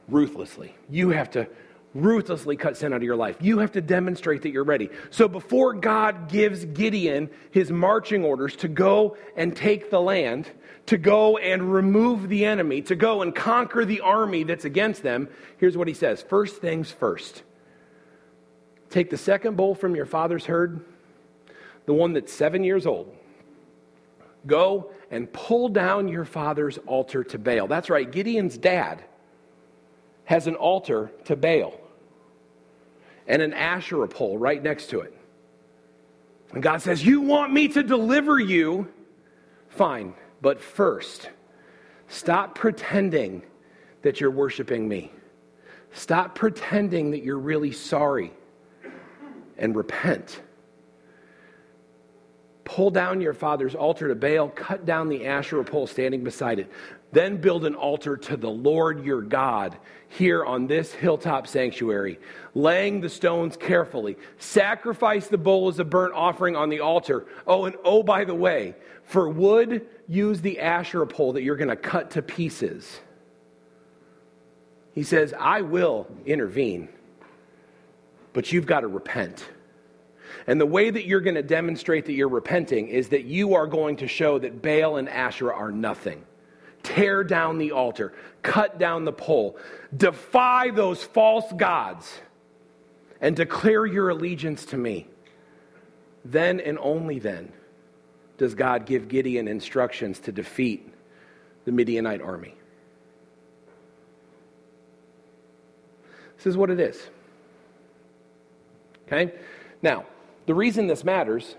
ruthlessly. 0.08 0.76
You 0.90 1.10
have 1.10 1.32
to 1.32 1.48
ruthlessly 1.94 2.56
cut 2.56 2.78
sin 2.78 2.94
out 2.94 2.98
of 2.98 3.04
your 3.04 3.16
life. 3.16 3.38
You 3.40 3.60
have 3.60 3.72
to 3.74 3.82
demonstrate 3.82 4.44
that 4.44 4.52
you're 4.52 4.64
ready. 4.64 4.90
So 5.10 5.28
before 5.28 5.74
God 5.74 6.30
gives 6.30 6.66
Gideon 6.66 7.30
his 7.52 7.72
marching 7.72 8.24
orders 8.24 8.56
to 8.58 8.68
go 8.68 9.18
and 9.36 9.56
take 9.56 9.90
the 9.90 10.02
land, 10.02 10.50
to 10.88 10.98
go 10.98 11.38
and 11.38 11.74
remove 11.74 12.30
the 12.30 12.46
enemy, 12.46 12.82
to 12.84 12.96
go 12.96 13.22
and 13.22 13.34
conquer 13.34 13.86
the 13.86 14.02
army 14.02 14.44
that's 14.44 14.66
against 14.66 15.02
them, 15.02 15.30
here's 15.58 15.78
what 15.78 15.88
he 15.88 15.94
says 15.94 16.22
First 16.22 16.58
things 16.58 16.92
first. 16.92 17.44
Take 18.90 19.10
the 19.10 19.18
second 19.18 19.56
bull 19.56 19.76
from 19.76 19.96
your 19.96 20.08
father's 20.08 20.46
herd, 20.46 20.84
the 21.86 21.94
one 21.94 22.14
that's 22.14 22.34
seven 22.34 22.64
years 22.64 22.86
old. 22.88 23.16
Go 24.46 24.92
and 25.12 25.32
pull 25.32 25.70
down 25.70 26.08
your 26.08 26.26
father's 26.26 26.78
altar 26.80 27.24
to 27.24 27.38
Baal. 27.40 27.68
That's 27.68 27.90
right, 27.90 28.10
Gideon's 28.10 28.58
dad 28.58 29.04
has 30.26 30.46
an 30.48 30.56
altar 30.56 31.12
to 31.26 31.36
Baal. 31.36 31.74
and 33.28 33.42
an 33.42 33.54
Asherah 33.54 34.08
pole 34.08 34.38
right 34.38 34.62
next 34.62 34.90
to 34.90 35.02
it. 35.02 35.14
And 36.52 36.64
God 36.64 36.82
says, 36.82 37.06
You 37.06 37.22
want 37.22 37.54
me 37.54 37.68
to 37.70 37.84
deliver 37.84 38.40
you? 38.40 38.88
Fine. 39.70 40.14
But 40.42 40.62
first, 40.62 41.30
stop 42.08 42.56
pretending 42.56 43.44
that 44.02 44.20
you're 44.20 44.32
worshiping 44.32 44.88
me. 44.88 45.12
Stop 45.92 46.36
pretending 46.36 47.12
that 47.12 47.24
you're 47.24 47.40
really 47.40 47.72
sorry 47.72 48.32
and 49.58 49.76
repent. 49.76 50.42
Pull 52.70 52.92
down 52.92 53.20
your 53.20 53.34
father's 53.34 53.74
altar 53.74 54.08
to 54.10 54.14
Baal, 54.14 54.50
cut 54.50 54.86
down 54.86 55.10
the 55.10 55.26
Asherah 55.26 55.66
pole 55.66 55.88
standing 55.88 56.24
beside 56.24 56.60
it. 56.60 56.72
Then 57.12 57.38
build 57.38 57.66
an 57.66 57.74
altar 57.74 58.16
to 58.16 58.38
the 58.38 58.52
Lord 58.52 59.04
your 59.04 59.24
God 59.24 59.76
here 60.08 60.46
on 60.46 60.68
this 60.68 60.94
hilltop 60.94 61.48
sanctuary, 61.48 62.20
laying 62.54 63.02
the 63.02 63.10
stones 63.10 63.58
carefully. 63.58 64.18
Sacrifice 64.38 65.26
the 65.26 65.38
bull 65.40 65.68
as 65.68 65.80
a 65.80 65.84
burnt 65.84 66.14
offering 66.14 66.56
on 66.56 66.70
the 66.70 66.80
altar. 66.80 67.26
Oh, 67.48 67.66
and 67.66 67.76
oh, 67.84 68.04
by 68.04 68.24
the 68.24 68.36
way, 68.36 68.76
for 69.04 69.28
wood, 69.28 69.88
use 70.08 70.40
the 70.40 70.60
Asherah 70.60 71.08
pole 71.08 71.34
that 71.34 71.42
you're 71.42 71.56
going 71.56 71.70
to 71.70 71.76
cut 71.76 72.12
to 72.12 72.22
pieces. 72.22 73.00
He 74.94 75.02
says, 75.02 75.34
I 75.40 75.62
will 75.62 76.06
intervene, 76.24 76.88
but 78.32 78.54
you've 78.54 78.68
got 78.68 78.82
to 78.82 78.88
repent. 78.88 79.44
And 80.48 80.60
the 80.60 80.66
way 80.66 80.90
that 80.90 81.06
you're 81.06 81.22
going 81.22 81.36
to 81.36 81.44
demonstrate 81.44 82.06
that 82.06 82.14
you're 82.14 82.30
repenting 82.30 82.88
is 82.88 83.10
that 83.10 83.26
you 83.26 83.56
are 83.56 83.68
going 83.68 83.98
to 83.98 84.08
show 84.08 84.40
that 84.40 84.62
Baal 84.62 84.98
and 84.98 85.10
Asherah 85.10 85.56
are 85.56 85.72
nothing. 85.72 86.24
Tear 86.84 87.24
down 87.24 87.58
the 87.58 87.72
altar, 87.72 88.14
cut 88.42 88.80
down 88.80 89.06
the 89.06 89.12
pole, 89.12 89.58
defy 89.96 90.72
those 90.72 91.04
false 91.04 91.52
gods, 91.54 92.20
and 93.20 93.36
declare 93.36 93.86
your 93.86 94.10
allegiance 94.10 94.66
to 94.66 94.78
me. 94.78 95.08
Then 96.24 96.60
and 96.60 96.78
only 96.80 97.20
then 97.20 97.52
does 98.38 98.56
God 98.56 98.86
give 98.86 99.10
Gideon 99.10 99.48
instructions 99.48 100.20
to 100.20 100.32
defeat 100.32 100.94
the 101.66 101.72
Midianite 101.72 102.22
army. 102.22 102.56
This 106.38 106.48
is 106.48 106.56
what 106.56 106.70
it 106.70 106.80
is. 106.80 107.10
Okay? 109.08 109.34
Now, 109.82 110.06
the 110.50 110.56
reason 110.56 110.88
this 110.88 111.04
matters 111.04 111.56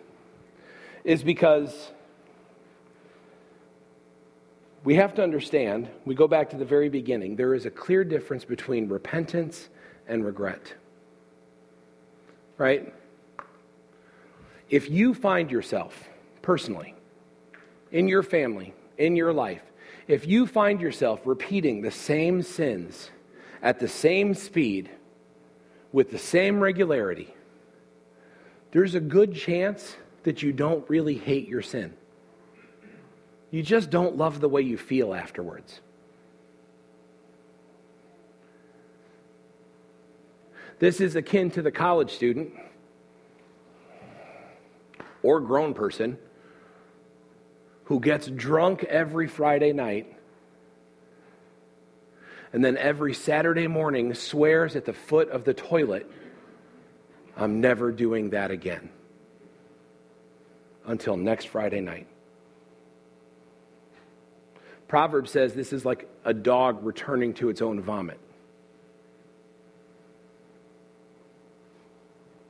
is 1.05 1.22
because 1.22 1.93
we 4.82 4.97
have 4.97 5.14
to 5.14 5.22
understand, 5.22 5.88
we 6.05 6.16
go 6.16 6.26
back 6.26 6.51
to 6.51 6.57
the 6.57 6.64
very 6.64 6.88
beginning, 6.88 7.36
there 7.36 7.55
is 7.55 7.66
a 7.66 7.70
clear 7.70 8.03
difference 8.03 8.45
between 8.45 8.88
repentance 8.88 9.68
and 10.09 10.24
regret. 10.24 10.74
Right? 12.59 12.93
If 14.68 14.91
you 14.91 15.14
find 15.14 15.53
yourself 15.53 16.09
personally, 16.43 16.97
in 17.93 18.09
your 18.09 18.24
family, 18.24 18.74
in 18.99 19.14
your 19.14 19.32
life, 19.32 19.62
if 20.09 20.26
you 20.26 20.49
find 20.49 20.80
yourself 20.80 21.20
repeating 21.24 21.80
the 21.80 21.93
same 21.93 22.43
sins 22.43 23.12
at 23.62 23.78
the 23.78 23.86
same 23.86 24.34
speed, 24.34 24.91
with 25.93 26.11
the 26.11 26.18
same 26.18 26.59
regularity, 26.59 27.32
there's 28.73 28.95
a 28.95 29.01
good 29.01 29.35
chance 29.35 29.97
that 30.23 30.43
you 30.43 30.53
don't 30.53 30.89
really 30.89 31.16
hate 31.16 31.49
your 31.49 31.62
sin. 31.62 31.95
You 33.51 33.62
just 33.62 33.91
don't 33.91 34.16
love 34.16 34.41
the 34.41 34.49
way 34.49 34.62
you 34.62 34.79
feel 34.79 35.12
afterwards. 35.12 35.81
This 40.79 41.01
is 41.01 41.16
akin 41.16 41.51
to 41.53 41.62
the 41.62 41.71
college 41.71 42.14
student 42.14 42.53
or 45.23 45.41
grown 45.41 45.75
person 45.75 46.16
who 47.85 48.01
gets 48.01 48.29
drunk 48.29 48.85
every 48.85 49.27
Friday 49.27 49.73
night 49.73 50.16
and 52.53 52.64
then 52.64 52.77
every 52.77 53.14
Saturday 53.14 53.66
morning 53.66 54.14
swears 54.14 54.75
at 54.75 54.85
the 54.85 54.93
foot 54.93 55.29
of 55.31 55.45
the 55.45 55.55
toilet 55.55 56.11
I'm 57.37 57.61
never 57.61 57.93
doing 57.93 58.31
that 58.31 58.51
again 58.51 58.91
until 60.87 61.16
next 61.16 61.47
Friday 61.47 61.81
night. 61.81 62.07
Proverbs 64.89 65.31
says 65.31 65.55
this 65.55 65.72
is 65.72 65.85
like 65.85 66.09
a 66.24 66.35
dog 66.35 66.85
returning 66.85 67.33
to 67.35 67.49
its 67.49 67.62
own 67.62 67.81
vomit. 67.81 68.18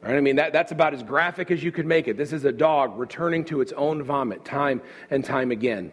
Right? 0.00 0.16
I 0.16 0.20
mean, 0.20 0.36
that, 0.36 0.52
that's 0.52 0.72
about 0.72 0.94
as 0.94 1.02
graphic 1.02 1.50
as 1.50 1.62
you 1.62 1.70
could 1.70 1.84
make 1.84 2.08
it. 2.08 2.16
This 2.16 2.32
is 2.32 2.46
a 2.46 2.52
dog 2.52 2.98
returning 2.98 3.44
to 3.46 3.60
its 3.60 3.72
own 3.72 4.02
vomit 4.02 4.44
time 4.44 4.80
and 5.10 5.22
time 5.22 5.50
again. 5.50 5.92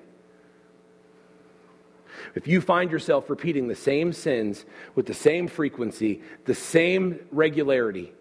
If 2.34 2.48
you 2.48 2.62
find 2.62 2.92
yourself 2.92 3.30
repeating 3.30 3.68
the 3.68 3.76
same 3.76 4.14
sins 4.14 4.66
with 4.96 5.06
the 5.06 5.14
same 5.14 5.48
frequency, 5.48 6.22
the 6.46 6.56
same 6.56 7.20
regularity, 7.32 8.14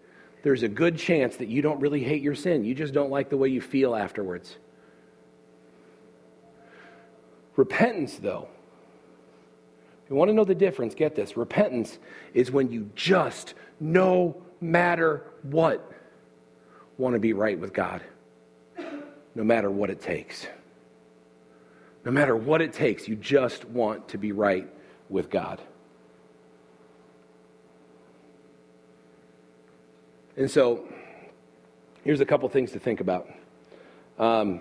there's 0.46 0.62
a 0.62 0.68
good 0.68 0.96
chance 0.96 1.38
that 1.38 1.48
you 1.48 1.60
don't 1.60 1.80
really 1.80 2.04
hate 2.04 2.22
your 2.22 2.36
sin. 2.36 2.64
You 2.64 2.72
just 2.72 2.94
don't 2.94 3.10
like 3.10 3.30
the 3.30 3.36
way 3.36 3.48
you 3.48 3.60
feel 3.60 3.96
afterwards. 3.96 4.56
Repentance, 7.56 8.14
though, 8.18 8.46
if 10.04 10.10
you 10.10 10.14
want 10.14 10.28
to 10.28 10.34
know 10.34 10.44
the 10.44 10.54
difference, 10.54 10.94
get 10.94 11.16
this. 11.16 11.36
Repentance 11.36 11.98
is 12.32 12.52
when 12.52 12.70
you 12.70 12.88
just, 12.94 13.54
no 13.80 14.40
matter 14.60 15.24
what, 15.42 15.90
want 16.96 17.14
to 17.14 17.18
be 17.18 17.32
right 17.32 17.58
with 17.58 17.72
God, 17.72 18.02
no 19.34 19.42
matter 19.42 19.68
what 19.68 19.90
it 19.90 20.00
takes. 20.00 20.46
No 22.04 22.12
matter 22.12 22.36
what 22.36 22.62
it 22.62 22.72
takes, 22.72 23.08
you 23.08 23.16
just 23.16 23.64
want 23.64 24.06
to 24.10 24.16
be 24.16 24.30
right 24.30 24.72
with 25.08 25.28
God. 25.28 25.60
And 30.36 30.50
so, 30.50 30.84
here's 32.04 32.20
a 32.20 32.26
couple 32.26 32.48
things 32.50 32.72
to 32.72 32.78
think 32.78 33.00
about. 33.00 33.26
Um, 34.18 34.60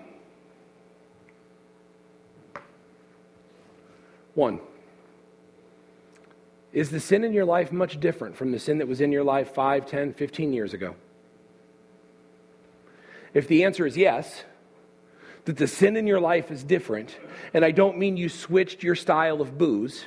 one, 4.34 4.60
is 6.72 6.90
the 6.90 7.00
sin 7.00 7.24
in 7.24 7.32
your 7.32 7.44
life 7.44 7.72
much 7.72 8.00
different 8.00 8.36
from 8.36 8.52
the 8.52 8.58
sin 8.58 8.78
that 8.78 8.88
was 8.88 9.02
in 9.02 9.12
your 9.12 9.24
life 9.24 9.52
5, 9.52 9.86
10, 9.86 10.14
15 10.14 10.52
years 10.52 10.72
ago? 10.72 10.94
If 13.34 13.46
the 13.46 13.64
answer 13.64 13.86
is 13.86 13.98
yes, 13.98 14.44
that 15.44 15.58
the 15.58 15.66
sin 15.66 15.96
in 15.96 16.06
your 16.06 16.20
life 16.20 16.50
is 16.50 16.64
different, 16.64 17.14
and 17.52 17.66
I 17.66 17.70
don't 17.70 17.98
mean 17.98 18.16
you 18.16 18.30
switched 18.30 18.82
your 18.82 18.94
style 18.94 19.42
of 19.42 19.58
booze, 19.58 20.06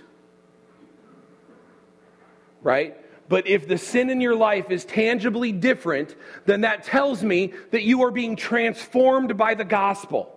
right? 2.63 2.97
But 3.29 3.47
if 3.47 3.67
the 3.67 3.77
sin 3.77 4.09
in 4.09 4.21
your 4.21 4.35
life 4.35 4.71
is 4.71 4.83
tangibly 4.83 5.51
different, 5.51 6.15
then 6.45 6.61
that 6.61 6.83
tells 6.83 7.23
me 7.23 7.53
that 7.69 7.83
you 7.83 8.03
are 8.03 8.11
being 8.11 8.35
transformed 8.35 9.37
by 9.37 9.53
the 9.53 9.63
gospel. 9.63 10.35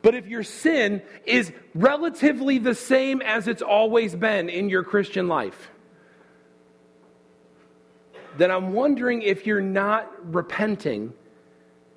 But 0.00 0.14
if 0.14 0.26
your 0.26 0.42
sin 0.42 1.02
is 1.26 1.52
relatively 1.74 2.56
the 2.56 2.74
same 2.74 3.20
as 3.20 3.48
it's 3.48 3.60
always 3.60 4.16
been 4.16 4.48
in 4.48 4.70
your 4.70 4.82
Christian 4.82 5.28
life, 5.28 5.70
then 8.38 8.50
I'm 8.50 8.72
wondering 8.72 9.20
if 9.20 9.46
you're 9.46 9.60
not 9.60 10.10
repenting 10.32 11.12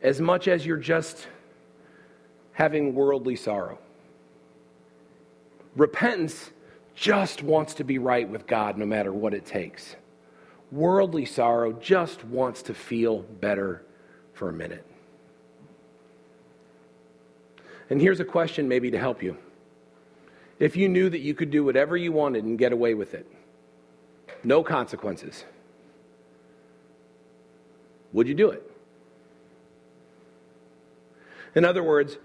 as 0.02 0.20
much 0.20 0.50
as 0.50 0.66
you're 0.66 0.76
just 0.76 1.30
having 2.52 2.94
worldly 2.94 3.38
sorrow. 3.38 3.80
Repentance 5.78 6.52
just 6.96 7.42
wants 7.44 7.76
to 7.76 7.84
be 7.84 7.98
right 7.98 8.28
with 8.28 8.48
God 8.48 8.78
no 8.78 8.86
matter 8.86 9.12
what 9.12 9.34
it 9.34 9.46
takes. 9.46 9.96
Worldly 10.72 11.26
sorrow 11.26 11.74
just 11.74 12.24
wants 12.26 12.64
to 12.64 12.74
feel 12.74 13.20
better 13.20 13.84
for 14.34 14.50
a 14.50 14.54
minute. 14.54 14.86
And 17.90 18.02
here's 18.02 18.20
a 18.20 18.26
question 18.26 18.68
maybe 18.68 18.92
to 18.92 18.98
help 18.98 19.22
you. 19.22 19.38
If 20.60 20.76
you 20.76 20.88
knew 20.88 21.10
that 21.10 21.20
you 21.20 21.34
could 21.34 21.52
do 21.52 21.64
whatever 21.64 21.98
you 21.98 22.12
wanted 22.12 22.44
and 22.44 22.58
get 22.58 22.72
away 22.72 22.94
with 22.94 23.14
it, 23.14 23.28
no 24.44 24.64
consequences, 24.64 25.46
would 28.12 28.28
you 28.28 28.34
do 28.34 28.50
it? 28.50 28.70
In 31.56 31.66
other 31.66 31.84
words, 31.84 32.18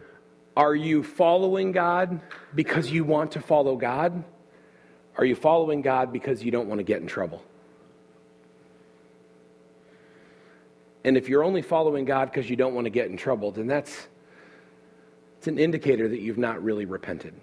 are 0.56 0.74
you 0.74 1.02
following 1.02 1.72
God 1.72 2.20
because 2.54 2.90
you 2.90 3.04
want 3.04 3.32
to 3.32 3.40
follow 3.40 3.76
God? 3.76 4.24
Are 5.18 5.24
you 5.24 5.34
following 5.34 5.82
God 5.82 6.12
because 6.12 6.44
you 6.44 6.52
don't 6.52 6.68
want 6.68 6.78
to 6.78 6.84
get 6.84 7.00
in 7.00 7.08
trouble? 7.08 7.42
And 11.04 11.16
if 11.16 11.28
you're 11.28 11.42
only 11.42 11.62
following 11.62 12.04
God 12.04 12.30
because 12.30 12.48
you 12.48 12.56
don't 12.56 12.74
want 12.74 12.84
to 12.84 12.90
get 12.90 13.10
in 13.10 13.16
trouble, 13.16 13.50
then 13.50 13.66
that's 13.66 14.06
it's 15.38 15.48
an 15.48 15.58
indicator 15.58 16.08
that 16.08 16.20
you've 16.20 16.38
not 16.38 16.62
really 16.62 16.84
repented. 16.84 17.34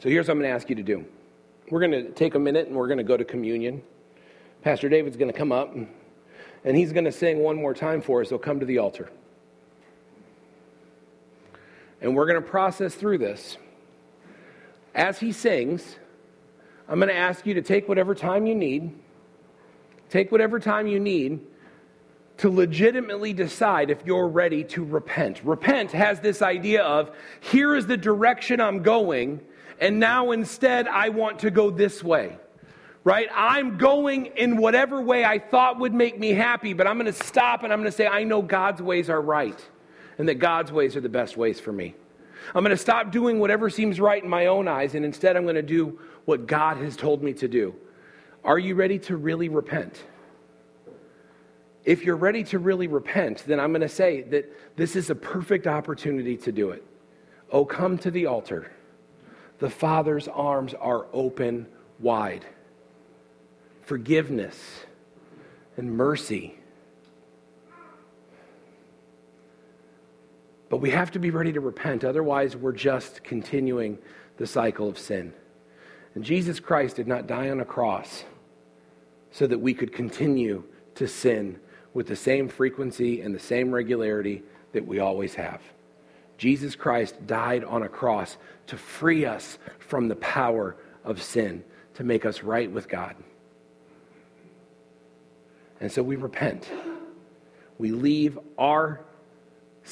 So 0.00 0.08
here's 0.08 0.26
what 0.26 0.32
I'm 0.32 0.38
going 0.40 0.50
to 0.50 0.54
ask 0.54 0.68
you 0.68 0.76
to 0.76 0.82
do. 0.82 1.06
we're 1.70 1.80
going 1.80 1.92
to 1.92 2.10
take 2.10 2.34
a 2.34 2.38
minute 2.38 2.66
and 2.66 2.76
we're 2.76 2.88
going 2.88 2.98
to 2.98 3.04
go 3.04 3.16
to 3.16 3.24
communion. 3.24 3.82
Pastor 4.62 4.88
David's 4.88 5.16
going 5.16 5.30
to 5.30 5.36
come 5.36 5.52
up 5.52 5.74
and, 5.74 5.86
he's 6.76 6.92
going 6.92 7.04
to 7.04 7.12
sing 7.12 7.38
one 7.38 7.56
more 7.56 7.74
time 7.74 8.00
for 8.00 8.20
us. 8.20 8.28
He'll 8.28 8.38
come 8.38 8.60
to 8.60 8.66
the 8.66 8.78
altar. 8.78 9.10
And 12.02 12.14
we're 12.14 12.26
going 12.26 12.42
to 12.42 12.46
process 12.46 12.94
through 12.94 13.18
this. 13.18 13.56
As 14.94 15.18
he 15.18 15.32
sings, 15.32 15.96
I'm 16.88 16.98
going 16.98 17.08
to 17.08 17.16
ask 17.16 17.46
you 17.46 17.54
to 17.54 17.62
take 17.62 17.88
whatever 17.88 18.14
time 18.14 18.46
you 18.46 18.54
need. 18.54 18.92
Take 20.10 20.30
whatever 20.30 20.60
time 20.60 20.86
you 20.86 21.00
need 21.00 21.40
to 22.38 22.50
legitimately 22.50 23.32
decide 23.32 23.88
if 23.88 24.04
you're 24.04 24.28
ready 24.28 24.64
to 24.64 24.84
repent. 24.84 25.40
Repent 25.44 25.92
has 25.92 26.20
this 26.20 26.42
idea 26.42 26.82
of 26.82 27.10
here 27.40 27.76
is 27.76 27.86
the 27.86 27.96
direction 27.96 28.60
I'm 28.60 28.82
going, 28.82 29.40
and 29.80 30.00
now 30.00 30.32
instead 30.32 30.88
I 30.88 31.10
want 31.10 31.38
to 31.40 31.50
go 31.50 31.70
this 31.70 32.02
way. 32.02 32.36
Right? 33.04 33.28
I'm 33.34 33.78
going 33.78 34.26
in 34.26 34.56
whatever 34.56 35.00
way 35.00 35.24
I 35.24 35.38
thought 35.38 35.78
would 35.78 35.94
make 35.94 36.18
me 36.18 36.30
happy, 36.30 36.72
but 36.72 36.86
I'm 36.86 36.98
going 36.98 37.12
to 37.12 37.24
stop 37.24 37.64
and 37.64 37.72
I'm 37.72 37.80
going 37.80 37.90
to 37.90 37.96
say, 37.96 38.06
I 38.06 38.22
know 38.22 38.42
God's 38.42 38.80
ways 38.80 39.10
are 39.10 39.20
right, 39.20 39.58
and 40.18 40.28
that 40.28 40.34
God's 40.34 40.72
ways 40.72 40.96
are 40.96 41.00
the 41.00 41.08
best 41.08 41.36
ways 41.36 41.60
for 41.60 41.72
me. 41.72 41.94
I'm 42.54 42.64
going 42.64 42.76
to 42.76 42.76
stop 42.76 43.12
doing 43.12 43.38
whatever 43.38 43.70
seems 43.70 44.00
right 44.00 44.22
in 44.22 44.28
my 44.28 44.46
own 44.46 44.68
eyes, 44.68 44.94
and 44.94 45.04
instead 45.04 45.36
I'm 45.36 45.44
going 45.44 45.54
to 45.54 45.62
do 45.62 46.00
what 46.24 46.46
God 46.46 46.76
has 46.78 46.96
told 46.96 47.22
me 47.22 47.32
to 47.34 47.48
do. 47.48 47.74
Are 48.44 48.58
you 48.58 48.74
ready 48.74 48.98
to 49.00 49.16
really 49.16 49.48
repent? 49.48 50.02
If 51.84 52.04
you're 52.04 52.16
ready 52.16 52.44
to 52.44 52.58
really 52.58 52.86
repent, 52.86 53.44
then 53.46 53.58
I'm 53.58 53.70
going 53.70 53.82
to 53.82 53.88
say 53.88 54.22
that 54.22 54.76
this 54.76 54.96
is 54.96 55.10
a 55.10 55.14
perfect 55.14 55.66
opportunity 55.66 56.36
to 56.38 56.52
do 56.52 56.70
it. 56.70 56.84
Oh, 57.50 57.64
come 57.64 57.98
to 57.98 58.10
the 58.10 58.26
altar. 58.26 58.72
The 59.58 59.70
Father's 59.70 60.26
arms 60.28 60.74
are 60.74 61.06
open 61.12 61.66
wide. 61.98 62.44
Forgiveness 63.82 64.58
and 65.76 65.96
mercy. 65.96 66.54
But 70.72 70.80
we 70.80 70.88
have 70.88 71.10
to 71.10 71.18
be 71.18 71.28
ready 71.28 71.52
to 71.52 71.60
repent, 71.60 72.02
otherwise, 72.02 72.56
we're 72.56 72.72
just 72.72 73.22
continuing 73.22 73.98
the 74.38 74.46
cycle 74.46 74.88
of 74.88 74.98
sin. 74.98 75.34
And 76.14 76.24
Jesus 76.24 76.60
Christ 76.60 76.96
did 76.96 77.06
not 77.06 77.26
die 77.26 77.50
on 77.50 77.60
a 77.60 77.64
cross 77.66 78.24
so 79.32 79.46
that 79.46 79.58
we 79.58 79.74
could 79.74 79.92
continue 79.92 80.64
to 80.94 81.06
sin 81.06 81.60
with 81.92 82.06
the 82.06 82.16
same 82.16 82.48
frequency 82.48 83.20
and 83.20 83.34
the 83.34 83.38
same 83.38 83.70
regularity 83.70 84.44
that 84.72 84.86
we 84.86 84.98
always 84.98 85.34
have. 85.34 85.60
Jesus 86.38 86.74
Christ 86.74 87.26
died 87.26 87.64
on 87.64 87.82
a 87.82 87.88
cross 87.90 88.38
to 88.68 88.78
free 88.78 89.26
us 89.26 89.58
from 89.78 90.08
the 90.08 90.16
power 90.16 90.74
of 91.04 91.22
sin, 91.22 91.62
to 91.96 92.02
make 92.02 92.24
us 92.24 92.42
right 92.42 92.72
with 92.72 92.88
God. 92.88 93.14
And 95.80 95.92
so 95.92 96.02
we 96.02 96.16
repent. 96.16 96.66
We 97.76 97.90
leave 97.90 98.38
our 98.56 99.04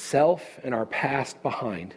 self 0.01 0.59
and 0.63 0.73
our 0.73 0.85
past 0.85 1.41
behind 1.43 1.95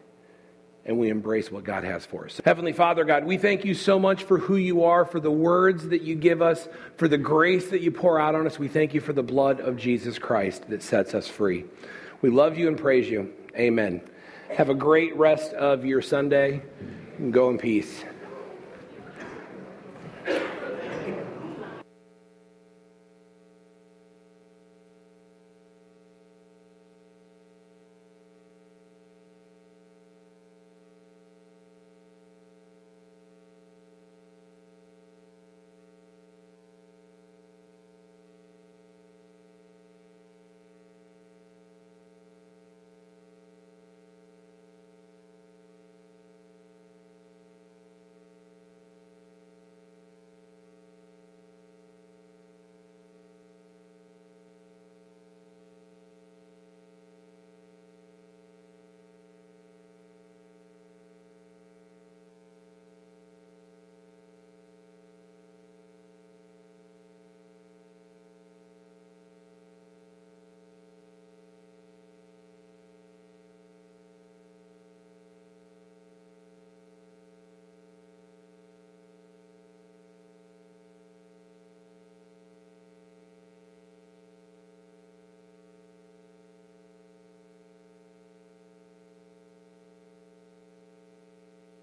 and 0.87 0.99
we 0.99 1.09
embrace 1.09 1.51
what 1.51 1.65
God 1.65 1.85
has 1.85 2.05
for 2.05 2.27
us. 2.27 2.41
Heavenly 2.45 2.73
Father, 2.73 3.05
God, 3.05 3.25
we 3.25 3.39
thank 3.39 3.65
you 3.65 3.75
so 3.75 3.99
much 3.99 4.25
for 4.25 4.39
who 4.39 4.57
you 4.57 4.85
are, 4.85 5.05
for 5.05 5.19
the 5.19 5.31
words 5.31 5.89
that 5.89 6.03
you 6.03 6.15
give 6.15 6.43
us, 6.43 6.69
for 6.97 7.09
the 7.09 7.17
grace 7.17 7.71
that 7.71 7.81
you 7.81 7.91
pour 7.91 8.21
out 8.21 8.35
on 8.35 8.47
us. 8.47 8.59
We 8.59 8.69
thank 8.69 8.93
you 8.93 9.01
for 9.01 9.13
the 9.13 9.23
blood 9.23 9.61
of 9.61 9.77
Jesus 9.77 10.19
Christ 10.19 10.69
that 10.69 10.83
sets 10.83 11.15
us 11.15 11.27
free. 11.27 11.65
We 12.21 12.31
love 12.31 12.59
you 12.59 12.69
and 12.69 12.79
praise 12.79 13.09
you. 13.09 13.33
Amen. 13.57 14.03
Have 14.51 14.69
a 14.69 14.75
great 14.75 15.17
rest 15.17 15.55
of 15.55 15.85
your 15.85 16.03
Sunday 16.03 16.63
go 17.31 17.49
in 17.49 17.59
peace. 17.59 18.05